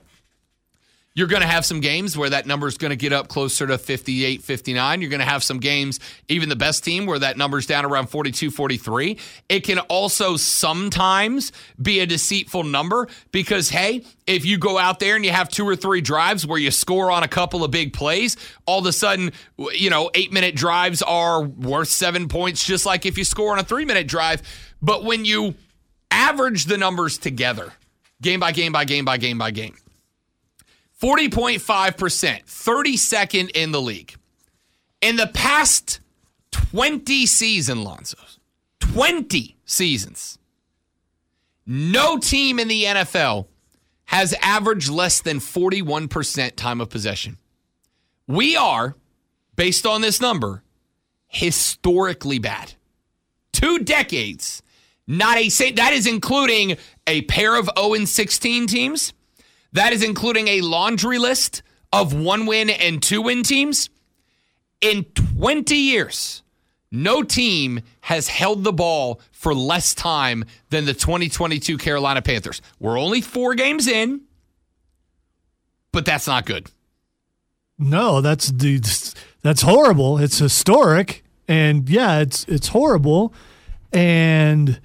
you're 1.20 1.28
going 1.28 1.42
to 1.42 1.46
have 1.46 1.66
some 1.66 1.80
games 1.80 2.16
where 2.16 2.30
that 2.30 2.46
number 2.46 2.66
is 2.66 2.78
going 2.78 2.90
to 2.90 2.96
get 2.96 3.12
up 3.12 3.28
closer 3.28 3.66
to 3.66 3.76
58, 3.76 4.42
59. 4.42 5.02
You're 5.02 5.10
going 5.10 5.20
to 5.20 5.26
have 5.26 5.44
some 5.44 5.60
games, 5.60 6.00
even 6.28 6.48
the 6.48 6.56
best 6.56 6.82
team, 6.82 7.04
where 7.04 7.18
that 7.18 7.36
number's 7.36 7.66
down 7.66 7.84
around 7.84 8.06
42, 8.06 8.50
43. 8.50 9.18
It 9.50 9.60
can 9.60 9.80
also 9.80 10.38
sometimes 10.38 11.52
be 11.80 12.00
a 12.00 12.06
deceitful 12.06 12.64
number 12.64 13.06
because, 13.32 13.68
hey, 13.68 14.02
if 14.26 14.46
you 14.46 14.56
go 14.56 14.78
out 14.78 14.98
there 14.98 15.14
and 15.14 15.22
you 15.22 15.30
have 15.30 15.50
two 15.50 15.68
or 15.68 15.76
three 15.76 16.00
drives 16.00 16.46
where 16.46 16.58
you 16.58 16.70
score 16.70 17.10
on 17.10 17.22
a 17.22 17.28
couple 17.28 17.64
of 17.64 17.70
big 17.70 17.92
plays, 17.92 18.38
all 18.64 18.78
of 18.78 18.86
a 18.86 18.92
sudden, 18.92 19.30
you 19.74 19.90
know, 19.90 20.10
eight 20.14 20.32
minute 20.32 20.56
drives 20.56 21.02
are 21.02 21.42
worth 21.42 21.88
seven 21.88 22.28
points, 22.28 22.64
just 22.64 22.86
like 22.86 23.04
if 23.04 23.18
you 23.18 23.24
score 23.24 23.52
on 23.52 23.58
a 23.58 23.62
three 23.62 23.84
minute 23.84 24.08
drive. 24.08 24.40
But 24.80 25.04
when 25.04 25.26
you 25.26 25.54
average 26.10 26.64
the 26.64 26.78
numbers 26.78 27.18
together, 27.18 27.74
game 28.22 28.40
by 28.40 28.52
game 28.52 28.72
by 28.72 28.86
game 28.86 29.04
by 29.04 29.18
game 29.18 29.36
by 29.36 29.50
game, 29.50 29.76
40.5%, 31.00 32.44
32nd 32.44 33.50
in 33.54 33.72
the 33.72 33.80
league. 33.80 34.14
In 35.00 35.16
the 35.16 35.28
past 35.28 36.00
20 36.50 37.24
seasons, 37.24 37.80
Lonzo, 37.80 38.18
20 38.80 39.56
seasons, 39.64 40.38
no 41.66 42.18
team 42.18 42.58
in 42.58 42.68
the 42.68 42.84
NFL 42.84 43.46
has 44.06 44.34
averaged 44.42 44.90
less 44.90 45.22
than 45.22 45.38
41% 45.38 46.56
time 46.56 46.80
of 46.80 46.90
possession. 46.90 47.38
We 48.26 48.56
are, 48.56 48.96
based 49.56 49.86
on 49.86 50.02
this 50.02 50.20
number, 50.20 50.62
historically 51.28 52.38
bad. 52.38 52.74
Two 53.52 53.78
decades, 53.78 54.62
not 55.06 55.38
a 55.38 55.48
that 55.72 55.92
is 55.92 56.06
including 56.06 56.76
a 57.06 57.22
pair 57.22 57.56
of 57.56 57.70
0 57.78 58.04
16 58.04 58.66
teams 58.66 59.12
that 59.72 59.92
is 59.92 60.02
including 60.02 60.48
a 60.48 60.60
laundry 60.60 61.18
list 61.18 61.62
of 61.92 62.14
one 62.14 62.46
win 62.46 62.70
and 62.70 63.02
two 63.02 63.22
win 63.22 63.42
teams. 63.42 63.90
In 64.80 65.04
20 65.04 65.76
years, 65.76 66.42
no 66.90 67.22
team 67.22 67.80
has 68.00 68.28
held 68.28 68.64
the 68.64 68.72
ball 68.72 69.20
for 69.30 69.54
less 69.54 69.94
time 69.94 70.44
than 70.70 70.86
the 70.86 70.94
2022 70.94 71.78
Carolina 71.78 72.22
Panthers. 72.22 72.62
We're 72.78 72.98
only 72.98 73.20
four 73.20 73.54
games 73.54 73.86
in, 73.86 74.22
but 75.92 76.04
that's 76.04 76.26
not 76.26 76.46
good. 76.46 76.70
No, 77.78 78.20
that's 78.20 78.52
that's 79.42 79.62
horrible. 79.62 80.18
It's 80.18 80.38
historic, 80.38 81.24
And 81.48 81.88
yeah, 81.88 82.18
it's 82.20 82.44
it's 82.44 82.68
horrible. 82.68 83.32
And 83.92 84.80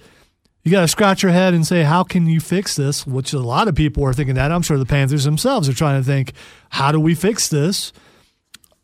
you 0.65 0.71
got 0.71 0.81
to 0.81 0.87
scratch 0.87 1.21
your 1.21 1.31
head 1.31 1.53
and 1.53 1.65
say, 1.65 1.83
how 1.83 2.03
can 2.03 2.25
you 2.25 2.39
fix 2.39 2.75
this? 2.75 3.05
Which 3.05 3.33
a 3.33 3.39
lot 3.39 3.67
of 3.67 3.75
people 3.75 4.03
are 4.03 4.13
thinking 4.13 4.33
that. 4.33 4.51
I'm 4.51 4.63
sure 4.63 4.79
the 4.79 4.85
Panthers 4.85 5.23
themselves 5.23 5.69
are 5.69 5.73
trying 5.73 6.01
to 6.01 6.05
think, 6.05 6.33
how 6.69 6.91
do 6.91 6.99
we 6.99 7.13
fix 7.13 7.47
this? 7.47 7.93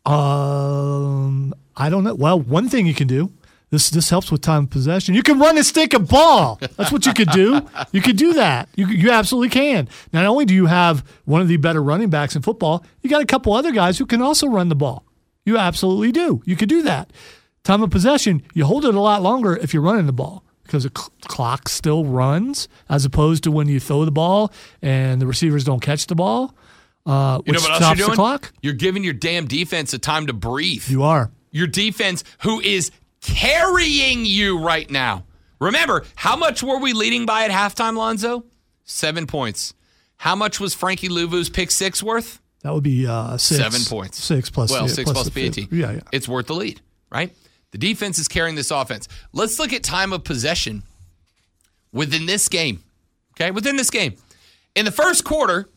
Um, 0.06 1.52
I 1.76 1.90
don't 1.90 2.04
know. 2.04 2.14
Well, 2.14 2.38
one 2.38 2.68
thing 2.68 2.86
you 2.86 2.94
can 2.94 3.08
do. 3.08 3.32
This 3.70 3.88
this 3.88 4.10
helps 4.10 4.30
with 4.30 4.42
time 4.42 4.66
possession. 4.66 5.14
You 5.14 5.22
can 5.22 5.38
run 5.38 5.56
and 5.56 5.64
stick 5.64 5.94
a 5.94 5.98
ball. 5.98 6.60
That's 6.76 6.92
what 6.92 7.06
you 7.06 7.14
could 7.14 7.30
do. 7.30 7.66
You 7.90 8.02
could 8.02 8.18
do 8.18 8.34
that. 8.34 8.68
You 8.76 8.86
you 8.86 9.10
absolutely 9.10 9.48
can. 9.48 9.88
Not 10.12 10.26
only 10.26 10.44
do 10.44 10.52
you 10.52 10.66
have 10.66 11.02
one 11.24 11.40
of 11.40 11.48
the 11.48 11.56
better 11.56 11.82
running 11.82 12.10
backs 12.10 12.36
in 12.36 12.42
football, 12.42 12.84
you 13.00 13.08
got 13.08 13.22
a 13.22 13.26
couple 13.26 13.54
other 13.54 13.72
guys 13.72 13.96
who 13.96 14.04
can 14.04 14.20
also 14.20 14.46
run 14.46 14.68
the 14.68 14.74
ball. 14.74 15.06
You 15.46 15.56
absolutely 15.56 16.12
do. 16.12 16.42
You 16.44 16.54
could 16.54 16.68
do 16.68 16.82
that. 16.82 17.14
Time 17.64 17.82
of 17.82 17.90
possession, 17.90 18.42
you 18.52 18.66
hold 18.66 18.84
it 18.84 18.94
a 18.94 19.00
lot 19.00 19.22
longer 19.22 19.56
if 19.56 19.72
you're 19.72 19.82
running 19.82 20.04
the 20.04 20.12
ball 20.12 20.44
because 20.62 20.84
the 20.84 20.90
cl- 20.96 21.12
clock 21.22 21.68
still 21.68 22.04
runs 22.04 22.68
as 22.88 23.04
opposed 23.04 23.44
to 23.44 23.50
when 23.50 23.68
you 23.68 23.78
throw 23.80 24.04
the 24.04 24.10
ball 24.12 24.52
and 24.80 25.20
the 25.20 25.26
receivers 25.26 25.64
don't 25.64 25.80
catch 25.80 26.06
the 26.06 26.14
ball. 26.14 26.54
Uh, 27.04 27.40
You 27.44 27.52
know 27.52 27.56
which 27.58 27.62
what 27.62 27.70
else 27.72 27.76
stops 27.78 27.98
you're 27.98 28.06
the 28.06 28.10
doing? 28.10 28.16
clock. 28.16 28.52
You're 28.62 28.74
giving 28.74 29.02
your 29.04 29.12
damn 29.14 29.46
defense 29.46 29.92
a 29.92 29.98
time 29.98 30.26
to 30.28 30.32
breathe. 30.32 30.88
You 30.88 31.02
are. 31.02 31.30
your 31.50 31.66
defense, 31.66 32.24
who 32.42 32.60
is 32.60 32.90
carrying 33.20 34.24
you 34.24 34.58
right 34.58 34.88
now. 34.90 35.24
Remember, 35.60 36.04
how 36.16 36.36
much 36.36 36.62
were 36.62 36.78
we 36.78 36.92
leading 36.92 37.26
by 37.26 37.44
at 37.44 37.50
halftime, 37.50 37.96
Lonzo? 37.96 38.44
Seven 38.84 39.26
points. 39.26 39.74
How 40.16 40.34
much 40.36 40.58
was 40.60 40.74
Frankie 40.74 41.08
Luvu's 41.08 41.48
pick 41.48 41.70
six 41.70 42.02
worth? 42.02 42.40
That 42.62 42.72
would 42.74 42.82
be 42.84 43.06
uh, 43.06 43.36
six. 43.38 43.60
Seven 43.60 43.80
points. 43.84 44.22
Six 44.22 44.50
plus 44.50 44.70
well, 44.70 44.82
yeah, 44.86 44.92
six 44.92 45.10
plus, 45.10 45.28
the 45.28 45.50
PAT. 45.50 45.72
Yeah, 45.72 45.92
yeah. 45.92 46.00
It's 46.12 46.28
worth 46.28 46.46
the 46.46 46.54
lead, 46.54 46.80
right? 47.10 47.32
The 47.72 47.78
defense 47.78 48.18
is 48.18 48.28
carrying 48.28 48.54
this 48.54 48.70
offense. 48.70 49.08
Let's 49.32 49.58
look 49.58 49.72
at 49.72 49.82
time 49.82 50.12
of 50.12 50.24
possession 50.24 50.82
within 51.92 52.26
this 52.26 52.48
game. 52.48 52.82
Okay, 53.34 53.50
within 53.50 53.76
this 53.76 53.90
game. 53.90 54.14
In 54.74 54.84
the 54.84 54.92
first 54.92 55.24
quarter, 55.24 55.68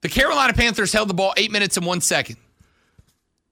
the 0.00 0.08
Carolina 0.08 0.52
Panthers 0.52 0.92
held 0.92 1.08
the 1.08 1.14
ball 1.14 1.32
eight 1.36 1.50
minutes 1.50 1.76
and 1.76 1.86
one 1.86 2.00
second. 2.00 2.36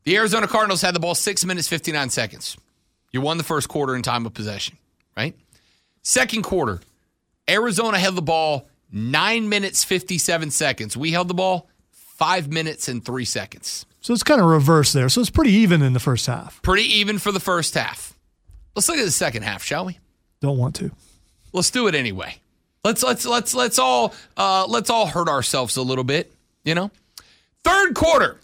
The 0.05 0.17
Arizona 0.17 0.47
Cardinals 0.47 0.83
had 0.83 0.95
the 0.95 1.01
ball 1.01 1.15
six 1.15 1.45
minutes, 1.45 1.69
59 1.69 2.11
seconds. 2.11 2.57
You 3.13 3.21
won 3.21 3.39
the 3.39 3.45
first 3.45 3.69
quarter 3.69 3.95
in 3.95 4.03
time 4.03 4.27
of 4.27 4.35
possession, 4.35 4.77
right? 5.17 5.35
Second 6.03 6.43
quarter, 6.43 6.81
Arizona 7.49 7.99
held 7.99 8.17
the 8.17 8.23
ball 8.23 8.69
nine 8.93 9.49
minutes, 9.49 9.85
57 9.85 10.51
seconds. 10.51 10.97
We 10.97 11.13
held 11.13 11.29
the 11.29 11.35
ball 11.35 11.69
five 12.17 12.51
minutes 12.51 12.89
and 12.89 13.05
three 13.05 13.25
seconds. 13.25 13.87
So 14.01 14.13
it's 14.13 14.23
kind 14.23 14.41
of 14.41 14.47
reverse 14.47 14.93
there. 14.93 15.09
So 15.09 15.21
it's 15.21 15.31
pretty 15.31 15.53
even 15.53 15.83
in 15.83 15.93
the 15.93 16.01
first 16.01 16.27
half. 16.27 16.61
Pretty 16.63 16.85
even 16.99 17.19
for 17.19 17.33
the 17.33 17.41
first 17.41 17.75
half. 17.75 18.17
Let's 18.77 18.89
look 18.89 18.99
at 18.99 19.05
the 19.05 19.11
second 19.11 19.43
half, 19.43 19.63
shall 19.63 19.87
we? 19.87 19.99
Don't 20.41 20.59
want 20.59 20.75
to. 20.77 20.91
Let's 21.53 21.71
do 21.71 21.87
it 21.87 21.95
anyway. 21.95 22.37
Let's 22.85 23.03
let's 23.03 23.25
let's 23.25 23.55
let's 23.55 23.79
all 23.79 24.13
uh, 24.37 24.67
let's 24.69 24.91
all 24.91 25.07
hurt 25.07 25.29
ourselves 25.29 25.77
a 25.77 25.83
little 25.83 26.05
bit. 26.05 26.33
You 26.65 26.75
know, 26.75 26.91
third 27.63 27.95
quarter, 27.95 28.41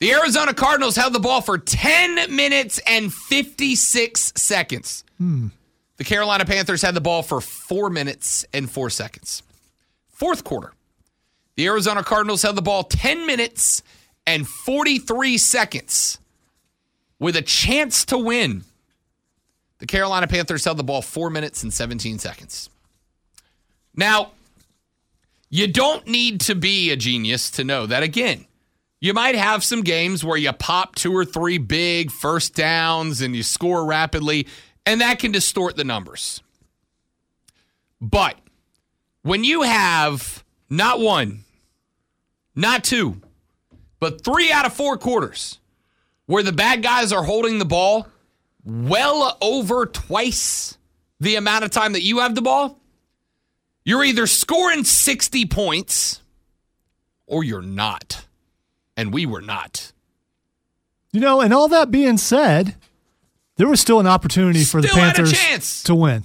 the 0.00 0.12
Arizona 0.12 0.54
Cardinals 0.54 0.96
held 0.96 1.12
the 1.12 1.20
ball 1.20 1.42
for 1.42 1.58
ten 1.58 2.34
minutes 2.34 2.80
and 2.86 3.12
fifty 3.12 3.74
six 3.74 4.32
seconds. 4.36 5.04
The 5.96 6.04
Carolina 6.04 6.44
Panthers 6.44 6.80
had 6.80 6.94
the 6.94 7.00
ball 7.00 7.22
for 7.22 7.40
four 7.40 7.90
minutes 7.90 8.46
and 8.54 8.70
four 8.70 8.88
seconds. 8.88 9.42
Fourth 10.08 10.42
quarter, 10.44 10.72
the 11.56 11.66
Arizona 11.66 12.02
Cardinals 12.02 12.42
held 12.42 12.56
the 12.56 12.62
ball 12.62 12.84
ten 12.84 13.26
minutes 13.26 13.82
and 14.26 14.46
forty 14.48 14.98
three 14.98 15.38
seconds 15.38 16.18
with 17.18 17.36
a 17.36 17.42
chance 17.42 18.04
to 18.06 18.18
win. 18.18 18.64
The 19.78 19.86
Carolina 19.86 20.26
Panthers 20.26 20.64
held 20.64 20.78
the 20.78 20.84
ball 20.84 21.02
four 21.02 21.30
minutes 21.30 21.62
and 21.62 21.72
17 21.72 22.18
seconds. 22.18 22.70
Now, 23.94 24.32
you 25.50 25.66
don't 25.66 26.06
need 26.06 26.40
to 26.42 26.54
be 26.54 26.90
a 26.90 26.96
genius 26.96 27.50
to 27.52 27.64
know 27.64 27.86
that, 27.86 28.02
again, 28.02 28.46
you 29.00 29.12
might 29.12 29.34
have 29.34 29.62
some 29.62 29.82
games 29.82 30.24
where 30.24 30.36
you 30.36 30.52
pop 30.52 30.94
two 30.94 31.14
or 31.14 31.24
three 31.24 31.58
big 31.58 32.10
first 32.10 32.54
downs 32.54 33.20
and 33.20 33.36
you 33.36 33.42
score 33.42 33.84
rapidly, 33.84 34.46
and 34.86 35.00
that 35.00 35.18
can 35.18 35.32
distort 35.32 35.76
the 35.76 35.84
numbers. 35.84 36.42
But 38.00 38.36
when 39.22 39.44
you 39.44 39.62
have 39.62 40.42
not 40.70 41.00
one, 41.00 41.43
not 42.54 42.84
two, 42.84 43.20
but 44.00 44.24
three 44.24 44.52
out 44.52 44.66
of 44.66 44.72
four 44.72 44.96
quarters 44.96 45.58
where 46.26 46.42
the 46.42 46.52
bad 46.52 46.82
guys 46.82 47.12
are 47.12 47.22
holding 47.24 47.58
the 47.58 47.64
ball 47.64 48.06
well 48.64 49.36
over 49.40 49.86
twice 49.86 50.78
the 51.20 51.36
amount 51.36 51.64
of 51.64 51.70
time 51.70 51.92
that 51.92 52.02
you 52.02 52.18
have 52.18 52.34
the 52.34 52.42
ball, 52.42 52.78
you're 53.84 54.04
either 54.04 54.26
scoring 54.26 54.84
60 54.84 55.46
points 55.46 56.20
or 57.26 57.44
you're 57.44 57.62
not. 57.62 58.24
And 58.96 59.12
we 59.12 59.26
were 59.26 59.42
not. 59.42 59.92
You 61.12 61.20
know, 61.20 61.40
and 61.40 61.52
all 61.52 61.68
that 61.68 61.90
being 61.90 62.16
said, 62.16 62.76
there 63.56 63.68
was 63.68 63.80
still 63.80 64.00
an 64.00 64.06
opportunity 64.06 64.64
for 64.64 64.80
the 64.80 64.88
Still 64.88 65.00
had 65.02 65.14
a 65.14 65.22
Panthers 65.22 65.82
to 65.84 65.94
win. 65.94 66.24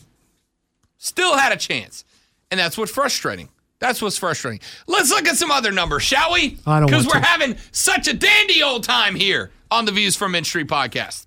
Still 0.97 1.37
had 1.37 1.51
a 1.51 1.57
chance. 1.57 2.03
And 2.51 2.59
that's 2.59 2.77
what's 2.77 2.91
frustrating. 2.91 3.49
That's 3.79 4.01
what's 4.01 4.17
frustrating. 4.17 4.59
Let's 4.87 5.09
look 5.09 5.25
at 5.27 5.37
some 5.37 5.51
other 5.51 5.71
numbers, 5.71 6.03
shall 6.03 6.33
we? 6.33 6.57
I 6.65 6.79
don't 6.79 6.87
Because 6.87 7.05
we're 7.07 7.13
to. 7.13 7.21
having 7.25 7.55
such 7.71 8.07
a 8.07 8.13
dandy 8.13 8.61
old 8.61 8.83
time 8.83 9.15
here 9.15 9.51
on 9.71 9.85
the 9.85 9.91
Views 9.93 10.15
from 10.17 10.33
Mint 10.33 10.45
Street 10.45 10.67
podcast. 10.67 11.25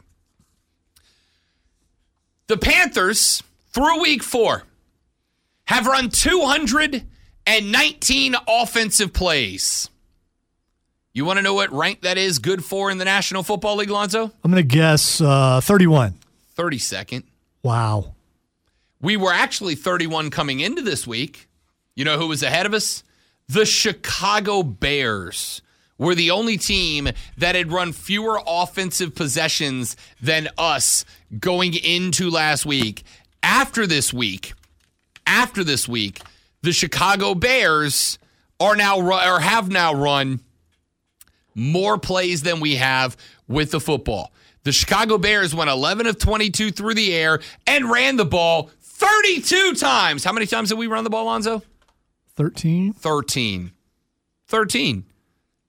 The 2.49 2.59
Panthers, 2.59 3.43
through 3.71 4.03
week 4.03 4.23
four, 4.23 4.65
have 5.65 5.87
run 5.87 6.11
219 6.11 8.37
offensive 8.49 9.13
plays. 9.15 9.89
You 11.15 11.25
want 11.25 11.39
to 11.39 11.43
know 11.43 11.55
what 11.55 11.73
rank 11.73 12.03
that 12.03 12.19
is 12.19 12.39
good 12.39 12.65
for 12.65 12.91
in 12.91 12.99
the 12.99 13.05
National 13.05 13.43
Football 13.43 13.77
League, 13.77 13.91
Lonzo? 13.91 14.31
I'm 14.45 14.51
going 14.51 14.63
to 14.63 14.69
guess 14.69 15.21
uh, 15.21 15.61
31. 15.63 16.15
32nd. 16.57 17.23
Wow. 17.63 18.15
We 19.01 19.17
were 19.17 19.33
actually 19.33 19.75
31 19.75 20.31
coming 20.31 20.61
into 20.61 20.83
this 20.83 21.07
week. 21.07 21.49
You 21.95 22.05
know 22.05 22.19
who 22.19 22.29
was 22.29 22.43
ahead 22.43 22.65
of 22.65 22.73
us? 22.73 23.05
The 23.49 23.67
Chicago 23.67 24.63
Bears 24.63 25.61
were 25.99 26.15
the 26.15 26.31
only 26.31 26.57
team 26.57 27.09
that 27.37 27.55
had 27.55 27.71
run 27.71 27.93
fewer 27.93 28.41
offensive 28.47 29.15
possessions 29.15 29.97
than 30.21 30.49
us 30.57 31.05
going 31.39 31.75
into 31.75 32.31
last 32.31 32.65
week. 32.65 33.03
After 33.43 33.87
this 33.87 34.13
week, 34.13 34.55
after 35.27 35.63
this 35.63 35.87
week, 35.87 36.21
the 36.63 36.73
Chicago 36.73 37.35
Bears 37.35 38.19
are 38.59 38.75
now 38.75 39.01
or 39.01 39.41
have 39.41 39.69
now 39.69 39.93
run 39.93 40.41
more 41.55 41.99
plays 41.99 42.43
than 42.43 42.61
we 42.61 42.77
have 42.77 43.17
with 43.49 43.71
the 43.71 43.81
football. 43.81 44.33
The 44.63 44.73
Chicago 44.73 45.19
Bears 45.19 45.55
went 45.55 45.69
11 45.69 46.07
of 46.07 46.19
22 46.19 46.71
through 46.71 46.95
the 46.95 47.13
air 47.13 47.41
and 47.67 47.91
ran 47.91 48.17
the 48.17 48.25
ball 48.25 48.71
32 48.81 49.75
times. 49.75 50.25
How 50.25 50.33
many 50.33 50.47
times 50.47 50.71
did 50.71 50.79
we 50.79 50.87
run 50.87 51.05
the 51.05 51.11
ball, 51.11 51.27
Lonzo? 51.27 51.63
13. 52.43 52.93
13. 52.93 53.71
13. 54.49 55.05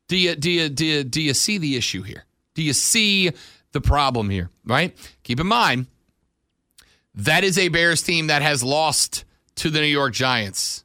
Do 0.07 0.17
you 0.17 0.35
do 0.35 0.49
you 0.49 0.69
do 0.69 0.85
you, 0.85 1.03
do 1.03 1.21
you 1.21 1.35
see 1.35 1.59
the 1.59 1.75
issue 1.75 2.01
here? 2.01 2.25
Do 2.55 2.63
you 2.63 2.73
see 2.73 3.29
the 3.73 3.81
problem 3.81 4.31
here, 4.31 4.49
right? 4.65 4.97
Keep 5.21 5.39
in 5.39 5.45
mind 5.45 5.85
that 7.13 7.43
is 7.43 7.59
a 7.59 7.69
Bears 7.69 8.01
team 8.01 8.27
that 8.27 8.41
has 8.41 8.63
lost 8.63 9.23
to 9.57 9.69
the 9.69 9.81
New 9.81 9.85
York 9.85 10.13
Giants. 10.13 10.83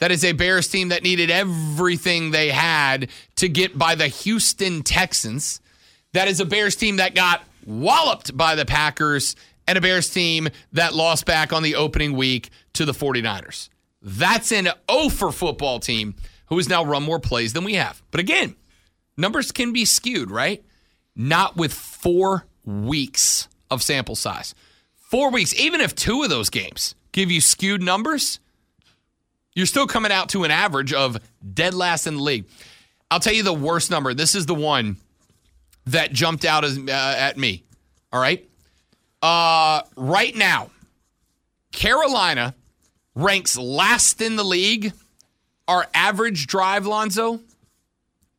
That 0.00 0.10
is 0.10 0.24
a 0.24 0.32
Bears 0.32 0.66
team 0.66 0.88
that 0.88 1.04
needed 1.04 1.30
everything 1.30 2.32
they 2.32 2.48
had 2.48 3.08
to 3.36 3.48
get 3.48 3.78
by 3.78 3.94
the 3.94 4.08
Houston 4.08 4.82
Texans. 4.82 5.60
That 6.12 6.26
is 6.26 6.40
a 6.40 6.44
Bears 6.44 6.74
team 6.74 6.96
that 6.96 7.14
got 7.14 7.44
walloped 7.64 8.36
by 8.36 8.56
the 8.56 8.64
Packers 8.66 9.36
and 9.68 9.78
a 9.78 9.80
Bears 9.80 10.10
team 10.10 10.48
that 10.72 10.92
lost 10.92 11.24
back 11.24 11.52
on 11.52 11.62
the 11.62 11.76
opening 11.76 12.14
week 12.14 12.50
to 12.72 12.84
the 12.84 12.92
49ers. 12.92 13.68
That's 14.02 14.52
an 14.52 14.68
O 14.88 15.08
for 15.08 15.30
football 15.32 15.78
team 15.78 16.14
who 16.46 16.56
has 16.56 16.68
now 16.68 16.84
run 16.84 17.02
more 17.02 17.20
plays 17.20 17.52
than 17.52 17.64
we 17.64 17.74
have. 17.74 18.02
But 18.10 18.20
again, 18.20 18.56
numbers 19.16 19.52
can 19.52 19.72
be 19.72 19.84
skewed, 19.84 20.30
right? 20.30 20.64
Not 21.14 21.56
with 21.56 21.72
four 21.72 22.46
weeks 22.64 23.48
of 23.70 23.82
sample 23.82 24.16
size. 24.16 24.54
Four 24.96 25.30
weeks, 25.30 25.58
even 25.58 25.80
if 25.80 25.94
two 25.94 26.22
of 26.22 26.30
those 26.30 26.50
games 26.50 26.94
give 27.12 27.30
you 27.30 27.40
skewed 27.40 27.82
numbers, 27.82 28.40
you're 29.54 29.66
still 29.66 29.86
coming 29.86 30.12
out 30.12 30.30
to 30.30 30.44
an 30.44 30.50
average 30.50 30.92
of 30.92 31.18
dead 31.52 31.74
last 31.74 32.06
in 32.06 32.16
the 32.16 32.22
league. 32.22 32.46
I'll 33.10 33.20
tell 33.20 33.32
you 33.34 33.42
the 33.42 33.52
worst 33.52 33.90
number. 33.90 34.14
This 34.14 34.34
is 34.34 34.46
the 34.46 34.54
one 34.54 34.96
that 35.86 36.12
jumped 36.12 36.44
out 36.44 36.64
as, 36.64 36.78
uh, 36.78 37.14
at 37.18 37.36
me. 37.36 37.64
All 38.12 38.20
right. 38.20 38.48
Uh, 39.20 39.82
right 39.96 40.34
now, 40.34 40.70
Carolina 41.72 42.54
ranks 43.14 43.56
last 43.56 44.20
in 44.20 44.36
the 44.36 44.44
league. 44.44 44.92
Our 45.68 45.86
average 45.94 46.46
drive, 46.46 46.86
Lonzo, 46.86 47.40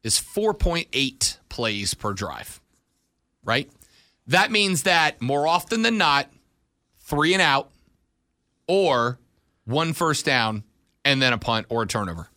is 0.03 0.19
4.8 0.19 1.37
plays 1.49 1.93
per 1.93 2.13
drive. 2.13 2.59
Right? 3.43 3.69
that 4.27 4.51
means 4.51 4.83
that 4.83 5.21
more 5.21 5.45
often 5.47 5.81
than 5.81 5.97
not, 5.97 6.27
three 6.99 7.33
and 7.33 7.41
out 7.41 7.69
or 8.67 9.19
one 9.65 9.91
first 9.93 10.25
down 10.25 10.63
and 11.03 11.21
then 11.21 11.33
a 11.33 11.37
punt 11.37 11.65
or 11.69 11.81
a 11.83 11.87
turnover. 11.87 12.29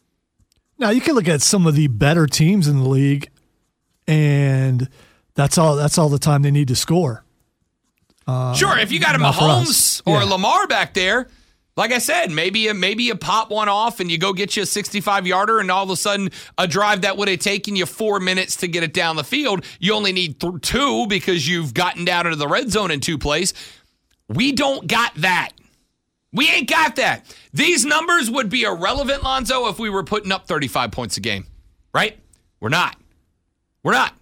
Now 0.79 0.91
you 0.91 1.01
can 1.01 1.15
look 1.15 1.29
at 1.29 1.41
some 1.43 1.67
of 1.67 1.75
the 1.77 1.87
better 1.87 2.27
teams 2.27 2.67
in 2.67 2.79
the 2.79 2.89
league, 2.89 3.31
and 4.09 4.89
that's 5.35 5.57
all. 5.57 5.77
That's 5.77 5.99
all 5.99 6.09
the 6.09 6.19
time 6.19 6.43
they 6.43 6.51
need 6.51 6.69
to 6.69 6.75
score. 6.77 7.23
sure, 8.27 8.77
if 8.79 8.91
you 8.91 8.99
got 8.99 9.15
uh, 9.15 9.19
a 9.19 9.23
not 9.23 9.35
Mahomes 9.35 10.03
or 10.07 10.17
a 10.21 10.25
Yeah. 10.25 10.31
Lamar 10.33 10.67
back 10.67 10.95
there, 10.95 11.29
like 11.77 11.91
I 11.93 11.99
said, 11.99 12.31
maybe 12.31 12.61
you, 12.61 12.75
maybe 12.75 13.03
you 13.05 13.15
pop 13.17 13.51
one 13.51 13.69
off 13.69 13.99
and 14.01 14.11
you 14.11 14.17
go 14.19 14.33
get 14.33 14.57
you 14.57 14.63
a 14.63 14.67
65 14.67 15.27
yarder, 15.27 15.59
and 15.59 15.71
all 15.71 15.83
of 15.83 15.91
a 15.91 15.97
sudden 15.97 16.31
a 16.57 16.69
drive 16.69 17.01
that 17.03 17.17
would 17.17 17.29
have 17.29 17.41
taken 17.41 17.75
you 17.77 17.85
four 17.87 18.21
minutes 18.21 18.57
to 18.59 18.69
get 18.69 18.83
it 18.85 18.93
down 18.93 19.17
the 19.17 19.25
field, 19.25 19.65
you 19.81 19.93
only 19.95 20.13
need 20.13 20.39
th- 20.41 20.53
two 20.63 21.07
because 21.09 21.49
you've 21.49 21.75
gotten 21.75 22.05
down 22.05 22.27
into 22.27 22.37
the 22.37 22.47
red 22.49 22.71
zone 22.71 22.91
in 22.91 23.01
two 23.01 23.19
plays. 23.19 23.55
We 24.29 24.53
don't 24.53 24.87
got 24.87 25.15
that. 25.17 25.51
We 26.33 26.49
ain't 26.51 26.69
got 26.69 26.97
that. 26.97 27.27
These 27.53 27.85
numbers 27.85 28.31
would 28.31 28.49
be 28.49 28.63
irrelevant, 28.63 29.23
Lonzo, 29.23 29.69
if 29.69 29.79
we 29.79 29.89
were 29.91 30.03
putting 30.03 30.33
up 30.33 30.47
35 30.49 30.91
points 30.91 31.17
a 31.17 31.21
game, 31.21 31.47
right? 31.93 32.19
We're 32.61 32.71
not. 32.71 32.97
We're 33.85 33.93
not. 33.93 34.15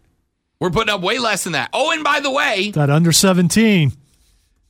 We're 0.60 0.70
putting 0.70 0.92
up 0.92 1.00
way 1.00 1.18
less 1.18 1.44
than 1.44 1.52
that. 1.54 1.70
Oh, 1.72 1.90
and 1.92 2.04
by 2.04 2.20
the 2.20 2.30
way, 2.30 2.70
That 2.72 2.90
under 2.90 3.12
seventeen. 3.12 3.92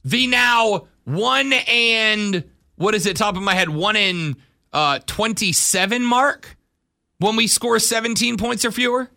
the 0.04 0.26
now 0.26 0.86
one 1.04 1.52
and 1.52 2.44
what 2.82 2.96
is 2.96 3.06
it 3.06 3.16
top 3.16 3.36
of 3.36 3.42
my 3.42 3.54
head 3.54 3.68
one 3.68 3.96
in 3.96 4.36
uh 4.72 4.98
27 5.06 6.04
mark 6.04 6.56
when 7.18 7.36
we 7.36 7.46
score 7.46 7.78
17 7.78 8.36
points 8.36 8.64
or 8.64 8.72
fewer? 8.72 9.08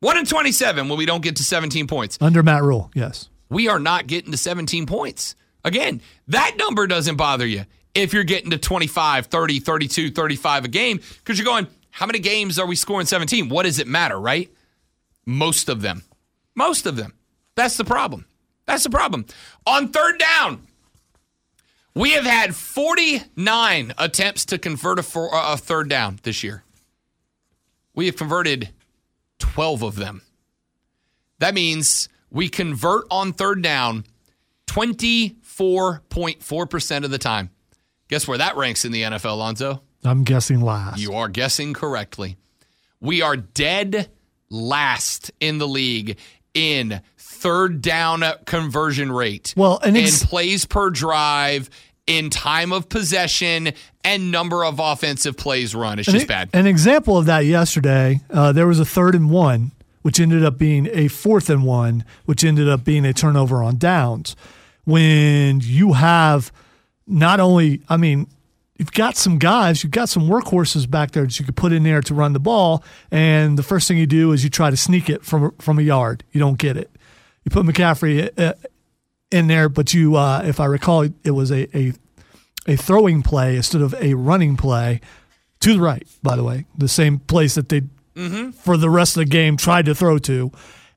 One 0.00 0.18
in 0.18 0.26
27 0.26 0.88
when 0.88 0.98
we 0.98 1.06
don't 1.06 1.22
get 1.22 1.36
to 1.36 1.44
17 1.44 1.86
points. 1.86 2.18
Under 2.20 2.42
Matt 2.42 2.62
Rhule, 2.62 2.90
yes. 2.94 3.28
we 3.48 3.68
are 3.68 3.78
not 3.78 4.06
getting 4.06 4.32
to 4.32 4.38
17 4.38 4.86
points. 4.86 5.36
Again 5.64 6.00
that 6.26 6.56
number 6.58 6.86
doesn't 6.86 7.16
bother 7.16 7.46
you 7.46 7.64
if 7.94 8.12
you're 8.12 8.24
getting 8.24 8.50
to 8.50 8.58
25 8.58 9.26
30 9.26 9.60
32 9.60 10.10
35 10.10 10.64
a 10.64 10.68
game 10.68 11.00
because 11.18 11.38
you're 11.38 11.44
going 11.44 11.68
how 11.90 12.06
many 12.06 12.18
games 12.18 12.58
are 12.58 12.66
we 12.66 12.74
scoring 12.76 13.06
17 13.06 13.48
what 13.48 13.62
does 13.62 13.78
it 13.78 13.86
matter? 13.86 14.18
Right? 14.18 14.52
Most 15.24 15.68
of 15.68 15.82
them. 15.82 16.02
Most 16.56 16.86
of 16.86 16.96
them. 16.96 17.14
That's 17.54 17.76
the 17.76 17.84
problem. 17.84 18.24
That's 18.66 18.82
the 18.82 18.90
problem. 18.90 19.26
On 19.66 19.88
third 19.88 20.18
down 20.18 20.67
we 21.98 22.12
have 22.12 22.24
had 22.24 22.54
49 22.54 23.92
attempts 23.98 24.46
to 24.46 24.56
convert 24.58 25.00
a, 25.00 25.02
four, 25.02 25.34
uh, 25.34 25.54
a 25.54 25.56
third 25.56 25.88
down 25.88 26.20
this 26.22 26.44
year. 26.44 26.62
We 27.94 28.06
have 28.06 28.14
converted 28.16 28.68
12 29.40 29.82
of 29.82 29.96
them. 29.96 30.22
That 31.40 31.54
means 31.54 32.08
we 32.30 32.48
convert 32.48 33.06
on 33.10 33.32
third 33.32 33.62
down 33.62 34.04
24.4% 34.68 37.04
of 37.04 37.10
the 37.10 37.18
time. 37.18 37.50
Guess 38.08 38.28
where 38.28 38.38
that 38.38 38.56
ranks 38.56 38.84
in 38.84 38.92
the 38.92 39.02
NFL, 39.02 39.36
Lonzo? 39.36 39.82
I'm 40.04 40.22
guessing 40.22 40.60
last. 40.60 41.00
You 41.00 41.14
are 41.14 41.28
guessing 41.28 41.74
correctly. 41.74 42.36
We 43.00 43.22
are 43.22 43.36
dead 43.36 44.08
last 44.50 45.32
in 45.40 45.58
the 45.58 45.66
league 45.66 46.16
in 46.54 47.00
third 47.16 47.82
down 47.82 48.22
conversion 48.44 49.10
rate. 49.12 49.54
Well, 49.56 49.78
an 49.82 49.96
ex- 49.96 50.22
in 50.22 50.28
plays 50.28 50.64
per 50.64 50.90
drive, 50.90 51.70
in 52.08 52.30
time 52.30 52.72
of 52.72 52.88
possession, 52.88 53.72
and 54.02 54.32
number 54.32 54.64
of 54.64 54.80
offensive 54.80 55.36
plays 55.36 55.74
run. 55.74 55.98
It's 55.98 56.08
An- 56.08 56.14
just 56.14 56.26
bad. 56.26 56.48
An 56.54 56.66
example 56.66 57.16
of 57.16 57.26
that 57.26 57.44
yesterday, 57.44 58.20
uh, 58.30 58.50
there 58.50 58.66
was 58.66 58.80
a 58.80 58.84
third 58.84 59.14
and 59.14 59.30
one, 59.30 59.70
which 60.02 60.18
ended 60.18 60.42
up 60.44 60.58
being 60.58 60.88
a 60.90 61.08
fourth 61.08 61.50
and 61.50 61.64
one, 61.64 62.04
which 62.24 62.42
ended 62.42 62.68
up 62.68 62.82
being 62.82 63.04
a 63.04 63.12
turnover 63.12 63.62
on 63.62 63.76
downs. 63.76 64.34
When 64.84 65.60
you 65.62 65.92
have 65.92 66.50
not 67.06 67.40
only, 67.40 67.82
I 67.90 67.98
mean, 67.98 68.26
you've 68.78 68.92
got 68.92 69.18
some 69.18 69.38
guys, 69.38 69.82
you've 69.84 69.92
got 69.92 70.08
some 70.08 70.28
workhorses 70.28 70.90
back 70.90 71.10
there 71.10 71.24
that 71.24 71.38
you 71.38 71.44
could 71.44 71.56
put 71.56 71.72
in 71.72 71.82
there 71.82 72.00
to 72.00 72.14
run 72.14 72.32
the 72.32 72.40
ball, 72.40 72.82
and 73.10 73.58
the 73.58 73.62
first 73.62 73.86
thing 73.86 73.98
you 73.98 74.06
do 74.06 74.32
is 74.32 74.42
you 74.42 74.48
try 74.48 74.70
to 74.70 74.76
sneak 74.78 75.10
it 75.10 75.24
from 75.24 75.52
from 75.58 75.78
a 75.78 75.82
yard. 75.82 76.24
You 76.32 76.40
don't 76.40 76.56
get 76.56 76.78
it. 76.78 76.90
You 77.44 77.50
put 77.50 77.66
McCaffrey 77.66 78.30
uh, 78.38 78.54
in 79.30 79.46
there, 79.46 79.68
but 79.68 79.92
you, 79.92 80.16
uh, 80.16 80.42
if 80.44 80.60
I 80.60 80.66
recall, 80.66 81.02
it 81.02 81.30
was 81.30 81.50
a, 81.50 81.76
a 81.76 81.92
a 82.66 82.76
throwing 82.76 83.22
play 83.22 83.56
instead 83.56 83.80
of 83.80 83.94
a 83.94 84.14
running 84.14 84.56
play 84.56 85.00
to 85.60 85.72
the 85.72 85.80
right. 85.80 86.06
By 86.22 86.36
the 86.36 86.44
way, 86.44 86.66
the 86.76 86.88
same 86.88 87.18
place 87.18 87.54
that 87.54 87.68
they 87.70 87.82
for 88.52 88.76
the 88.76 88.90
rest 88.90 89.16
of 89.16 89.20
the 89.20 89.30
game 89.30 89.56
tried 89.56 89.86
to 89.86 89.94
throw 89.94 90.18
to. 90.18 90.52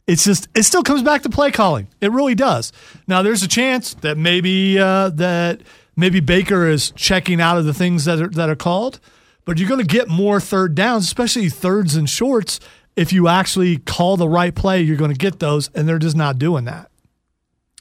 It's 0.08 0.24
just 0.24 0.48
it 0.56 0.64
still 0.64 0.84
comes 0.84 1.04
back 1.04 1.22
to 1.24 1.30
play 1.30 1.52
calling. 1.52 1.88
It 2.02 2.12
really 2.12 2.36
does. 2.36 2.74
Now 3.08 3.22
there's 3.22 3.44
a 3.44 3.48
chance 3.48 3.94
that 3.96 4.18
maybe 4.18 4.78
uh, 4.78 5.10
that 5.12 5.62
maybe 5.96 6.20
Baker 6.20 6.68
is 6.68 6.92
checking 6.92 7.40
out 7.40 7.58
of 7.58 7.66
the 7.66 7.74
things 7.74 8.06
that 8.06 8.20
are 8.20 8.30
that 8.30 8.50
are 8.50 8.56
called, 8.56 9.00
but 9.46 9.58
you're 9.58 9.70
going 9.70 9.80
to 9.80 9.88
get 9.88 10.10
more 10.10 10.40
third 10.40 10.76
downs, 10.76 11.06
especially 11.06 11.50
thirds 11.50 11.96
and 11.96 12.10
shorts. 12.10 12.60
If 12.98 13.14
you 13.14 13.30
actually 13.30 13.78
call 13.78 14.18
the 14.18 14.28
right 14.28 14.54
play, 14.54 14.82
you're 14.82 14.98
going 14.98 15.14
to 15.14 15.18
get 15.18 15.40
those, 15.40 15.70
and 15.74 15.88
they're 15.88 16.00
just 16.00 16.18
not 16.18 16.38
doing 16.38 16.66
that. 16.66 16.91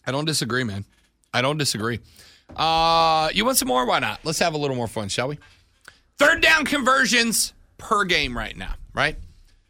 I 0.06 0.12
don't 0.12 0.24
disagree, 0.24 0.64
man. 0.64 0.84
I 1.32 1.42
don't 1.42 1.58
disagree. 1.58 2.00
Uh, 2.56 3.30
you 3.32 3.44
want 3.44 3.56
some 3.58 3.68
more? 3.68 3.86
Why 3.86 3.98
not? 3.98 4.20
Let's 4.24 4.38
have 4.40 4.54
a 4.54 4.58
little 4.58 4.76
more 4.76 4.88
fun, 4.88 5.08
shall 5.08 5.28
we? 5.28 5.38
Third 6.18 6.42
down 6.42 6.64
conversions 6.64 7.52
per 7.78 8.04
game 8.04 8.36
right 8.36 8.56
now, 8.56 8.74
right? 8.94 9.16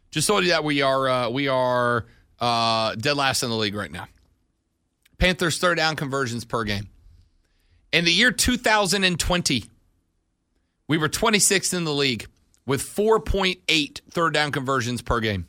Just 0.09 0.27
told 0.27 0.43
you 0.43 0.49
that 0.49 0.63
we 0.63 0.81
are 0.81 1.07
uh, 1.07 1.29
we 1.29 1.47
are 1.47 2.05
uh, 2.39 2.95
dead 2.95 3.15
last 3.15 3.43
in 3.43 3.49
the 3.49 3.55
league 3.55 3.75
right 3.75 3.91
now. 3.91 4.07
Panthers 5.17 5.59
third 5.59 5.75
down 5.75 5.95
conversions 5.95 6.43
per 6.43 6.63
game. 6.63 6.89
In 7.93 8.05
the 8.05 8.11
year 8.11 8.31
2020, 8.31 9.65
we 10.87 10.97
were 10.97 11.09
26th 11.09 11.73
in 11.73 11.83
the 11.83 11.93
league 11.93 12.27
with 12.65 12.81
4.8 12.81 14.01
third 14.09 14.33
down 14.33 14.51
conversions 14.51 15.01
per 15.01 15.19
game. 15.19 15.47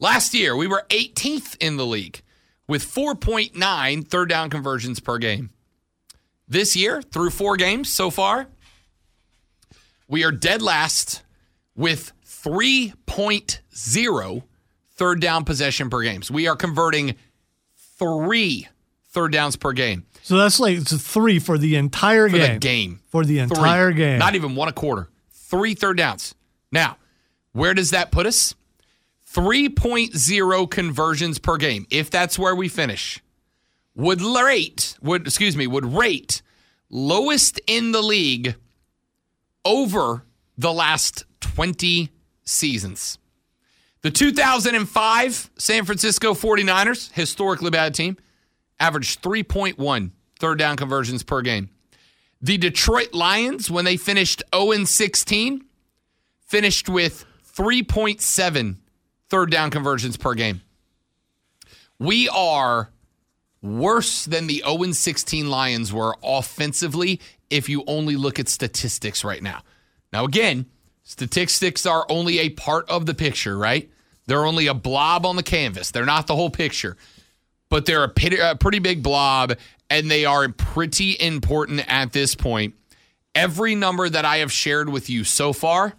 Last 0.00 0.34
year, 0.34 0.56
we 0.56 0.66
were 0.66 0.84
18th 0.90 1.56
in 1.60 1.76
the 1.76 1.86
league 1.86 2.20
with 2.66 2.84
4.9 2.84 4.08
third 4.08 4.28
down 4.28 4.50
conversions 4.50 5.00
per 5.00 5.18
game. 5.18 5.50
This 6.48 6.76
year, 6.76 7.02
through 7.02 7.30
four 7.30 7.56
games 7.56 7.90
so 7.92 8.10
far, 8.10 8.46
we 10.08 10.24
are 10.24 10.32
dead 10.32 10.62
last 10.62 11.22
with 11.74 12.12
3.0 12.26 14.42
third 14.96 15.20
down 15.20 15.44
possession 15.44 15.90
per 15.90 16.02
game. 16.02 16.22
So 16.22 16.34
we 16.34 16.46
are 16.46 16.56
converting 16.56 17.16
three 17.98 18.68
third 19.10 19.32
downs 19.32 19.56
per 19.56 19.72
game 19.72 20.04
So 20.22 20.36
that's 20.36 20.58
like 20.58 20.76
it's 20.76 20.92
a 20.92 20.98
three 20.98 21.38
for 21.38 21.56
the 21.58 21.76
entire 21.76 22.28
for 22.28 22.36
game. 22.36 22.54
the 22.54 22.58
game. 22.58 23.00
For 23.08 23.24
the 23.24 23.34
Three. 23.36 23.42
entire 23.42 23.92
game. 23.92 24.18
Not 24.18 24.34
even 24.34 24.54
one 24.56 24.68
a 24.68 24.72
quarter. 24.72 25.08
Three 25.30 25.74
third 25.74 25.96
downs. 25.96 26.34
Now, 26.72 26.96
where 27.52 27.74
does 27.74 27.90
that 27.92 28.10
put 28.10 28.26
us? 28.26 28.54
3.0 29.34 30.70
conversions 30.70 31.38
per 31.40 31.56
game. 31.56 31.86
If 31.90 32.08
that's 32.08 32.38
where 32.38 32.54
we 32.54 32.68
finish, 32.68 33.20
would 33.96 34.22
rate 34.22 34.96
would 35.02 35.26
excuse 35.26 35.56
me 35.56 35.66
would 35.66 35.84
rate 35.84 36.42
lowest 36.88 37.60
in 37.66 37.92
the 37.92 38.02
league 38.02 38.54
over 39.64 40.24
the 40.56 40.72
last 40.72 41.24
20 41.40 42.10
seasons. 42.44 43.18
The 44.02 44.10
2005 44.10 45.50
San 45.56 45.84
Francisco 45.84 46.34
49ers, 46.34 47.12
historically 47.12 47.70
bad 47.70 47.94
team, 47.94 48.16
averaged 48.78 49.22
3.1 49.22 50.10
third 50.38 50.58
down 50.58 50.76
conversions 50.76 51.22
per 51.22 51.42
game. 51.42 51.70
The 52.40 52.58
Detroit 52.58 53.14
Lions, 53.14 53.70
when 53.70 53.84
they 53.84 53.96
finished 53.96 54.42
0 54.54 54.84
16, 54.84 55.64
finished 56.46 56.88
with 56.88 57.24
3.7 57.56 58.76
third 59.34 59.50
down 59.50 59.68
conversions 59.68 60.16
per 60.16 60.34
game. 60.34 60.62
We 61.98 62.28
are 62.28 62.90
worse 63.60 64.26
than 64.26 64.46
the 64.46 64.62
0 64.64 64.92
16 64.92 65.50
Lions 65.50 65.92
were 65.92 66.16
offensively 66.22 67.20
if 67.50 67.68
you 67.68 67.82
only 67.88 68.14
look 68.14 68.38
at 68.38 68.48
statistics 68.48 69.24
right 69.24 69.42
now. 69.42 69.62
Now, 70.12 70.24
again, 70.24 70.66
statistics 71.02 71.84
are 71.84 72.06
only 72.08 72.38
a 72.38 72.50
part 72.50 72.88
of 72.88 73.06
the 73.06 73.14
picture, 73.14 73.58
right? 73.58 73.90
They're 74.26 74.46
only 74.46 74.68
a 74.68 74.74
blob 74.74 75.26
on 75.26 75.34
the 75.34 75.42
canvas, 75.42 75.90
they're 75.90 76.06
not 76.06 76.28
the 76.28 76.36
whole 76.36 76.50
picture 76.50 76.96
but 77.70 77.86
they're 77.86 78.04
a, 78.04 78.50
a 78.50 78.54
pretty 78.54 78.78
big 78.78 79.02
blob 79.02 79.52
and 79.90 80.08
they 80.08 80.24
are 80.24 80.48
pretty 80.48 81.16
important 81.18 81.84
at 81.88 82.12
this 82.12 82.36
point. 82.36 82.74
Every 83.34 83.74
number 83.74 84.08
that 84.08 84.24
I 84.24 84.36
have 84.36 84.52
shared 84.52 84.88
with 84.88 85.10
you 85.10 85.24
so 85.24 85.52
far 85.52 85.94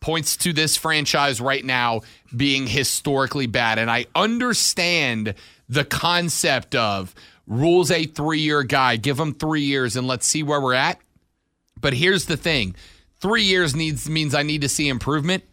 points 0.00 0.36
to 0.38 0.52
this 0.52 0.76
franchise 0.76 1.40
right 1.40 1.64
now 1.64 2.00
being 2.34 2.66
historically 2.66 3.46
bad. 3.46 3.78
And 3.78 3.90
I 3.90 4.06
understand 4.14 5.34
the 5.68 5.84
concept 5.84 6.74
of 6.74 7.14
Rhule's 7.46 7.90
a 7.90 8.06
three 8.06 8.40
year 8.40 8.62
guy, 8.62 8.96
give 8.96 9.18
him 9.18 9.34
three 9.34 9.62
years 9.62 9.96
and 9.96 10.06
let's 10.06 10.26
see 10.26 10.42
where 10.42 10.60
we're 10.60 10.74
at. 10.74 10.98
But 11.80 11.94
here's 11.94 12.26
the 12.26 12.36
thing 12.36 12.74
three 13.20 13.44
years 13.44 13.76
needs 13.76 14.08
means 14.08 14.34
I 14.34 14.42
need 14.42 14.62
to 14.62 14.68
see 14.68 14.88
improvement. 14.88 15.44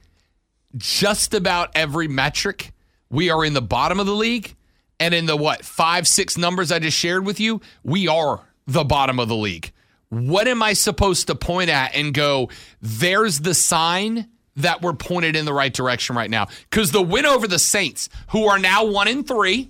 Just 0.75 1.33
about 1.33 1.71
every 1.75 2.07
metric, 2.07 2.71
we 3.10 3.29
are 3.29 3.43
in 3.43 3.53
the 3.53 3.62
bottom 3.62 3.99
of 3.99 4.05
the 4.05 4.15
league 4.15 4.55
And 4.99 5.13
in 5.13 5.25
the 5.25 5.38
what, 5.38 5.63
five, 5.63 6.07
six 6.07 6.38
numbers 6.38 6.71
I 6.71 6.79
just 6.79 6.97
shared 6.97 7.25
with 7.25 7.39
you, 7.39 7.62
we 7.83 8.07
are 8.07 8.41
the 8.65 8.83
bottom 8.83 9.19
of 9.19 9.27
the 9.27 9.36
league. 9.36 9.71
What 10.10 10.47
am 10.47 10.63
I 10.63 10.73
supposed 10.73 11.27
to 11.27 11.36
point 11.36 11.69
at 11.69 11.93
and 11.93 12.13
go, 12.13 12.49
there's 12.81 13.39
the 13.39 13.53
sign 13.53 14.27
that 14.58 14.82
we're 14.82 14.93
pointed 14.93 15.36
in 15.36 15.46
the 15.46 15.54
right 15.54 15.74
direction 15.74 16.15
right 16.15 16.30
now? 16.30 16.48
Because 16.70 16.91
the 16.91 17.02
win 17.02 17.26
over 17.26 17.48
the 17.48 17.60
Saints, 17.60 18.10
who 18.30 18.46
are 18.46 18.60
now 18.60 18.86
one 18.86 19.08
in 19.08 19.24
three, 19.24 19.70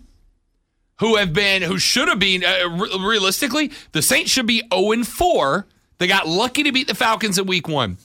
who 0.99 1.15
have 1.17 1.33
been, 1.33 1.61
who 1.61 1.77
should 1.77 2.07
have 2.07 2.19
been, 2.19 2.43
uh, 2.43 2.69
re- 2.69 2.89
realistically, 2.99 3.71
the 3.91 4.01
Saints 4.01 4.31
should 4.31 4.47
be 4.47 4.63
0 4.73 4.91
and 4.91 5.07
4. 5.07 5.67
They 5.99 6.07
got 6.07 6.27
lucky 6.27 6.63
to 6.63 6.71
beat 6.71 6.87
the 6.87 6.95
Falcons 6.95 7.37
in 7.37 7.45
week 7.45 7.67
one. 7.67 7.97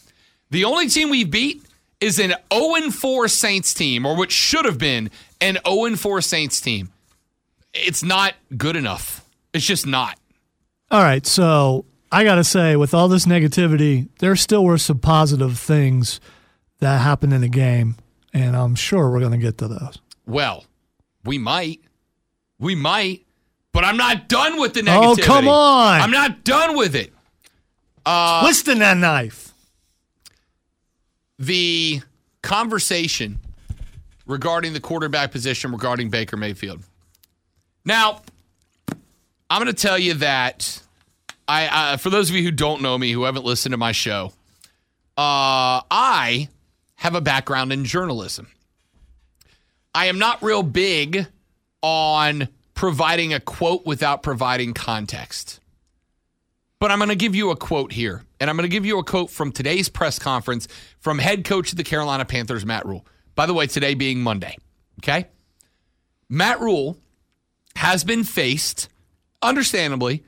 The 0.51 0.64
only 0.64 0.88
team 0.88 1.09
we've 1.09 1.31
beat 1.31 1.62
is 2.01 2.18
an 2.18 2.35
0 2.53 2.75
and 2.75 2.95
4 2.95 3.29
Saints 3.29 3.73
team, 3.73 4.05
or 4.05 4.16
what 4.16 4.31
should 4.31 4.64
have 4.64 4.79
been 4.79 5.11
an 5.40 5.59
0 5.66 5.85
and 5.87 5.99
4 5.99 6.21
Saints 6.21 6.61
team. 6.61 6.90
It's 7.73 8.03
not 8.03 8.35
good 8.57 8.77
enough. 8.77 9.25
It's 9.55 9.64
just 9.64 9.87
not. 9.87 10.18
All 10.90 11.03
right, 11.03 11.25
so 11.27 11.87
I 12.11 12.25
got 12.25 12.35
to 12.35 12.45
say, 12.45 12.77
with 12.77 12.92
all 12.92 13.09
this 13.09 13.25
negativity, 13.25 14.09
there 14.18 14.37
still 14.37 14.64
were 14.64 14.77
some 14.77 14.99
positive 14.99 15.59
things 15.59 16.21
that 16.83 17.01
happened 17.01 17.33
in 17.33 17.40
the 17.40 17.49
game, 17.49 17.97
and 18.35 18.55
I'm 18.57 18.75
sure 18.75 19.11
we're 19.11 19.21
going 19.21 19.33
to 19.33 19.38
get 19.38 19.59
to 19.59 19.68
those. 19.68 19.99
Well, 20.27 20.64
we 21.25 21.38
might. 21.38 21.81
We 22.59 22.75
might. 22.75 23.25
But 23.73 23.85
I'm 23.85 23.97
not 23.97 24.29
done 24.29 24.61
with 24.61 24.75
the 24.75 24.83
negativity. 24.83 25.21
Oh, 25.23 25.25
come 25.25 25.49
on. 25.49 26.01
I'm 26.01 26.11
not 26.11 26.45
done 26.45 26.77
with 26.77 26.95
it. 26.95 27.12
Uh, 28.05 28.42
Twisting 28.42 28.81
that 28.81 28.97
knife. 28.99 29.53
the 31.38 32.03
conversation 32.42 33.38
regarding 34.27 34.73
the 34.73 34.81
quarterback 34.81 35.31
position 35.33 35.73
regarding 35.73 36.11
Baker 36.11 36.37
Mayfield. 36.37 36.83
Now, 37.85 38.23
I'm 39.49 39.62
going 39.62 39.66
to 39.66 39.73
tell 39.73 39.99
you 39.99 40.14
that 40.14 40.83
I, 41.49 41.66
uh, 41.66 41.97
for 41.97 42.11
those 42.11 42.29
of 42.31 42.37
you 42.37 42.42
who 42.42 42.51
don't 42.51 42.83
know 42.83 42.97
me, 42.99 43.12
who 43.12 43.25
haven't 43.25 43.45
listened 43.45 43.73
to 43.73 43.77
my 43.79 43.92
show, 43.92 44.33
uh, 45.16 45.83
I 45.90 46.49
have 47.03 47.17
a 47.17 47.21
background 47.21 47.73
in 47.73 47.85
journalism. 47.85 48.47
I 49.93 50.07
am 50.07 50.21
not 50.21 50.41
real 50.41 50.62
big 50.62 51.27
on 51.83 52.47
providing 52.75 53.35
a 53.35 53.41
quote 53.41 53.85
without 53.85 54.23
providing 54.23 54.73
context. 54.73 55.59
But 56.79 56.93
I'm 56.93 57.01
going 57.01 57.09
to 57.09 57.17
give 57.17 57.35
you 57.35 57.51
a 57.51 57.57
quote 57.57 57.91
here. 57.91 58.23
And 58.38 58.49
I'm 58.49 58.57
going 58.57 58.71
to 58.71 58.73
give 58.73 58.87
you 58.87 59.01
a 59.01 59.05
quote 59.05 59.31
from 59.31 59.51
today's 59.51 59.88
press 59.88 60.21
conference 60.21 60.69
from 61.01 61.19
head 61.19 61.45
coach 61.45 61.73
of 61.73 61.77
the 61.77 61.83
Carolina 61.83 62.25
Panthers, 62.25 62.65
Matt 62.65 62.87
Rhule. 62.87 63.05
By 63.35 63.47
the 63.47 63.55
way, 63.55 63.67
today 63.67 63.95
being 63.95 64.21
Monday. 64.21 64.57
Okay? 65.01 65.27
Matt 66.29 66.61
Rhule 66.61 66.97
has 67.75 68.05
been 68.05 68.23
faced, 68.23 68.88
understandably, 69.43 70.23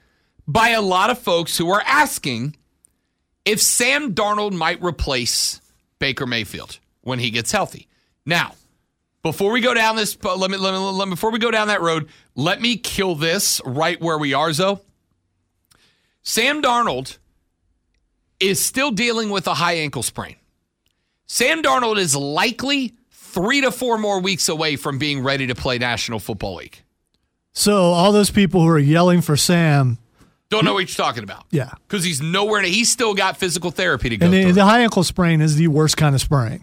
by 0.48 0.70
a 0.70 0.82
lot 0.82 1.10
of 1.10 1.20
folks 1.20 1.56
who 1.56 1.70
are 1.70 1.82
asking 1.86 2.56
if 3.44 3.62
Sam 3.62 4.12
Darnold 4.12 4.54
might 4.54 4.82
replace 4.82 5.60
Baker 6.04 6.26
Mayfield 6.26 6.80
when 7.00 7.18
he 7.18 7.30
gets 7.30 7.50
healthy. 7.50 7.88
Now, 8.26 8.56
before 9.22 9.50
we 9.50 9.62
go 9.62 9.72
down 9.72 9.96
this, 9.96 10.22
let 10.22 10.50
me, 10.50 10.58
let 10.58 10.74
me, 10.74 10.78
let 10.78 11.08
me 11.08 11.12
before 11.12 11.30
we 11.30 11.38
go 11.38 11.50
down 11.50 11.68
that 11.68 11.80
road, 11.80 12.10
let 12.34 12.60
me 12.60 12.76
kill 12.76 13.14
this 13.14 13.58
right 13.64 13.98
where 14.02 14.18
we 14.18 14.34
are, 14.34 14.52
Zoe. 14.52 14.76
Sam 16.22 16.60
Darnold 16.60 17.16
is 18.38 18.62
still 18.62 18.90
dealing 18.90 19.30
with 19.30 19.46
a 19.46 19.54
high 19.54 19.76
ankle 19.76 20.02
sprain. 20.02 20.36
Sam 21.24 21.62
Darnold 21.62 21.96
is 21.96 22.14
likely 22.14 22.92
three 23.10 23.62
to 23.62 23.70
four 23.70 23.96
more 23.96 24.20
weeks 24.20 24.50
away 24.50 24.76
from 24.76 24.98
being 24.98 25.22
ready 25.22 25.46
to 25.46 25.54
play 25.54 25.78
National 25.78 26.18
Football 26.18 26.56
League. 26.56 26.82
So 27.54 27.78
all 27.78 28.12
those 28.12 28.30
people 28.30 28.60
who 28.60 28.68
are 28.68 28.78
yelling 28.78 29.22
for 29.22 29.38
Sam, 29.38 29.96
Don't 30.50 30.64
know 30.64 30.74
what 30.74 30.80
you're 30.80 31.04
talking 31.04 31.24
about. 31.24 31.46
yeah. 31.50 31.70
Because 31.88 32.04
he's 32.04 32.20
nowhere, 32.22 32.62
he's 32.62 32.90
still 32.90 33.14
got 33.14 33.36
physical 33.36 33.70
therapy 33.70 34.08
to 34.10 34.16
go 34.16 34.26
And 34.26 34.34
the, 34.34 34.42
through. 34.44 34.52
the 34.52 34.64
high 34.64 34.80
ankle 34.82 35.02
sprain 35.02 35.40
is 35.40 35.56
the 35.56 35.66
worst 35.68 35.96
kind 35.96 36.14
of 36.14 36.20
sprain. 36.20 36.62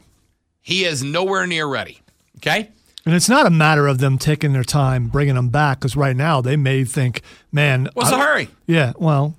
he 0.62 0.86
is 0.86 1.04
nowhere 1.04 1.46
near 1.48 1.66
ready. 1.68 2.00
Okay? 2.38 2.70
And 3.06 3.16
it's 3.16 3.28
not 3.28 3.46
a 3.48 3.50
matter 3.50 3.88
of 3.88 3.98
them 3.98 4.18
taking 4.20 4.54
their 4.54 4.64
time 4.64 5.08
bringing 5.08 5.34
them 5.36 5.50
back 5.50 5.80
because 5.80 5.96
right 5.96 6.16
now 6.16 6.40
they 6.40 6.56
may 6.56 6.84
think, 6.86 7.22
man, 7.52 7.90
What's 7.94 8.12
I- 8.12 8.18
the 8.18 8.24
hurry? 8.24 8.48
Yeah, 8.68 8.94
well, 8.98 9.36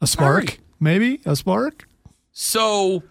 a 0.00 0.06
spark, 0.06 0.50
Hurry. 0.50 0.58
maybe 0.80 1.20
a 1.26 1.34
spark. 1.36 1.86
So 2.32 3.02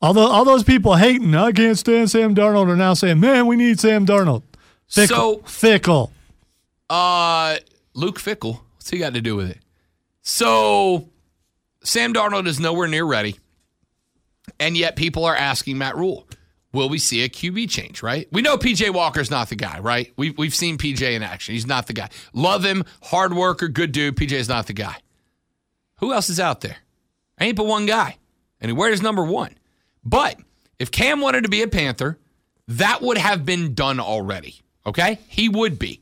Although 0.00 0.28
all 0.28 0.44
those 0.44 0.62
people 0.62 0.94
hating, 0.94 1.34
I 1.34 1.50
can't 1.52 1.76
stand 1.76 2.10
Sam 2.10 2.34
Darnold, 2.34 2.68
are 2.68 2.76
now 2.76 2.94
saying, 2.94 3.18
man, 3.18 3.46
we 3.46 3.56
need 3.56 3.80
Sam 3.80 4.06
Darnold. 4.06 4.42
Fickle, 4.86 5.16
So- 5.16 5.42
fickle. 5.46 6.12
Uh, 6.88 7.56
Luke 7.94 8.20
Fickell. 8.20 8.60
What's 8.76 8.90
he 8.90 8.98
got 8.98 9.14
to 9.14 9.20
do 9.20 9.34
with 9.34 9.50
it? 9.50 9.58
So, 10.28 11.08
Sam 11.84 12.12
Darnold 12.12 12.48
is 12.48 12.58
nowhere 12.58 12.88
near 12.88 13.04
ready, 13.04 13.38
and 14.58 14.76
yet 14.76 14.96
people 14.96 15.24
are 15.24 15.36
asking 15.36 15.78
Matt 15.78 15.96
Rhule, 15.96 16.26
will 16.72 16.88
we 16.88 16.98
see 16.98 17.22
a 17.22 17.28
QB 17.28 17.70
change? 17.70 18.02
Right? 18.02 18.26
We 18.32 18.42
know 18.42 18.56
PJ 18.56 18.92
Walker's 18.92 19.30
not 19.30 19.50
the 19.50 19.54
guy, 19.54 19.78
right? 19.78 20.12
We've 20.16 20.36
we've 20.36 20.54
seen 20.54 20.78
PJ 20.78 21.00
in 21.00 21.22
action. 21.22 21.54
He's 21.54 21.64
not 21.64 21.86
the 21.86 21.92
guy. 21.92 22.08
Love 22.32 22.64
him, 22.64 22.82
hard 23.04 23.34
worker, 23.34 23.68
good 23.68 23.92
dude. 23.92 24.16
PJ's 24.16 24.48
not 24.48 24.66
the 24.66 24.72
guy. 24.72 24.96
Who 25.98 26.12
else 26.12 26.28
is 26.28 26.40
out 26.40 26.60
there? 26.60 26.78
Ain't 27.40 27.56
but 27.56 27.66
one 27.66 27.86
guy, 27.86 28.16
and 28.60 28.68
he 28.68 28.76
wears 28.76 29.00
number 29.00 29.24
one. 29.24 29.54
But 30.04 30.40
if 30.80 30.90
Cam 30.90 31.20
wanted 31.20 31.44
to 31.44 31.48
be 31.48 31.62
a 31.62 31.68
Panther, 31.68 32.18
that 32.66 33.00
would 33.00 33.16
have 33.16 33.46
been 33.46 33.74
done 33.74 34.00
already. 34.00 34.60
Okay, 34.84 35.20
he 35.28 35.48
would 35.48 35.78
be. 35.78 36.00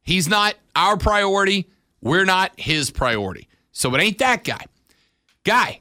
He's 0.00 0.28
not 0.28 0.54
our 0.76 0.96
priority. 0.96 1.68
We're 2.00 2.24
not 2.24 2.52
his 2.56 2.92
priority. 2.92 3.48
So 3.74 3.94
it 3.94 4.00
ain't 4.00 4.18
that 4.18 4.44
guy. 4.44 4.64
Guy, 5.44 5.80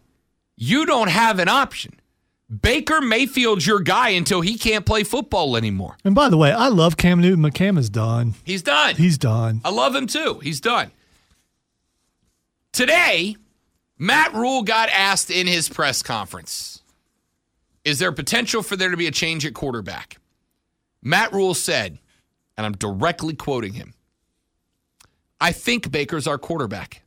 you 0.58 0.86
don't 0.86 1.10
have 1.10 1.40
an 1.40 1.48
option. 1.48 1.94
Baker 2.62 3.00
Mayfield's 3.00 3.66
your 3.66 3.80
guy 3.80 4.10
until 4.10 4.42
he 4.42 4.58
can't 4.58 4.86
play 4.86 5.04
football 5.04 5.56
anymore. 5.56 5.96
And 6.04 6.14
by 6.14 6.28
the 6.28 6.38
way, 6.38 6.52
I 6.52 6.68
love 6.68 6.98
Cam 6.98 7.22
Newton, 7.22 7.42
but 7.42 7.54
Cam 7.54 7.78
is 7.78 7.90
done. 7.90 8.34
He's 8.44 8.62
done. 8.62 8.96
He's 8.96 9.18
done. 9.18 9.62
I 9.64 9.70
love 9.70 9.96
him 9.96 10.08
too. 10.08 10.40
He's 10.44 10.60
done. 10.60 10.92
Today, 12.74 13.38
Matt 13.98 14.34
Rhule 14.34 14.64
got 14.64 14.90
asked 14.90 15.32
in 15.32 15.48
his 15.48 15.70
press 15.70 16.04
conference 16.04 16.82
Is 17.86 18.00
there 18.00 18.12
potential 18.12 18.62
for 18.62 18.76
there 18.76 18.90
to 18.90 18.98
be 18.98 19.08
a 19.08 19.12
change 19.12 19.46
at 19.46 19.54
quarterback? 19.54 20.18
Matt 21.02 21.32
Rhule 21.32 21.54
said, 21.54 22.00
and 22.58 22.66
I'm 22.66 22.74
directly 22.74 23.36
quoting 23.36 23.74
him 23.74 23.94
I 25.40 25.52
think 25.52 25.92
Baker's 25.92 26.28
our 26.28 26.38
quarterback. 26.38 27.03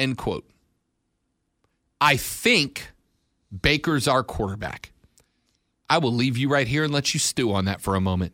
End 0.00 0.16
quote. 0.16 0.48
I 2.00 2.16
think 2.16 2.90
Baker's 3.62 4.08
our 4.08 4.24
quarterback. 4.24 4.92
I 5.90 5.98
will 5.98 6.14
leave 6.14 6.38
you 6.38 6.48
right 6.48 6.66
here 6.66 6.84
and 6.84 6.92
let 6.92 7.12
you 7.12 7.20
stew 7.20 7.52
on 7.52 7.66
that 7.66 7.82
for 7.82 7.96
a 7.96 8.00
moment. 8.00 8.32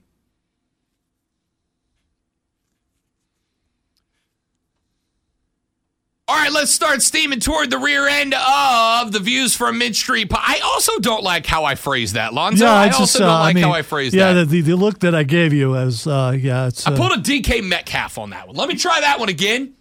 All 6.28 6.36
right, 6.36 6.52
let's 6.52 6.72
start 6.72 7.02
steaming 7.02 7.38
toward 7.38 7.70
the 7.70 7.78
rear 7.78 8.06
end 8.08 8.34
of 8.34 9.12
the 9.12 9.20
views 9.20 9.54
from 9.54 9.78
Mint 9.78 9.94
Street. 9.94 10.28
I 10.32 10.60
also 10.64 10.98
don't 10.98 11.22
like 11.22 11.46
how 11.46 11.64
I 11.64 11.76
phrase 11.76 12.14
that, 12.14 12.34
Lonzo. 12.34 12.64
Yeah, 12.64 12.72
I 12.72 12.86
it's 12.88 12.98
also 12.98 13.24
uh, 13.24 13.26
don't 13.28 13.40
like 13.40 13.54
mean, 13.54 13.64
how 13.64 13.72
I 13.72 13.82
phrase 13.82 14.12
yeah, 14.12 14.32
that. 14.32 14.38
Yeah, 14.38 14.44
the, 14.44 14.60
the 14.60 14.74
look 14.74 14.98
that 15.00 15.14
I 15.14 15.22
gave 15.22 15.52
you 15.52 15.76
as, 15.76 16.04
uh, 16.06 16.36
yeah, 16.36 16.66
it's. 16.66 16.86
Uh, 16.86 16.92
I 16.92 16.96
pulled 16.96 17.12
a 17.12 17.22
DK 17.22 17.62
Metcalf 17.62 18.18
on 18.18 18.30
that 18.30 18.48
one. 18.48 18.56
Let 18.56 18.68
me 18.68 18.74
try 18.74 19.00
that 19.02 19.20
one 19.20 19.28
again. 19.28 19.74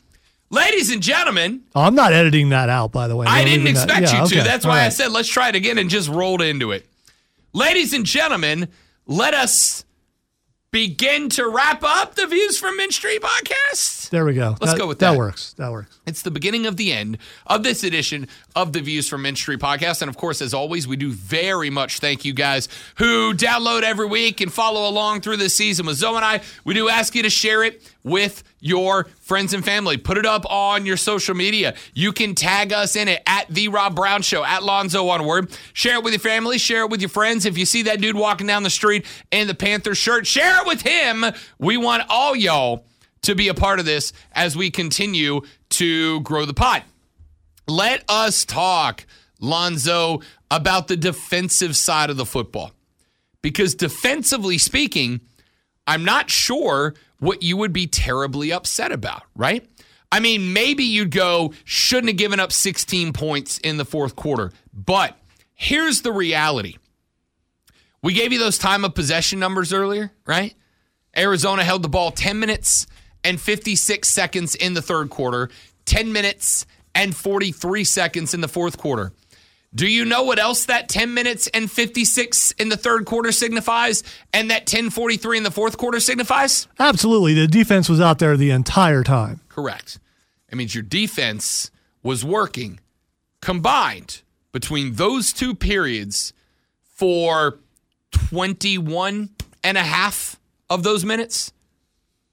Ladies 0.51 0.91
and 0.91 1.01
gentlemen, 1.01 1.63
oh, 1.75 1.81
I'm 1.81 1.95
not 1.95 2.13
editing 2.13 2.49
that 2.49 2.69
out, 2.69 2.91
by 2.91 3.07
the 3.07 3.15
way. 3.15 3.25
I 3.27 3.43
didn't 3.43 3.65
leaving 3.65 3.73
that- 3.73 3.83
expect 3.85 4.01
yeah, 4.13 4.21
you 4.23 4.29
to. 4.29 4.35
okay, 4.39 4.43
That's 4.47 4.63
all 4.65 4.71
why 4.71 4.85
I 4.85 4.89
said 4.89 5.11
let's 5.11 5.27
try 5.27 5.49
it 5.49 5.55
again 5.55 5.77
and 5.77 5.89
just 5.89 6.07
rolled 6.09 6.41
into 6.41 6.71
it. 6.71 6.85
Ladies 7.53 7.93
and 7.93 8.05
gentlemen, 8.05 8.67
let 9.07 9.33
us 9.33 9.85
begin 10.71 11.29
to 11.29 11.47
wrap 11.47 11.83
up 11.83 12.15
the 12.15 12.27
Views 12.27 12.59
from 12.59 12.77
Mint 12.77 12.93
Street 12.93 13.21
podcast. 13.21 14.04
There 14.09 14.25
we 14.25 14.33
go. 14.33 14.55
Let's 14.61 14.73
That- 14.73 14.79
go 14.79 14.87
with 14.87 14.99
that. 14.99 15.11
that. 15.11 15.17
works. 15.17 15.53
That 15.57 15.71
works. 15.71 15.97
It's 16.05 16.21
the 16.21 16.31
beginning 16.31 16.65
of 16.65 16.77
the 16.77 16.91
end 16.91 17.17
of 17.47 17.63
this 17.63 17.83
edition 17.83 18.27
of 18.55 18.73
the 18.73 18.81
Views 18.81 19.07
from 19.09 19.25
Street 19.35 19.59
podcast. 19.59 20.01
And 20.01 20.09
of 20.09 20.17
course, 20.17 20.41
as 20.41 20.53
always, 20.53 20.87
we 20.87 20.95
do 20.95 21.11
very 21.11 21.69
much 21.69 21.99
thank 21.99 22.23
you 22.25 22.33
guys 22.33 22.67
who 22.95 23.33
download 23.33 23.83
every 23.83 24.05
week 24.05 24.39
and 24.41 24.51
follow 24.53 24.87
along 24.87 25.21
through 25.21 25.37
this 25.37 25.55
season 25.55 25.85
with 25.85 25.97
Zoe 25.97 26.15
and 26.15 26.23
I. 26.25 26.41
We 26.63 26.73
do 26.73 26.89
ask 26.89 27.15
you 27.15 27.23
to 27.23 27.29
share 27.29 27.63
it 27.63 27.81
with 28.03 28.43
your 28.59 29.07
friends 29.21 29.53
and 29.53 29.65
family. 29.65 29.97
Put 29.97 30.17
it 30.17 30.25
up 30.25 30.45
on 30.51 30.85
your 30.85 30.97
social 30.97 31.35
media. 31.35 31.73
You 31.93 32.11
can 32.11 32.35
tag 32.35 32.71
us 32.71 32.95
in 32.95 33.07
it 33.07 33.21
at 33.25 33.47
The 33.49 33.67
Rob 33.67 33.95
Brown 33.95 34.21
Show, 34.21 34.43
at 34.43 34.63
Lonzo 34.63 35.07
on 35.09 35.25
Word. 35.25 35.55
Share 35.73 35.95
it 35.95 36.03
with 36.03 36.13
your 36.13 36.19
family, 36.19 36.57
share 36.57 36.81
it 36.81 36.89
with 36.89 37.01
your 37.01 37.09
friends. 37.09 37.45
If 37.45 37.57
you 37.57 37.65
see 37.65 37.83
that 37.83 38.01
dude 38.01 38.15
walking 38.15 38.47
down 38.47 38.63
the 38.63 38.69
street 38.69 39.05
in 39.31 39.47
the 39.47 39.55
Panthers 39.55 39.97
shirt, 39.97 40.27
share 40.27 40.61
it 40.61 40.67
with 40.67 40.81
him. 40.83 41.25
We 41.59 41.77
want 41.77 42.03
all 42.09 42.35
y'all 42.35 42.85
to 43.25 43.35
be 43.35 43.47
a 43.47 43.53
part 43.53 43.79
of 43.79 43.85
this 43.85 44.13
as 44.31 44.55
we 44.55 44.71
continue 44.71 45.41
to 45.69 46.21
grow 46.21 46.45
the 46.45 46.53
pod. 46.53 46.83
Let 47.67 48.03
us 48.09 48.45
talk, 48.45 49.05
Lonzo, 49.39 50.21
about 50.51 50.87
the 50.87 50.97
defensive 50.97 51.75
side 51.75 52.09
of 52.09 52.17
the 52.17 52.25
football. 52.25 52.71
Because 53.41 53.75
defensively 53.75 54.57
speaking, 54.57 55.21
I'm 55.87 56.03
not 56.03 56.29
sure 56.29 56.93
what 57.19 57.43
you 57.43 57.57
would 57.57 57.73
be 57.73 57.87
terribly 57.87 58.51
upset 58.51 58.91
about, 58.91 59.23
right? 59.35 59.67
I 60.11 60.19
mean, 60.19 60.53
maybe 60.53 60.83
you'd 60.83 61.11
go, 61.11 61.53
shouldn't 61.63 62.07
have 62.07 62.17
given 62.17 62.39
up 62.39 62.51
16 62.51 63.13
points 63.13 63.57
in 63.59 63.77
the 63.77 63.85
fourth 63.85 64.15
quarter. 64.15 64.51
But 64.73 65.17
here's 65.53 66.01
the 66.01 66.11
reality 66.11 66.77
we 68.01 68.13
gave 68.13 68.31
you 68.31 68.37
those 68.37 68.59
time 68.59 68.85
of 68.85 68.93
possession 68.93 69.39
numbers 69.39 69.73
earlier, 69.73 70.11
right? 70.27 70.53
Arizona 71.17 71.63
held 71.63 71.81
the 71.81 71.89
ball 71.89 72.11
10 72.11 72.39
minutes 72.39 72.85
and 73.25 73.41
56 73.41 74.07
seconds 74.07 74.55
in 74.55 74.73
the 74.75 74.81
third 74.81 75.09
quarter, 75.09 75.49
10 75.85 76.13
minutes 76.13 76.65
and 76.93 77.13
43 77.13 77.83
seconds 77.83 78.33
in 78.33 78.39
the 78.39 78.47
fourth 78.47 78.77
quarter. 78.77 79.11
Do 79.73 79.87
you 79.87 80.05
know 80.05 80.23
what 80.23 80.39
else 80.39 80.65
that 80.65 80.87
10 80.87 81.13
minutes 81.13 81.47
and 81.47 81.69
56 81.69 82.51
in 82.51 82.69
the 82.69 82.77
third 82.77 83.05
quarter 83.05 83.33
signifies 83.33 84.03
and 84.31 84.49
that 84.49 84.61
1043 84.61 85.37
in 85.39 85.43
the 85.43 85.51
fourth 85.51 85.77
quarter 85.77 85.99
signifies? 85.99 86.67
Absolutely. 86.79 87.33
The 87.33 87.47
defense 87.47 87.89
was 87.89 87.99
out 87.99 88.19
there 88.19 88.37
the 88.37 88.51
entire 88.51 89.03
time. 89.03 89.41
Correct. 89.49 89.99
It 90.49 90.55
means 90.55 90.73
your 90.73 90.83
defense 90.83 91.71
was 92.03 92.23
working 92.23 92.79
combined 93.41 94.21
between 94.53 94.93
those 94.93 95.33
two 95.33 95.53
periods 95.53 96.31
for 96.81 97.59
21 98.11 99.31
and 99.61 99.77
a 99.77 99.83
half 99.83 100.39
of 100.69 100.83
those 100.83 101.03
minutes. 101.03 101.51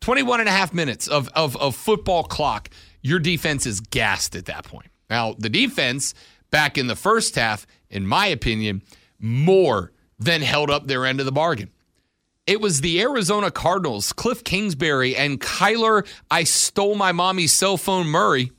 21 0.03 0.41
and 0.41 0.49
a 0.49 0.53
half 0.53 0.75
minutes 0.75 1.09
of, 1.09 1.29
of, 1.35 1.57
of 1.57 1.75
football 1.75 2.25
clock. 2.25 2.69
Your 3.01 3.19
defense 3.19 3.67
is 3.67 3.81
gassed 3.81 4.37
at 4.37 4.47
that 4.47 4.65
point. 4.65 4.89
Now, 5.09 5.35
the 5.39 5.49
defense 5.49 6.15
back 6.51 6.77
in 6.77 6.87
the 6.89 6.97
first 6.97 7.37
half, 7.37 7.67
in 7.89 8.07
my 8.07 8.27
opinion, 8.27 8.83
more 9.19 9.93
than 10.19 10.43
held 10.43 10.71
up 10.71 10.87
their 10.87 11.07
end 11.07 11.21
of 11.21 11.27
the 11.27 11.33
bargain. 11.33 11.71
It 12.47 12.61
was 12.61 12.81
the 12.81 13.01
Arizona 13.01 13.51
Cardinals, 13.51 14.13
Cliff 14.13 14.43
Kingsbury, 14.43 15.15
and 15.15 15.41
Kyler, 15.41 16.07
I 16.31 16.45
stole 16.45 16.97
my 16.97 17.13
mommy's 17.13 17.53
cell 17.53 17.77
phone 17.77 18.09
Murray, 18.09 18.51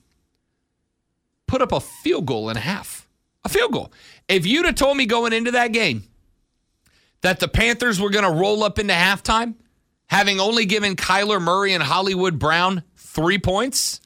put 1.47 1.61
up 1.61 1.73
a 1.73 1.81
field 1.81 2.25
goal 2.25 2.49
and 2.49 2.57
a 2.57 2.61
half. 2.61 3.07
A 3.43 3.49
field 3.49 3.73
goal. 3.73 3.91
If 4.29 4.45
you'd 4.45 4.65
have 4.65 4.75
told 4.75 4.95
me 4.95 5.05
going 5.05 5.33
into 5.33 5.51
that 5.51 5.73
game 5.73 6.03
that 7.21 7.41
the 7.41 7.49
Panthers 7.49 7.99
were 7.99 8.09
going 8.09 8.23
to 8.23 8.31
roll 8.31 8.63
up 8.63 8.79
into 8.79 8.93
halftime, 8.93 9.55
having 10.07 10.39
only 10.39 10.65
given 10.65 10.95
Kyler 10.95 11.41
Murray 11.41 11.73
and 11.73 11.83
Hollywood 11.83 12.39
Brown 12.39 12.83
three 12.97 13.39
points, 13.39 13.99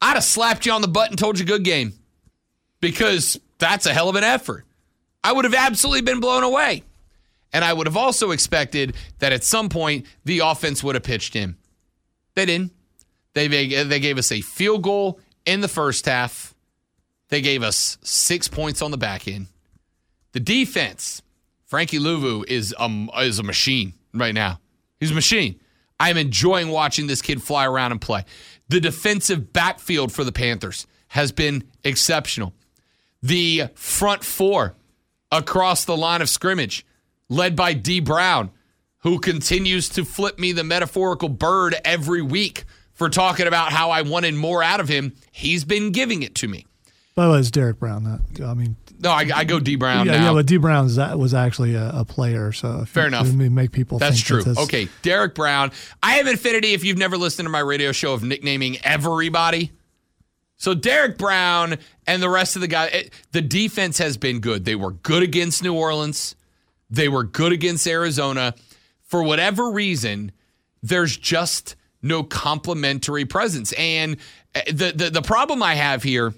I'd 0.00 0.14
have 0.14 0.24
slapped 0.24 0.66
you 0.66 0.72
on 0.72 0.82
the 0.82 0.88
butt 0.88 1.10
and 1.10 1.18
told 1.18 1.38
you 1.38 1.44
good 1.44 1.64
game 1.64 1.92
because 2.80 3.38
that's 3.58 3.86
a 3.86 3.92
hell 3.92 4.08
of 4.08 4.16
an 4.16 4.24
effort. 4.24 4.64
I 5.22 5.32
would 5.32 5.44
have 5.44 5.54
absolutely 5.54 6.02
been 6.02 6.20
blown 6.20 6.44
away. 6.44 6.84
And 7.52 7.64
I 7.64 7.72
would 7.72 7.86
have 7.86 7.96
also 7.96 8.30
expected 8.30 8.94
that 9.18 9.32
at 9.32 9.42
some 9.42 9.68
point 9.68 10.06
the 10.24 10.40
offense 10.40 10.84
would 10.84 10.94
have 10.94 11.02
pitched 11.02 11.34
in. 11.34 11.56
They 12.34 12.46
didn't. 12.46 12.72
They, 13.34 13.48
they 13.48 14.00
gave 14.00 14.18
us 14.18 14.30
a 14.32 14.40
field 14.40 14.82
goal 14.82 15.20
in 15.46 15.60
the 15.60 15.68
first 15.68 16.06
half. 16.06 16.54
They 17.28 17.40
gave 17.40 17.62
us 17.62 17.98
six 18.02 18.48
points 18.48 18.82
on 18.82 18.90
the 18.90 18.98
back 18.98 19.26
end. 19.26 19.46
The 20.32 20.40
defense, 20.40 21.22
Frankie 21.64 21.98
Luvu 21.98 22.46
is 22.46 22.74
a, 22.78 23.06
is 23.22 23.38
a 23.38 23.42
machine 23.42 23.94
right 24.12 24.34
now. 24.34 24.60
He's 25.00 25.10
a 25.10 25.14
machine. 25.14 25.60
I'm 26.00 26.16
enjoying 26.16 26.68
watching 26.68 27.06
this 27.06 27.22
kid 27.22 27.42
fly 27.42 27.66
around 27.66 27.92
and 27.92 28.00
play. 28.00 28.24
The 28.68 28.80
defensive 28.80 29.52
backfield 29.52 30.12
for 30.12 30.24
the 30.24 30.32
Panthers 30.32 30.86
has 31.08 31.32
been 31.32 31.64
exceptional. 31.84 32.52
The 33.22 33.64
front 33.74 34.22
four 34.24 34.74
across 35.32 35.84
the 35.84 35.96
line 35.96 36.22
of 36.22 36.28
scrimmage 36.28 36.86
led 37.28 37.56
by 37.56 37.72
D 37.74 38.00
Brown, 38.00 38.50
who 39.00 39.18
continues 39.18 39.88
to 39.90 40.04
flip 40.04 40.38
me 40.38 40.52
the 40.52 40.64
metaphorical 40.64 41.28
bird 41.28 41.74
every 41.84 42.22
week 42.22 42.64
for 42.92 43.08
talking 43.08 43.46
about 43.46 43.72
how 43.72 43.90
I 43.90 44.02
wanted 44.02 44.34
more 44.34 44.62
out 44.62 44.80
of 44.80 44.88
him. 44.88 45.14
He's 45.30 45.64
been 45.64 45.92
giving 45.92 46.22
it 46.22 46.34
to 46.36 46.48
me. 46.48 46.66
By 47.14 47.26
the 47.26 47.32
way, 47.32 47.38
it's 47.40 47.50
Derrick 47.50 47.78
Brown. 47.78 48.04
That 48.04 48.44
I 48.44 48.54
mean, 48.54 48.76
no, 48.98 49.10
I, 49.10 49.28
I 49.34 49.44
go 49.44 49.60
D 49.60 49.76
Brown 49.76 50.06
yeah, 50.06 50.18
now. 50.18 50.24
Yeah, 50.26 50.32
but 50.34 50.46
D 50.46 50.56
Brown 50.56 50.84
was 50.84 51.34
actually 51.34 51.74
a, 51.74 51.90
a 51.90 52.04
player, 52.04 52.52
so 52.52 52.84
fair 52.84 53.04
you, 53.04 53.08
enough. 53.08 53.32
Make 53.32 53.72
people 53.72 53.98
that's 53.98 54.20
true. 54.20 54.42
That's 54.42 54.58
okay, 54.60 54.88
Derrick 55.02 55.34
Brown. 55.34 55.72
I 56.02 56.14
have 56.14 56.26
infinity. 56.26 56.72
If 56.72 56.84
you've 56.84 56.98
never 56.98 57.16
listened 57.16 57.46
to 57.46 57.50
my 57.50 57.60
radio 57.60 57.92
show 57.92 58.12
of 58.12 58.22
nicknaming 58.22 58.78
everybody, 58.84 59.72
so 60.56 60.74
Derrick 60.74 61.18
Brown 61.18 61.76
and 62.06 62.22
the 62.22 62.28
rest 62.28 62.56
of 62.56 62.62
the 62.62 62.68
guys, 62.68 63.10
the 63.32 63.40
defense 63.42 63.98
has 63.98 64.16
been 64.16 64.40
good. 64.40 64.64
They 64.64 64.74
were 64.74 64.90
good 64.90 65.22
against 65.22 65.62
New 65.62 65.74
Orleans. 65.74 66.34
They 66.90 67.08
were 67.08 67.22
good 67.22 67.52
against 67.52 67.86
Arizona. 67.86 68.54
For 69.04 69.22
whatever 69.22 69.70
reason, 69.70 70.32
there's 70.82 71.16
just 71.16 71.76
no 72.02 72.22
complementary 72.22 73.24
presence. 73.24 73.72
And 73.72 74.16
uh, 74.54 74.62
the, 74.66 74.92
the, 74.94 75.10
the 75.10 75.22
problem 75.22 75.62
I 75.62 75.74
have 75.74 76.02
here, 76.02 76.34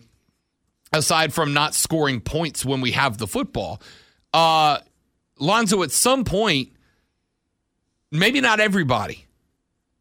aside 0.93 1.32
from 1.32 1.53
not 1.53 1.74
scoring 1.74 2.20
points 2.20 2.64
when 2.64 2.80
we 2.80 2.93
have 2.93 3.18
the 3.18 3.26
football, 3.26 3.80
uh, 4.34 4.78
Lonzo, 5.38 5.82
at 5.82 5.91
some 5.91 6.24
point, 6.24 6.70
maybe 8.11 8.41
not 8.41 8.61
everybody. 8.61 9.26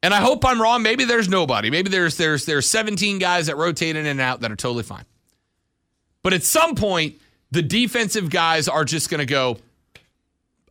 And 0.02 0.14
I 0.14 0.18
hope 0.18 0.46
I'm 0.46 0.62
wrong. 0.62 0.82
Maybe 0.82 1.04
there's 1.06 1.28
nobody. 1.28 1.70
Maybe 1.70 1.90
there's 1.90 2.16
there's 2.16 2.46
there's 2.46 2.70
17 2.70 3.20
guys 3.20 3.48
that 3.48 3.58
rotate 3.58 3.96
in 3.96 4.06
and 4.06 4.22
out 4.22 4.42
that 4.42 4.52
are 4.52 4.56
totally 4.56 4.84
fine. 4.84 5.04
But 6.24 6.34
at 6.34 6.44
some 6.44 6.76
point, 6.76 7.16
the 7.52 7.62
defensive 7.62 8.30
guys 8.30 8.68
are 8.68 8.86
just 8.86 9.10
going 9.10 9.20
to 9.20 9.26
go, 9.26 9.58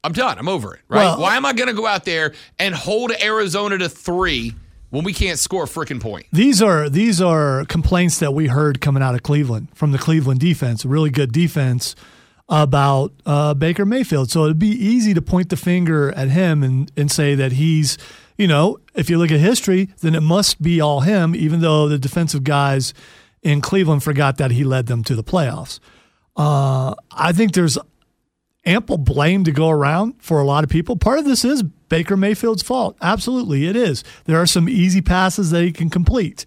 I'm 0.04 0.12
done. 0.12 0.38
I'm 0.38 0.48
over 0.48 0.74
it. 0.74 0.80
Right? 0.88 1.04
Well, 1.04 1.20
Why 1.20 1.36
am 1.36 1.44
I 1.44 1.52
going 1.52 1.68
to 1.68 1.74
go 1.74 1.86
out 1.86 2.04
there 2.04 2.34
and 2.58 2.74
hold 2.74 3.12
Arizona 3.20 3.78
to 3.78 3.88
three 3.88 4.54
when 4.90 5.04
we 5.04 5.12
can't 5.12 5.38
score 5.38 5.64
a 5.64 5.66
freaking 5.66 6.00
point? 6.00 6.26
These 6.32 6.62
are 6.62 6.88
these 6.88 7.20
are 7.20 7.64
complaints 7.66 8.18
that 8.18 8.34
we 8.34 8.46
heard 8.46 8.80
coming 8.80 9.02
out 9.02 9.14
of 9.14 9.22
Cleveland 9.22 9.68
from 9.74 9.92
the 9.92 9.98
Cleveland 9.98 10.40
defense. 10.40 10.84
Really 10.84 11.10
good 11.10 11.32
defense 11.32 11.94
about 12.48 13.12
uh, 13.26 13.54
Baker 13.54 13.84
Mayfield. 13.84 14.30
So 14.30 14.44
it'd 14.44 14.58
be 14.58 14.68
easy 14.68 15.12
to 15.14 15.22
point 15.22 15.50
the 15.50 15.56
finger 15.56 16.12
at 16.12 16.28
him 16.28 16.62
and 16.62 16.90
and 16.96 17.10
say 17.10 17.34
that 17.34 17.52
he's, 17.52 17.98
you 18.36 18.46
know, 18.46 18.78
if 18.94 19.10
you 19.10 19.18
look 19.18 19.30
at 19.30 19.40
history, 19.40 19.90
then 20.00 20.14
it 20.14 20.22
must 20.22 20.62
be 20.62 20.80
all 20.80 21.00
him. 21.00 21.34
Even 21.34 21.60
though 21.60 21.88
the 21.88 21.98
defensive 21.98 22.44
guys 22.44 22.94
in 23.42 23.60
Cleveland 23.60 24.02
forgot 24.02 24.38
that 24.38 24.50
he 24.52 24.64
led 24.64 24.86
them 24.86 25.04
to 25.04 25.14
the 25.14 25.24
playoffs. 25.24 25.78
Uh, 26.36 26.94
I 27.10 27.32
think 27.32 27.52
there's 27.52 27.78
ample 28.68 28.98
blame 28.98 29.44
to 29.44 29.52
go 29.52 29.70
around 29.70 30.14
for 30.18 30.40
a 30.40 30.44
lot 30.44 30.62
of 30.62 30.70
people. 30.70 30.96
Part 30.96 31.18
of 31.18 31.24
this 31.24 31.44
is 31.44 31.62
Baker 31.62 32.16
Mayfield's 32.16 32.62
fault. 32.62 32.96
Absolutely, 33.00 33.66
it 33.66 33.74
is. 33.74 34.04
There 34.24 34.40
are 34.40 34.46
some 34.46 34.68
easy 34.68 35.00
passes 35.00 35.50
that 35.50 35.64
he 35.64 35.72
can 35.72 35.90
complete. 35.90 36.44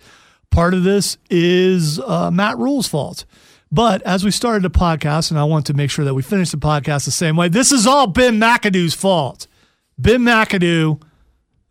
Part 0.52 0.74
of 0.74 0.84
this 0.84 1.18
is 1.30 2.00
uh, 2.00 2.30
Matt 2.32 2.58
Rhule's 2.58 2.88
fault. 2.88 3.26
But 3.72 4.02
as 4.04 4.24
we 4.24 4.32
started 4.32 4.64
the 4.64 4.70
podcast, 4.70 5.32
and 5.32 5.40
I 5.40 5.46
want 5.46 5.66
to 5.68 5.74
make 5.74 5.90
sure 5.90 6.06
that 6.06 6.14
we 6.14 6.22
finish 6.22 6.52
the 6.52 6.58
podcast 6.58 7.06
the 7.06 7.12
same 7.12 7.38
way, 7.38 7.48
this 7.48 7.72
is 7.72 7.88
all 7.88 8.06
Ben 8.08 8.38
McAdoo's 8.38 8.94
fault. 8.94 9.48
Ben 9.98 10.22
McAdoo 10.22 11.02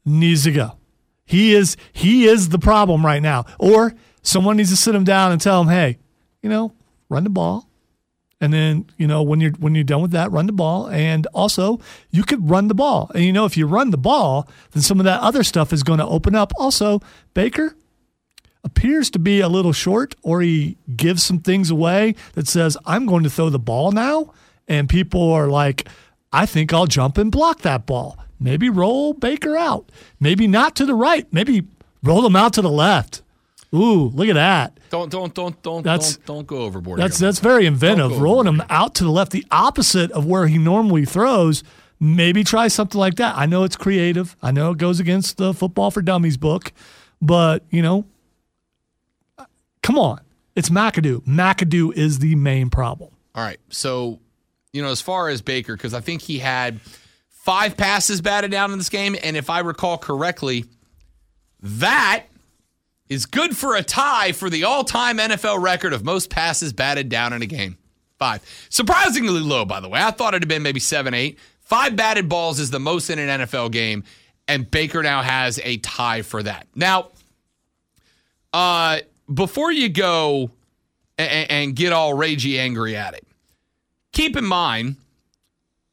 needs 0.04 0.44
to 0.44 0.52
go. 0.52 0.78
He 1.26 1.54
is 1.54 1.76
he 1.92 2.24
is 2.26 2.48
the 2.48 2.58
problem 2.58 3.04
right 3.06 3.22
now. 3.22 3.44
Or 3.58 3.94
someone 4.22 4.56
needs 4.56 4.70
to 4.70 4.76
sit 4.76 4.94
him 4.94 5.04
down 5.04 5.30
and 5.30 5.40
tell 5.40 5.60
him, 5.60 5.68
hey, 5.68 5.98
you 6.42 6.48
know, 6.48 6.72
run 7.08 7.24
the 7.24 7.30
ball, 7.30 7.68
and 8.40 8.52
then, 8.52 8.86
you 8.96 9.06
know, 9.06 9.22
when 9.22 9.40
you're 9.40 9.52
when 9.52 9.74
you're 9.74 9.84
done 9.84 10.00
with 10.00 10.12
that, 10.12 10.32
run 10.32 10.46
the 10.46 10.52
ball. 10.52 10.88
And 10.88 11.26
also, 11.28 11.78
you 12.10 12.22
could 12.22 12.48
run 12.48 12.68
the 12.68 12.74
ball. 12.74 13.10
And 13.14 13.24
you 13.24 13.32
know, 13.32 13.44
if 13.44 13.56
you 13.56 13.66
run 13.66 13.90
the 13.90 13.98
ball, 13.98 14.48
then 14.72 14.82
some 14.82 14.98
of 14.98 15.04
that 15.04 15.20
other 15.20 15.42
stuff 15.44 15.72
is 15.72 15.82
going 15.82 15.98
to 15.98 16.06
open 16.06 16.34
up. 16.34 16.52
Also, 16.58 17.00
Baker 17.34 17.76
appears 18.64 19.10
to 19.10 19.18
be 19.18 19.40
a 19.40 19.48
little 19.48 19.72
short, 19.72 20.14
or 20.22 20.40
he 20.40 20.78
gives 20.96 21.22
some 21.22 21.40
things 21.40 21.70
away 21.70 22.14
that 22.32 22.48
says, 22.48 22.76
I'm 22.86 23.06
going 23.06 23.24
to 23.24 23.30
throw 23.30 23.50
the 23.50 23.58
ball 23.58 23.92
now. 23.92 24.32
And 24.68 24.88
people 24.88 25.32
are 25.32 25.48
like, 25.48 25.88
I 26.32 26.46
think 26.46 26.72
I'll 26.72 26.86
jump 26.86 27.18
and 27.18 27.30
block 27.32 27.60
that 27.62 27.86
ball. 27.86 28.18
Maybe 28.38 28.70
roll 28.70 29.12
Baker 29.12 29.56
out. 29.56 29.90
Maybe 30.18 30.46
not 30.46 30.76
to 30.76 30.86
the 30.86 30.94
right. 30.94 31.30
Maybe 31.32 31.66
roll 32.02 32.24
him 32.24 32.36
out 32.36 32.54
to 32.54 32.62
the 32.62 32.70
left. 32.70 33.22
Ooh, 33.74 34.08
look 34.08 34.28
at 34.28 34.34
that. 34.34 34.80
Don't 34.90 35.10
don't 35.10 35.32
don't 35.32 35.62
don't 35.62 35.82
that's, 35.84 36.16
don't, 36.16 36.26
don't 36.26 36.46
go 36.46 36.58
overboard. 36.62 36.98
That's 36.98 37.18
that's 37.18 37.38
very 37.38 37.66
inventive. 37.66 38.20
Rolling 38.20 38.48
him 38.48 38.62
out 38.68 38.94
to 38.96 39.04
the 39.04 39.10
left, 39.10 39.30
the 39.30 39.46
opposite 39.50 40.10
of 40.10 40.26
where 40.26 40.48
he 40.48 40.58
normally 40.58 41.04
throws. 41.04 41.62
Maybe 42.00 42.42
try 42.42 42.68
something 42.68 42.98
like 42.98 43.16
that. 43.16 43.36
I 43.36 43.46
know 43.46 43.62
it's 43.62 43.76
creative. 43.76 44.36
I 44.42 44.50
know 44.50 44.72
it 44.72 44.78
goes 44.78 44.98
against 44.98 45.36
the 45.36 45.54
Football 45.54 45.90
for 45.90 46.02
Dummies 46.02 46.36
book, 46.36 46.72
but 47.22 47.64
you 47.70 47.82
know, 47.82 48.06
come 49.82 49.98
on, 49.98 50.20
it's 50.56 50.70
McAdoo. 50.70 51.24
McAdoo 51.24 51.92
is 51.94 52.18
the 52.18 52.34
main 52.34 52.70
problem. 52.70 53.10
All 53.36 53.44
right, 53.44 53.60
so 53.68 54.18
you 54.72 54.82
know, 54.82 54.90
as 54.90 55.00
far 55.00 55.28
as 55.28 55.42
Baker, 55.42 55.76
because 55.76 55.94
I 55.94 56.00
think 56.00 56.22
he 56.22 56.40
had 56.40 56.80
five 57.28 57.76
passes 57.76 58.20
batted 58.20 58.50
down 58.50 58.72
in 58.72 58.78
this 58.78 58.88
game, 58.88 59.14
and 59.22 59.36
if 59.36 59.48
I 59.48 59.60
recall 59.60 59.96
correctly, 59.96 60.64
that 61.60 62.24
is 63.10 63.26
good 63.26 63.56
for 63.56 63.74
a 63.74 63.82
tie 63.82 64.32
for 64.32 64.48
the 64.48 64.64
all 64.64 64.84
time 64.84 65.18
NFL 65.18 65.60
record 65.60 65.92
of 65.92 66.04
most 66.04 66.30
passes 66.30 66.72
batted 66.72 67.10
down 67.10 67.34
in 67.34 67.42
a 67.42 67.46
game. 67.46 67.76
Five. 68.18 68.42
Surprisingly 68.70 69.40
low, 69.40 69.64
by 69.64 69.80
the 69.80 69.88
way. 69.88 70.00
I 70.00 70.10
thought 70.12 70.34
it 70.34 70.42
had 70.42 70.48
been 70.48 70.62
maybe 70.62 70.80
seven, 70.80 71.12
eight. 71.12 71.38
Five 71.60 71.96
batted 71.96 72.28
balls 72.28 72.60
is 72.60 72.70
the 72.70 72.80
most 72.80 73.10
in 73.10 73.18
an 73.18 73.40
NFL 73.40 73.72
game. 73.72 74.04
and 74.48 74.68
Baker 74.68 75.02
now 75.02 75.22
has 75.22 75.60
a 75.62 75.76
tie 75.78 76.22
for 76.22 76.42
that. 76.42 76.66
Now, 76.74 77.10
uh, 78.52 78.98
before 79.32 79.70
you 79.70 79.88
go 79.88 80.50
and, 81.16 81.50
and 81.50 81.76
get 81.76 81.92
all 81.92 82.14
ragey 82.14 82.58
angry 82.58 82.96
at 82.96 83.14
it, 83.14 83.24
keep 84.12 84.36
in 84.36 84.44
mind 84.44 84.96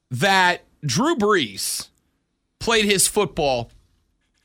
that 0.10 0.64
Drew 0.84 1.16
Brees 1.16 1.90
played 2.60 2.86
his 2.86 3.08
football 3.08 3.70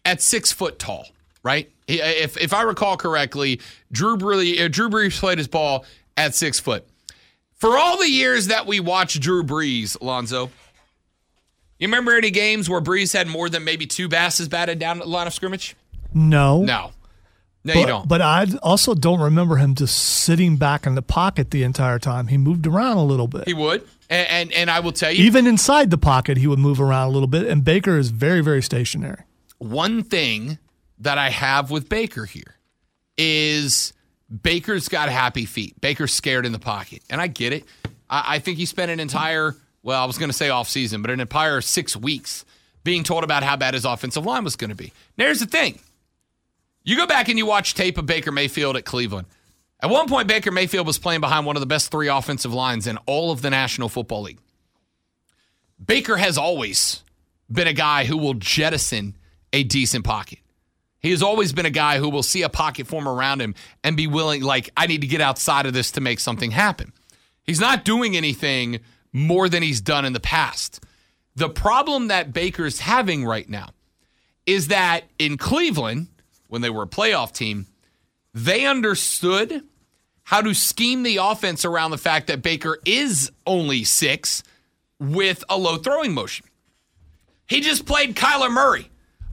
at 0.04 0.20
six 0.20 0.52
foot 0.52 0.78
tall, 0.78 1.06
right? 1.42 1.71
If 1.88 2.36
if 2.36 2.54
I 2.54 2.62
recall 2.62 2.96
correctly, 2.96 3.60
Drew 3.90 4.16
Brees, 4.16 4.64
uh, 4.64 4.68
Drew 4.68 4.88
Brees 4.88 5.18
played 5.18 5.38
his 5.38 5.48
ball 5.48 5.84
at 6.16 6.34
six 6.34 6.60
foot. 6.60 6.86
For 7.54 7.78
all 7.78 7.98
the 7.98 8.08
years 8.08 8.48
that 8.48 8.66
we 8.66 8.80
watched 8.80 9.20
Drew 9.20 9.42
Brees, 9.42 9.96
Lonzo, 10.00 10.50
you 11.78 11.88
remember 11.88 12.16
any 12.16 12.30
games 12.30 12.68
where 12.68 12.80
Brees 12.80 13.12
had 13.12 13.26
more 13.26 13.48
than 13.48 13.64
maybe 13.64 13.86
two 13.86 14.08
passes 14.08 14.48
batted 14.48 14.78
down 14.78 14.98
at 14.98 15.04
the 15.04 15.08
line 15.08 15.26
of 15.26 15.34
scrimmage? 15.34 15.76
No. 16.14 16.62
No. 16.62 16.92
No, 17.64 17.74
but, 17.74 17.80
you 17.80 17.86
don't. 17.86 18.08
But 18.08 18.22
I 18.22 18.46
also 18.62 18.94
don't 18.94 19.20
remember 19.20 19.56
him 19.56 19.76
just 19.76 19.96
sitting 19.96 20.56
back 20.56 20.86
in 20.86 20.96
the 20.96 21.02
pocket 21.02 21.52
the 21.52 21.62
entire 21.62 22.00
time. 22.00 22.26
He 22.26 22.36
moved 22.36 22.66
around 22.66 22.96
a 22.96 23.04
little 23.04 23.28
bit. 23.28 23.46
He 23.46 23.54
would. 23.54 23.86
And, 24.10 24.28
and, 24.28 24.52
and 24.52 24.70
I 24.70 24.80
will 24.80 24.92
tell 24.92 25.12
you. 25.12 25.24
Even 25.24 25.46
inside 25.46 25.90
the 25.90 25.98
pocket, 25.98 26.38
he 26.38 26.48
would 26.48 26.58
move 26.58 26.80
around 26.80 27.08
a 27.08 27.10
little 27.12 27.28
bit. 27.28 27.46
And 27.46 27.64
Baker 27.64 27.96
is 27.98 28.10
very, 28.10 28.40
very 28.40 28.62
stationary. 28.62 29.22
One 29.58 30.02
thing 30.02 30.58
that 31.02 31.18
I 31.18 31.30
have 31.30 31.70
with 31.70 31.88
Baker 31.88 32.24
here 32.24 32.56
is 33.18 33.92
Baker's 34.42 34.88
got 34.88 35.08
happy 35.08 35.44
feet. 35.44 35.80
Baker's 35.80 36.12
scared 36.12 36.46
in 36.46 36.52
the 36.52 36.58
pocket. 36.58 37.02
And 37.10 37.20
I 37.20 37.26
get 37.26 37.52
it. 37.52 37.64
I, 38.08 38.36
I 38.36 38.38
think 38.38 38.58
he 38.58 38.66
spent 38.66 38.90
an 38.90 39.00
entire, 39.00 39.54
well, 39.82 40.02
I 40.02 40.06
was 40.06 40.16
going 40.16 40.30
to 40.30 40.36
say 40.36 40.48
off 40.48 40.68
season, 40.68 41.02
but 41.02 41.10
an 41.10 41.20
entire 41.20 41.60
six 41.60 41.96
weeks 41.96 42.44
being 42.84 43.04
told 43.04 43.24
about 43.24 43.42
how 43.42 43.56
bad 43.56 43.74
his 43.74 43.84
offensive 43.84 44.24
line 44.24 44.44
was 44.44 44.56
going 44.56 44.70
to 44.70 44.76
be. 44.76 44.92
Now, 45.18 45.26
here's 45.26 45.40
the 45.40 45.46
thing 45.46 45.80
you 46.84 46.96
go 46.96 47.06
back 47.06 47.28
and 47.28 47.38
you 47.38 47.46
watch 47.46 47.74
tape 47.74 47.98
of 47.98 48.06
Baker 48.06 48.32
Mayfield 48.32 48.76
at 48.76 48.84
Cleveland. 48.84 49.26
At 49.80 49.90
one 49.90 50.08
point, 50.08 50.28
Baker 50.28 50.52
Mayfield 50.52 50.86
was 50.86 50.98
playing 50.98 51.20
behind 51.20 51.44
one 51.44 51.56
of 51.56 51.60
the 51.60 51.66
best 51.66 51.90
three 51.90 52.08
offensive 52.08 52.52
lines 52.52 52.86
in 52.86 52.98
all 53.06 53.32
of 53.32 53.42
the 53.42 53.50
National 53.50 53.88
Football 53.88 54.22
League. 54.22 54.38
Baker 55.84 56.16
has 56.16 56.38
always 56.38 57.02
been 57.50 57.66
a 57.66 57.72
guy 57.72 58.04
who 58.04 58.16
will 58.16 58.34
jettison 58.34 59.16
a 59.52 59.64
decent 59.64 60.04
pocket. 60.04 60.38
He 61.02 61.10
has 61.10 61.22
always 61.22 61.52
been 61.52 61.66
a 61.66 61.70
guy 61.70 61.98
who 61.98 62.08
will 62.08 62.22
see 62.22 62.42
a 62.42 62.48
pocket 62.48 62.86
form 62.86 63.08
around 63.08 63.40
him 63.40 63.54
and 63.82 63.96
be 63.96 64.06
willing, 64.06 64.42
like, 64.42 64.70
I 64.76 64.86
need 64.86 65.00
to 65.00 65.08
get 65.08 65.20
outside 65.20 65.66
of 65.66 65.72
this 65.72 65.90
to 65.92 66.00
make 66.00 66.20
something 66.20 66.52
happen. 66.52 66.92
He's 67.42 67.60
not 67.60 67.84
doing 67.84 68.16
anything 68.16 68.80
more 69.12 69.48
than 69.48 69.64
he's 69.64 69.80
done 69.80 70.04
in 70.04 70.12
the 70.12 70.20
past. 70.20 70.84
The 71.34 71.48
problem 71.48 72.08
that 72.08 72.32
Baker's 72.32 72.80
having 72.80 73.24
right 73.24 73.48
now 73.48 73.70
is 74.46 74.68
that 74.68 75.04
in 75.18 75.38
Cleveland, 75.38 76.06
when 76.46 76.62
they 76.62 76.70
were 76.70 76.84
a 76.84 76.88
playoff 76.88 77.32
team, 77.32 77.66
they 78.32 78.64
understood 78.64 79.62
how 80.24 80.40
to 80.40 80.54
scheme 80.54 81.02
the 81.02 81.16
offense 81.16 81.64
around 81.64 81.90
the 81.90 81.98
fact 81.98 82.28
that 82.28 82.42
Baker 82.42 82.78
is 82.84 83.32
only 83.44 83.82
six 83.82 84.42
with 85.00 85.42
a 85.48 85.58
low 85.58 85.78
throwing 85.78 86.14
motion. 86.14 86.46
He 87.46 87.60
just 87.60 87.86
played 87.86 88.14
Kyler 88.14 88.50
Murray 88.50 88.88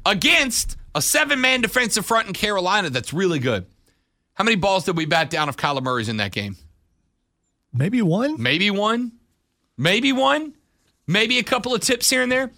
against 0.05 0.77
a 0.99 1.01
seven 1.01 1.39
man 1.39 1.61
defensive 1.61 2.05
front 2.05 2.27
in 2.27 2.33
Carolina 2.33 2.89
that's 2.89 3.13
really 3.13 3.39
good. 3.39 3.65
How 4.33 4.43
many 4.43 4.57
balls 4.57 4.83
did 4.83 4.97
we 4.97 5.05
bat 5.05 5.29
down 5.29 5.47
of 5.47 5.55
Kyler 5.55 5.81
Murray's 5.81 6.09
in 6.09 6.17
that 6.17 6.33
game? 6.33 6.57
Maybe 7.73 8.01
one. 8.01 8.41
Maybe 8.41 8.69
one. 8.69 9.13
Maybe 9.77 10.11
one. 10.11 10.55
Maybe 11.07 11.39
a 11.39 11.43
couple 11.43 11.73
of 11.73 11.79
tips 11.79 12.09
here 12.09 12.21
and 12.21 12.29
there. 12.29 12.51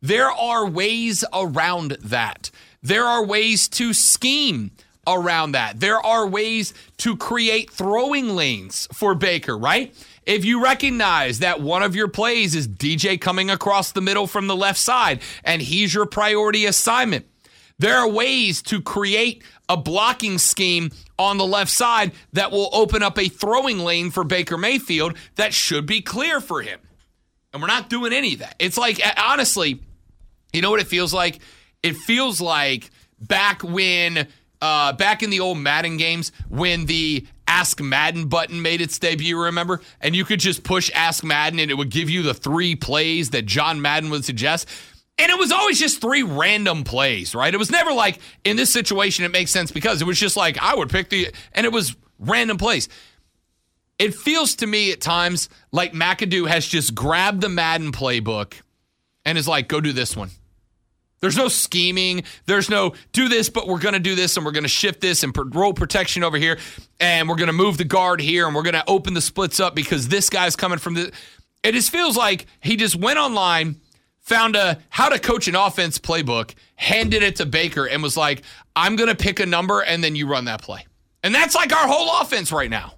There 0.00 0.30
are 0.30 0.66
ways 0.66 1.22
around 1.34 1.98
that. 2.00 2.50
There 2.82 3.04
are 3.04 3.22
ways 3.22 3.68
to 3.68 3.92
scheme 3.92 4.70
around 5.06 5.52
that. 5.52 5.78
There 5.78 6.00
are 6.00 6.26
ways 6.26 6.72
to 6.98 7.14
create 7.14 7.70
throwing 7.70 8.34
lanes 8.34 8.88
for 8.94 9.14
Baker, 9.14 9.56
right? 9.58 9.94
If 10.24 10.46
you 10.46 10.64
recognize 10.64 11.40
that 11.40 11.60
one 11.60 11.82
of 11.82 11.94
your 11.94 12.08
plays 12.08 12.54
is 12.54 12.66
DJ 12.66 13.20
coming 13.20 13.50
across 13.50 13.92
the 13.92 14.00
middle 14.00 14.26
from 14.26 14.46
the 14.46 14.56
left 14.56 14.78
side 14.78 15.20
and 15.44 15.60
he's 15.60 15.92
your 15.92 16.06
priority 16.06 16.64
assignment, 16.64 17.26
there 17.78 17.96
are 17.96 18.08
ways 18.08 18.62
to 18.62 18.80
create 18.80 19.42
a 19.68 19.76
blocking 19.76 20.38
scheme 20.38 20.90
on 21.18 21.38
the 21.38 21.46
left 21.46 21.70
side 21.70 22.12
that 22.32 22.50
will 22.50 22.68
open 22.72 23.02
up 23.02 23.18
a 23.18 23.28
throwing 23.28 23.78
lane 23.78 24.10
for 24.10 24.24
Baker 24.24 24.58
Mayfield 24.58 25.16
that 25.36 25.54
should 25.54 25.86
be 25.86 26.00
clear 26.00 26.40
for 26.40 26.62
him. 26.62 26.80
And 27.52 27.60
we're 27.60 27.68
not 27.68 27.90
doing 27.90 28.12
any 28.12 28.34
of 28.34 28.40
that. 28.40 28.54
It's 28.58 28.78
like, 28.78 29.00
honestly, 29.16 29.80
you 30.52 30.62
know 30.62 30.70
what 30.70 30.80
it 30.80 30.86
feels 30.86 31.12
like? 31.12 31.40
It 31.82 31.96
feels 31.96 32.40
like 32.40 32.90
back 33.20 33.62
when 33.62 34.28
uh, 34.60 34.92
back 34.92 35.22
in 35.22 35.30
the 35.30 35.40
old 35.40 35.58
Madden 35.58 35.96
games 35.96 36.30
when 36.48 36.86
the 36.86 37.26
Ask 37.48 37.80
Madden 37.80 38.28
button 38.28 38.62
made 38.62 38.80
its 38.80 38.98
debut, 38.98 39.38
remember? 39.38 39.82
And 40.00 40.14
you 40.14 40.24
could 40.24 40.40
just 40.40 40.62
push 40.62 40.90
Ask 40.94 41.24
Madden 41.24 41.58
and 41.58 41.70
it 41.70 41.74
would 41.74 41.90
give 41.90 42.08
you 42.08 42.22
the 42.22 42.32
three 42.32 42.76
plays 42.76 43.30
that 43.30 43.44
John 43.44 43.82
Madden 43.82 44.08
would 44.10 44.24
suggest. 44.24 44.68
And 45.18 45.30
it 45.30 45.38
was 45.38 45.52
always 45.52 45.78
just 45.78 46.00
three 46.00 46.22
random 46.22 46.84
plays, 46.84 47.34
right? 47.34 47.52
It 47.52 47.58
was 47.58 47.70
never 47.70 47.92
like, 47.92 48.18
in 48.44 48.56
this 48.56 48.72
situation, 48.72 49.24
it 49.24 49.30
makes 49.30 49.50
sense 49.50 49.70
because 49.70 50.00
it 50.00 50.06
was 50.06 50.18
just 50.18 50.36
like, 50.36 50.58
I 50.60 50.74
would 50.74 50.88
pick 50.88 51.10
the, 51.10 51.32
and 51.52 51.66
it 51.66 51.72
was 51.72 51.94
random 52.18 52.56
plays. 52.56 52.88
It 53.98 54.14
feels 54.14 54.56
to 54.56 54.66
me 54.66 54.90
at 54.90 55.00
times 55.00 55.48
like 55.70 55.92
McAdoo 55.92 56.48
has 56.48 56.66
just 56.66 56.94
grabbed 56.94 57.40
the 57.40 57.48
Madden 57.48 57.92
playbook 57.92 58.54
and 59.24 59.38
is 59.38 59.46
like, 59.46 59.68
go 59.68 59.80
do 59.80 59.92
this 59.92 60.16
one. 60.16 60.30
There's 61.20 61.36
no 61.36 61.46
scheming. 61.46 62.24
There's 62.46 62.68
no 62.68 62.94
do 63.12 63.28
this, 63.28 63.48
but 63.48 63.68
we're 63.68 63.78
going 63.78 63.94
to 63.94 64.00
do 64.00 64.16
this 64.16 64.36
and 64.36 64.44
we're 64.44 64.52
going 64.52 64.64
to 64.64 64.68
shift 64.68 65.00
this 65.00 65.22
and 65.22 65.32
roll 65.54 65.72
protection 65.72 66.24
over 66.24 66.36
here 66.36 66.58
and 66.98 67.28
we're 67.28 67.36
going 67.36 67.46
to 67.46 67.52
move 67.52 67.78
the 67.78 67.84
guard 67.84 68.20
here 68.20 68.46
and 68.46 68.56
we're 68.56 68.64
going 68.64 68.74
to 68.74 68.84
open 68.88 69.14
the 69.14 69.20
splits 69.20 69.60
up 69.60 69.76
because 69.76 70.08
this 70.08 70.28
guy's 70.28 70.56
coming 70.56 70.78
from 70.78 70.94
the. 70.94 71.12
It 71.62 71.72
just 71.72 71.90
feels 71.90 72.16
like 72.16 72.46
he 72.60 72.74
just 72.74 72.96
went 72.96 73.20
online, 73.20 73.80
found 74.22 74.56
a 74.56 74.78
how 74.88 75.08
to 75.08 75.18
coach 75.18 75.48
an 75.48 75.54
offense 75.54 75.98
playbook, 75.98 76.54
handed 76.76 77.22
it 77.22 77.36
to 77.36 77.46
Baker, 77.46 77.86
and 77.86 78.02
was 78.02 78.16
like, 78.16 78.42
I'm 78.74 78.96
going 78.96 79.10
to 79.10 79.16
pick 79.16 79.40
a 79.40 79.46
number 79.46 79.80
and 79.82 80.02
then 80.02 80.16
you 80.16 80.26
run 80.26 80.46
that 80.46 80.62
play. 80.62 80.86
And 81.22 81.34
that's 81.34 81.54
like 81.54 81.72
our 81.72 81.86
whole 81.86 82.20
offense 82.22 82.50
right 82.50 82.70
now. 82.70 82.94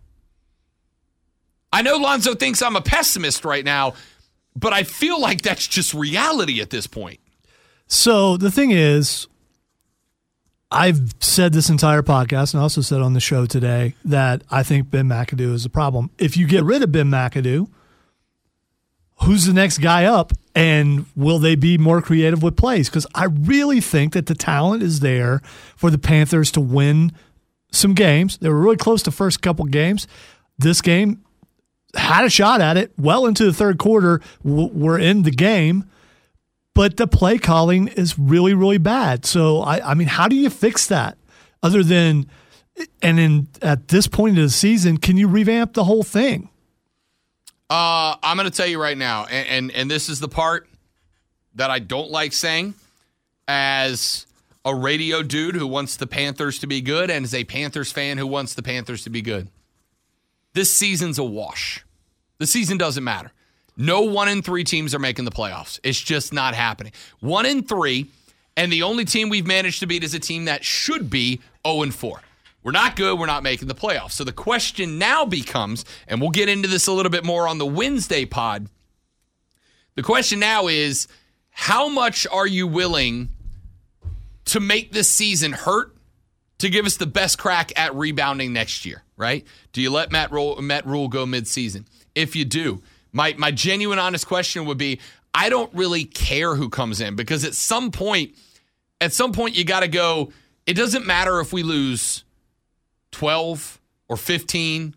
I 1.73 1.83
know 1.83 1.97
Lonzo 1.97 2.35
thinks 2.35 2.63
I'm 2.63 2.77
a 2.77 2.81
pessimist 2.81 3.45
right 3.45 3.65
now, 3.65 3.95
but 4.55 4.73
I 4.73 4.85
feel 4.85 5.21
like 5.21 5.43
that's 5.43 5.67
just 5.67 5.93
reality 5.93 6.61
at 6.61 6.71
this 6.71 6.87
point. 6.87 7.19
So 7.89 8.37
the 8.37 8.51
thing 8.51 8.71
is, 8.71 9.27
I've 10.71 11.15
said 11.21 11.53
this 11.53 11.69
entire 11.69 12.03
podcast 12.03 12.55
and 12.55 12.63
also 12.63 12.81
said 12.81 13.01
on 13.01 13.13
the 13.13 13.21
show 13.21 13.47
today 13.47 13.95
that 14.05 14.43
I 14.51 14.63
think 14.63 14.91
Ben 14.91 15.09
McAdoo 15.09 15.53
is 15.53 15.65
a 15.65 15.71
problem. 15.71 16.11
If 16.19 16.37
you 16.37 16.47
get 16.47 16.65
rid 16.65 16.83
of 16.83 16.93
Ben 16.93 17.11
McAdoo, 17.11 17.69
who's 19.23 19.47
the 19.47 19.53
next 19.53 19.79
guy 19.79 20.05
up? 20.05 20.33
And 20.55 21.07
will 21.17 21.41
they 21.41 21.57
be 21.57 21.79
more 21.79 22.01
creative 22.01 22.43
with 22.43 22.57
plays? 22.57 22.89
Because 22.89 23.07
I 23.15 23.25
really 23.25 23.81
think 23.81 24.13
that 24.13 24.27
the 24.27 24.35
talent 24.35 24.83
is 24.83 25.01
there 25.01 25.41
for 25.77 25.91
the 25.91 25.99
Panthers 25.99 26.53
to 26.53 26.61
win 26.61 27.13
some 27.73 27.93
games. 27.93 28.39
They 28.39 28.49
were 28.49 28.61
really 28.61 28.77
close 28.77 29.03
to 29.03 29.11
first 29.11 29.43
couple 29.43 29.65
games. 29.65 30.07
This 30.57 30.81
game 30.81 31.25
had 31.97 32.25
a 32.25 32.31
shot 32.31 32.61
at 32.61 32.77
it 32.77 32.93
well 32.97 33.27
into 33.27 33.45
the 33.45 33.53
third 33.53 33.79
quarter. 33.79 34.21
We're 34.45 34.99
in 34.99 35.23
the 35.23 35.33
game 35.33 35.91
but 36.75 36.97
the 36.97 37.07
play 37.07 37.39
calling 37.39 37.89
is 37.89 38.19
really, 38.19 38.53
really 38.53 38.79
bad. 38.79 39.25
So, 39.25 39.61
I, 39.61 39.93
I 39.93 39.95
mean, 39.95 40.09
how 40.09 40.29
do 40.29 40.37
you 40.37 40.51
fix 40.51 40.87
that 40.89 41.17
other 41.63 41.83
than, 41.83 42.27
and 43.01 43.19
in 43.19 43.49
at 43.63 43.89
this 43.89 44.09
point 44.09 44.37
of 44.37 44.43
the 44.43 44.51
season, 44.51 44.99
can 44.99 45.17
you 45.17 45.29
revamp 45.29 45.75
the 45.75 45.85
whole 45.85 46.03
thing? 46.03 46.51
Uh, 47.71 48.17
I'm 48.23 48.37
going 48.37 48.51
to 48.51 48.57
tell 48.57 48.67
you 48.67 48.81
right 48.81 48.97
now, 48.97 49.25
and, 49.25 49.49
and 49.49 49.71
and 49.73 49.91
this 49.91 50.09
is 50.09 50.21
the 50.21 50.29
part 50.29 50.69
that 51.55 51.71
I 51.71 51.79
don't 51.79 52.11
like 52.11 52.33
saying 52.33 52.75
as 53.49 54.27
a 54.65 54.75
radio 54.75 55.23
dude 55.23 55.55
who 55.55 55.67
wants 55.67 55.97
the 55.97 56.07
Panthers 56.07 56.59
to 56.61 56.67
be 56.67 56.81
good 56.81 57.11
and 57.11 57.25
as 57.25 57.35
a 57.35 57.45
Panthers 57.45 57.93
fan 57.93 58.19
who 58.19 58.27
wants 58.27 58.55
the 58.55 58.63
Panthers 58.63 59.05
to 59.05 59.11
be 59.11 59.23
good. 59.23 59.49
This 60.55 60.73
season's 60.73 61.19
a 61.19 61.25
wash. 61.25 61.85
The 62.39 62.47
season 62.47 62.79
doesn't 62.79 63.05
matter. 63.05 63.33
No 63.77 64.03
one 64.03 64.29
in 64.29 64.43
three 64.43 64.65
teams 64.65 64.95
are 64.95 64.99
making 64.99 65.25
the 65.25 65.31
playoffs. 65.31 65.81
It's 65.83 66.01
just 66.01 66.33
not 66.33 66.55
happening. 66.55 66.93
One 67.21 67.45
in 67.45 67.63
three, 67.63 68.07
and 68.57 68.73
the 68.73 68.83
only 68.83 69.05
team 69.05 69.29
we've 69.29 69.47
managed 69.47 69.81
to 69.81 69.87
beat 69.87 70.05
is 70.05 70.15
a 70.15 70.21
team 70.21 70.45
that 70.45 70.65
should 70.65 71.11
be 71.11 71.41
0 71.67 71.83
and 71.83 71.95
4. 71.95 72.21
We're 72.65 72.73
not 72.73 72.97
good. 72.97 73.19
We're 73.19 73.27
not 73.27 73.43
making 73.43 73.69
the 73.69 73.75
playoffs. 73.75 74.13
So 74.13 74.25
the 74.25 74.33
question 74.33 74.99
now 74.99 75.27
becomes, 75.27 75.85
and 76.09 76.21
we'll 76.21 76.31
get 76.31 76.49
into 76.49 76.67
this 76.67 76.87
a 76.87 76.93
little 76.93 77.11
bit 77.11 77.23
more 77.23 77.47
on 77.47 77.59
the 77.59 77.67
Wednesday 77.67 78.25
pod. 78.25 78.69
The 79.97 80.03
question 80.03 80.41
now 80.41 80.67
is, 80.67 81.07
how 81.51 81.89
much 81.89 82.27
are 82.27 82.47
you 82.47 82.67
willing 82.67 83.29
to 84.47 84.61
make 84.61 84.93
this 84.93 85.09
season 85.09 85.53
hurt 85.53 85.95
to 86.59 86.71
give 86.71 86.87
us 86.87 86.97
the 86.97 87.07
best 87.07 87.39
crack 87.39 87.71
at 87.79 87.95
rebounding 87.95 88.53
next 88.55 88.87
year? 88.87 89.03
Right? 89.17 89.47
Do 89.73 89.83
you 89.83 89.91
let 89.91 90.11
Matt 90.11 90.33
Rhule, 90.33 90.61
Matt 90.61 90.87
Rhule 90.87 91.09
go 91.09 91.27
midseason? 91.27 91.87
If 92.15 92.35
you 92.35 92.45
do, 92.45 92.83
my 93.13 93.35
my 93.39 93.51
genuine 93.51 93.99
honest 93.99 94.27
question 94.27 94.65
would 94.65 94.79
be 94.79 95.01
I 95.35 95.51
don't 95.51 95.73
really 95.75 96.05
care 96.05 96.57
who 96.57 96.69
comes 96.69 97.01
in 97.01 97.15
because 97.15 97.45
at 97.45 97.55
some 97.55 97.91
point 97.93 98.35
at 99.01 99.13
some 99.13 99.33
point 99.33 99.55
you 99.55 99.65
got 99.65 99.81
to 99.81 99.89
go. 99.89 100.33
It 100.67 100.75
doesn't 100.75 101.07
matter 101.07 101.41
if 101.41 101.53
we 101.53 101.63
lose 101.63 102.24
12 103.15 103.81
or 104.09 104.17
15 104.17 104.95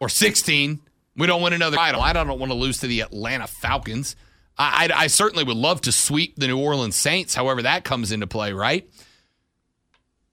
or 0.00 0.08
16. 0.08 0.80
We 1.16 1.26
don't 1.26 1.42
win 1.42 1.52
another 1.52 1.76
title. 1.76 2.00
I 2.00 2.12
don't 2.12 2.38
want 2.38 2.50
to 2.50 2.58
lose 2.58 2.78
to 2.78 2.86
the 2.86 3.00
Atlanta 3.00 3.46
Falcons. 3.46 4.16
I, 4.56 4.88
I, 4.92 5.02
I 5.02 5.06
certainly 5.08 5.44
would 5.44 5.56
love 5.56 5.80
to 5.82 5.92
sweep 5.92 6.36
the 6.36 6.46
New 6.46 6.58
Orleans 6.58 6.96
Saints, 6.96 7.34
however 7.34 7.62
that 7.62 7.84
comes 7.84 8.12
into 8.12 8.26
play, 8.26 8.52
right? 8.52 8.88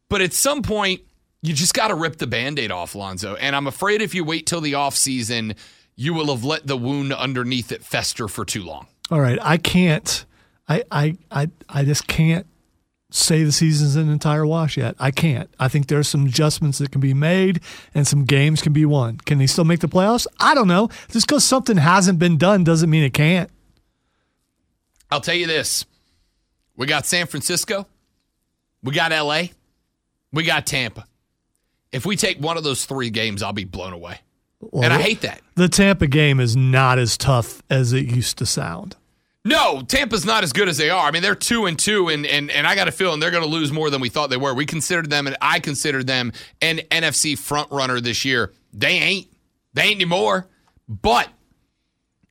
But 0.10 0.22
at 0.22 0.34
some 0.34 0.62
point, 0.62 1.02
you 1.42 1.54
just 1.54 1.74
got 1.74 1.88
to 1.88 1.96
rip 1.96 2.18
the 2.18 2.28
band 2.28 2.60
aid 2.60 2.72
off, 2.72 2.96
Lonzo. 2.96 3.36
And 3.36 3.56
I'm 3.56 3.68
afraid 3.68 4.02
if 4.02 4.14
you 4.14 4.24
wait 4.24 4.46
till 4.46 4.62
the 4.62 4.74
offseason, 4.74 5.56
you 5.96 6.14
will 6.14 6.28
have 6.28 6.44
let 6.44 6.68
the 6.68 6.78
wound 6.78 7.14
underneath 7.14 7.72
it 7.72 7.84
fester 7.84 8.28
for 8.28 8.46
too 8.46 8.64
long. 8.64 8.88
All 9.10 9.20
right. 9.20 9.40
I 9.42 9.58
can't, 9.58 10.26
I, 10.68 10.84
I, 10.92 11.18
I, 11.32 11.50
I 11.70 11.84
just 11.84 12.08
can't 12.08 12.46
say 13.12 13.44
the 13.44 13.52
season's 13.52 13.96
an 13.96 14.10
entire 14.10 14.46
wash 14.46 14.78
yet. 14.78 14.96
I 15.00 15.12
can't. 15.12 15.50
I 15.60 15.68
think 15.68 15.88
there's 15.88 16.08
some 16.08 16.26
adjustments 16.26 16.78
that 16.80 16.92
can 16.92 17.02
be 17.02 17.14
made 17.14 17.62
and 17.94 18.08
some 18.08 18.26
games 18.26 18.62
can 18.62 18.74
be 18.74 18.86
won. 18.86 19.18
Can 19.18 19.38
they 19.38 19.48
still 19.48 19.66
make 19.66 19.82
the 19.82 19.88
playoffs? 19.88 20.26
I 20.40 20.56
don't 20.56 20.68
know. 20.68 20.90
Just 21.10 21.28
because 21.28 21.44
something 21.44 21.78
hasn't 21.78 22.20
been 22.20 22.38
done 22.38 22.64
doesn't 22.64 22.90
mean 22.90 23.04
it 23.04 23.14
can't. 23.14 23.50
I'll 25.12 25.22
tell 25.22 25.36
you 25.36 25.48
this 25.48 25.86
we 26.78 26.88
got 26.88 27.06
San 27.06 27.28
Francisco, 27.28 27.86
we 28.82 28.94
got 28.94 29.12
LA, 29.12 29.44
we 30.32 30.44
got 30.44 30.66
Tampa. 30.66 31.06
If 31.92 32.06
we 32.06 32.16
take 32.16 32.40
one 32.40 32.58
of 32.58 32.64
those 32.64 32.86
three 32.86 33.10
games, 33.10 33.44
I'll 33.44 33.52
be 33.52 33.66
blown 33.66 33.92
away. 33.92 34.22
Well, 34.62 34.84
and 34.84 34.94
I 34.94 35.02
hate 35.02 35.22
that. 35.22 35.42
The 35.56 35.68
Tampa 35.68 36.08
game 36.08 36.40
is 36.40 36.56
not 36.56 36.98
as 36.98 37.18
tough 37.18 37.62
as 37.70 37.92
it 37.92 38.06
used 38.06 38.38
to 38.38 38.46
sound. 38.46 38.96
No, 39.44 39.82
Tampa's 39.82 40.24
not 40.24 40.44
as 40.44 40.54
good 40.54 40.70
as 40.70 40.78
they 40.78 40.92
are. 40.92 41.08
I 41.08 41.12
mean, 41.12 41.24
they're 41.24 41.34
two 41.34 41.66
and 41.66 41.78
two, 41.78 42.10
and 42.10 42.26
and, 42.28 42.52
and 42.52 42.68
I 42.68 42.76
got 42.76 42.88
a 42.88 42.92
feeling 42.92 43.20
they're 43.20 43.32
going 43.32 43.44
to 43.44 43.50
lose 43.50 43.72
more 43.72 43.90
than 43.90 44.00
we 44.00 44.10
thought 44.10 44.30
they 44.30 44.38
were. 44.38 44.54
We 44.54 44.68
considered 44.68 45.10
them, 45.10 45.26
and 45.26 45.36
I 45.42 45.60
considered 45.60 46.06
them 46.06 46.32
an 46.62 46.78
NFC 46.92 47.38
front 47.38 47.72
runner 47.72 48.00
this 48.00 48.24
year. 48.24 48.54
They 48.74 48.94
ain't. 48.94 49.28
They 49.74 49.84
ain't 49.84 49.96
anymore. 49.96 50.48
But 50.88 51.30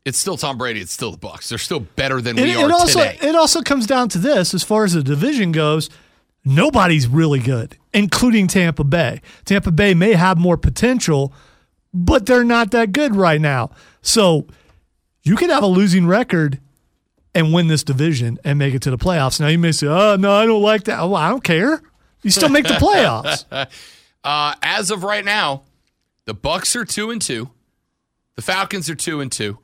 it's 0.04 0.18
still 0.18 0.36
Tom 0.36 0.56
Brady. 0.56 0.80
It's 0.80 0.92
still 0.92 1.10
the 1.10 1.18
Bucks. 1.18 1.48
They're 1.48 1.58
still 1.58 1.80
better 1.80 2.20
than 2.20 2.36
we 2.36 2.54
are 2.54 2.68
it 2.68 2.72
also, 2.72 3.00
today. 3.00 3.18
It 3.20 3.34
also 3.34 3.62
comes 3.62 3.86
down 3.88 4.08
to 4.10 4.18
this: 4.18 4.54
as 4.54 4.62
far 4.62 4.84
as 4.84 4.92
the 4.92 5.02
division 5.02 5.50
goes, 5.50 5.90
nobody's 6.44 7.08
really 7.08 7.40
good, 7.40 7.76
including 7.92 8.46
Tampa 8.46 8.84
Bay. 8.84 9.20
Tampa 9.44 9.72
Bay 9.72 9.94
may 9.94 10.12
have 10.12 10.38
more 10.38 10.56
potential, 10.56 11.32
but 11.92 12.26
they're 12.26 12.44
not 12.44 12.70
that 12.70 12.92
good 12.92 13.16
right 13.16 13.40
now. 13.40 13.70
So 14.00 14.46
you 15.24 15.34
could 15.34 15.50
have 15.50 15.64
a 15.64 15.68
losing 15.68 16.06
record 16.06 16.60
and 17.34 17.52
win 17.52 17.68
this 17.68 17.82
division 17.84 18.38
and 18.44 18.58
make 18.58 18.74
it 18.74 18.82
to 18.82 18.90
the 18.90 18.98
playoffs. 18.98 19.40
Now 19.40 19.48
you 19.48 19.58
may 19.58 19.72
say, 19.72 19.86
"Oh 19.86 20.16
no, 20.16 20.32
I 20.32 20.46
don't 20.46 20.62
like 20.62 20.84
that." 20.84 20.98
Well, 21.00 21.16
I 21.16 21.28
don't 21.28 21.44
care. 21.44 21.80
You 22.22 22.30
still 22.30 22.48
make 22.48 22.66
the 22.66 22.74
playoffs. 22.80 23.44
uh, 24.24 24.54
as 24.62 24.90
of 24.90 25.04
right 25.04 25.24
now, 25.24 25.62
the 26.26 26.34
Bucks 26.34 26.74
are 26.76 26.84
two 26.84 27.10
and 27.10 27.20
two. 27.22 27.50
The 28.36 28.42
Falcons 28.42 28.88
are 28.90 28.94
two 28.94 29.20
and 29.20 29.30
two. 29.30 29.58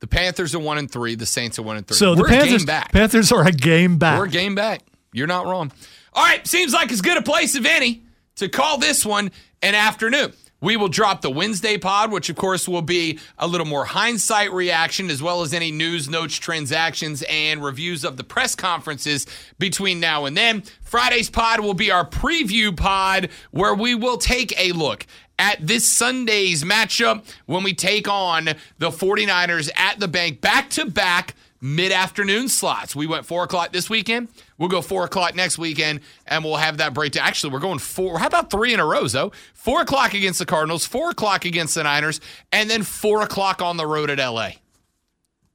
The 0.00 0.06
Panthers 0.06 0.54
are 0.54 0.58
one 0.58 0.78
and 0.78 0.90
three. 0.90 1.14
The 1.14 1.26
Saints 1.26 1.58
are 1.58 1.62
one 1.62 1.76
and 1.76 1.86
three. 1.86 1.96
So 1.96 2.10
We're 2.10 2.24
the 2.24 2.28
Panthers, 2.28 2.64
back. 2.64 2.92
Panthers 2.92 3.30
are 3.30 3.46
a 3.46 3.52
game 3.52 3.98
back. 3.98 4.18
We're 4.18 4.26
a 4.26 4.30
game 4.30 4.54
back. 4.54 4.82
You're 5.12 5.26
not 5.28 5.46
wrong. 5.46 5.70
All 6.12 6.24
right, 6.24 6.46
seems 6.46 6.72
like 6.72 6.90
as 6.92 7.00
good 7.02 7.16
a 7.16 7.22
place 7.22 7.54
of 7.54 7.64
any 7.66 8.02
to 8.36 8.48
call 8.48 8.78
this 8.78 9.06
one 9.06 9.30
an 9.62 9.74
afternoon. 9.74 10.32
We 10.62 10.76
will 10.76 10.88
drop 10.88 11.22
the 11.22 11.30
Wednesday 11.30 11.76
pod, 11.76 12.12
which 12.12 12.30
of 12.30 12.36
course 12.36 12.68
will 12.68 12.82
be 12.82 13.18
a 13.36 13.48
little 13.48 13.66
more 13.66 13.84
hindsight 13.84 14.52
reaction, 14.52 15.10
as 15.10 15.20
well 15.20 15.42
as 15.42 15.52
any 15.52 15.72
news, 15.72 16.08
notes, 16.08 16.36
transactions, 16.36 17.24
and 17.28 17.62
reviews 17.62 18.04
of 18.04 18.16
the 18.16 18.22
press 18.22 18.54
conferences 18.54 19.26
between 19.58 19.98
now 19.98 20.24
and 20.24 20.36
then. 20.36 20.62
Friday's 20.80 21.28
pod 21.28 21.60
will 21.60 21.74
be 21.74 21.90
our 21.90 22.08
preview 22.08 22.74
pod, 22.76 23.28
where 23.50 23.74
we 23.74 23.96
will 23.96 24.18
take 24.18 24.56
a 24.56 24.70
look 24.70 25.04
at 25.36 25.66
this 25.66 25.88
Sunday's 25.88 26.62
matchup 26.62 27.24
when 27.46 27.64
we 27.64 27.74
take 27.74 28.06
on 28.06 28.44
the 28.78 28.90
49ers 28.90 29.68
at 29.74 29.98
the 29.98 30.06
bank 30.06 30.40
back 30.40 30.70
to 30.70 30.86
back 30.86 31.34
mid 31.62 31.92
afternoon 31.92 32.48
slots. 32.48 32.94
We 32.94 33.06
went 33.06 33.24
four 33.24 33.44
o'clock 33.44 33.72
this 33.72 33.88
weekend. 33.88 34.28
We'll 34.58 34.68
go 34.68 34.82
four 34.82 35.04
o'clock 35.04 35.36
next 35.36 35.56
weekend, 35.56 36.00
and 36.26 36.44
we'll 36.44 36.56
have 36.56 36.78
that 36.78 36.92
breakdown. 36.92 37.26
Actually, 37.26 37.52
we're 37.54 37.60
going 37.60 37.78
four. 37.78 38.18
How 38.18 38.26
about 38.26 38.50
three 38.50 38.74
in 38.74 38.80
a 38.80 38.84
row, 38.84 39.06
though? 39.06 39.32
Four 39.54 39.80
o'clock 39.80 40.12
against 40.12 40.40
the 40.40 40.44
Cardinals, 40.44 40.84
four 40.84 41.10
o'clock 41.10 41.44
against 41.44 41.76
the 41.76 41.84
Niners, 41.84 42.20
and 42.50 42.68
then 42.68 42.82
four 42.82 43.22
o'clock 43.22 43.62
on 43.62 43.76
the 43.76 43.86
road 43.86 44.10
at 44.10 44.18
LA. 44.18 44.50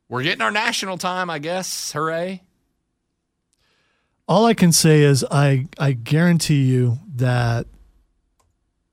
We're 0.10 0.24
getting 0.24 0.42
our 0.42 0.52
national 0.52 0.98
time, 0.98 1.30
I 1.30 1.40
guess. 1.40 1.92
Hooray. 1.92 2.42
All 4.30 4.46
I 4.46 4.54
can 4.54 4.72
say 4.72 5.04
is 5.04 5.26
I, 5.30 5.68
I 5.78 5.92
guarantee 5.92 6.64
you 6.64 7.00
that 7.16 7.68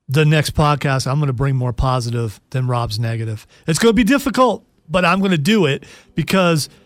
the 0.09 0.25
next 0.25 0.55
podcast, 0.55 1.07
I'm 1.07 1.19
going 1.19 1.29
to 1.29 1.33
bring 1.33 1.57
more 1.57 1.73
positive 1.73 2.41
than 2.51 2.67
Rob's 2.67 2.99
negative. 2.99 3.47
It's 3.67 3.79
going 3.79 3.91
to 3.91 3.97
be 3.97 4.05
difficult, 4.05 4.65
but 4.89 5.05
I'm 5.05 5.21
going 5.21 5.31
to 5.31 5.39
do 5.39 5.67
it 5.67 5.85
because– 6.17 6.69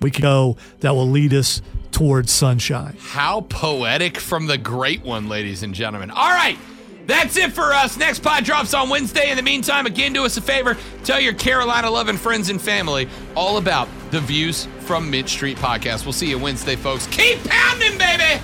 we 0.00 0.10
can 0.10 0.22
go 0.22 0.56
that 0.80 0.94
will 0.94 1.08
lead 1.08 1.32
us 1.34 1.62
towards 1.92 2.30
sunshine. 2.32 2.96
How 3.00 3.42
poetic 3.42 4.18
from 4.18 4.46
the 4.46 4.58
great 4.58 5.02
one, 5.02 5.28
ladies 5.28 5.62
and 5.62 5.74
gentlemen. 5.74 6.10
All 6.10 6.30
right. 6.30 6.58
That's 7.06 7.36
it 7.36 7.52
for 7.52 7.72
us. 7.72 7.96
Next 7.96 8.18
pod 8.18 8.44
drops 8.44 8.74
on 8.74 8.88
Wednesday. 8.88 9.30
In 9.30 9.36
the 9.36 9.42
meantime, 9.42 9.86
again, 9.86 10.12
do 10.12 10.24
us 10.24 10.36
a 10.36 10.40
favor. 10.40 10.76
Tell 11.04 11.20
your 11.20 11.34
Carolina 11.34 11.88
loving 11.88 12.16
friends 12.16 12.48
and 12.48 12.60
family 12.60 13.08
all 13.36 13.58
about 13.58 13.88
the 14.10 14.20
Views 14.20 14.66
from 14.80 15.08
Mint 15.08 15.28
Street 15.28 15.56
podcast. 15.56 16.04
We'll 16.04 16.12
see 16.12 16.28
you 16.28 16.38
Wednesday, 16.38 16.74
folks. 16.74 17.06
Keep 17.06 17.44
pounding, 17.44 17.96
baby. 17.96 18.42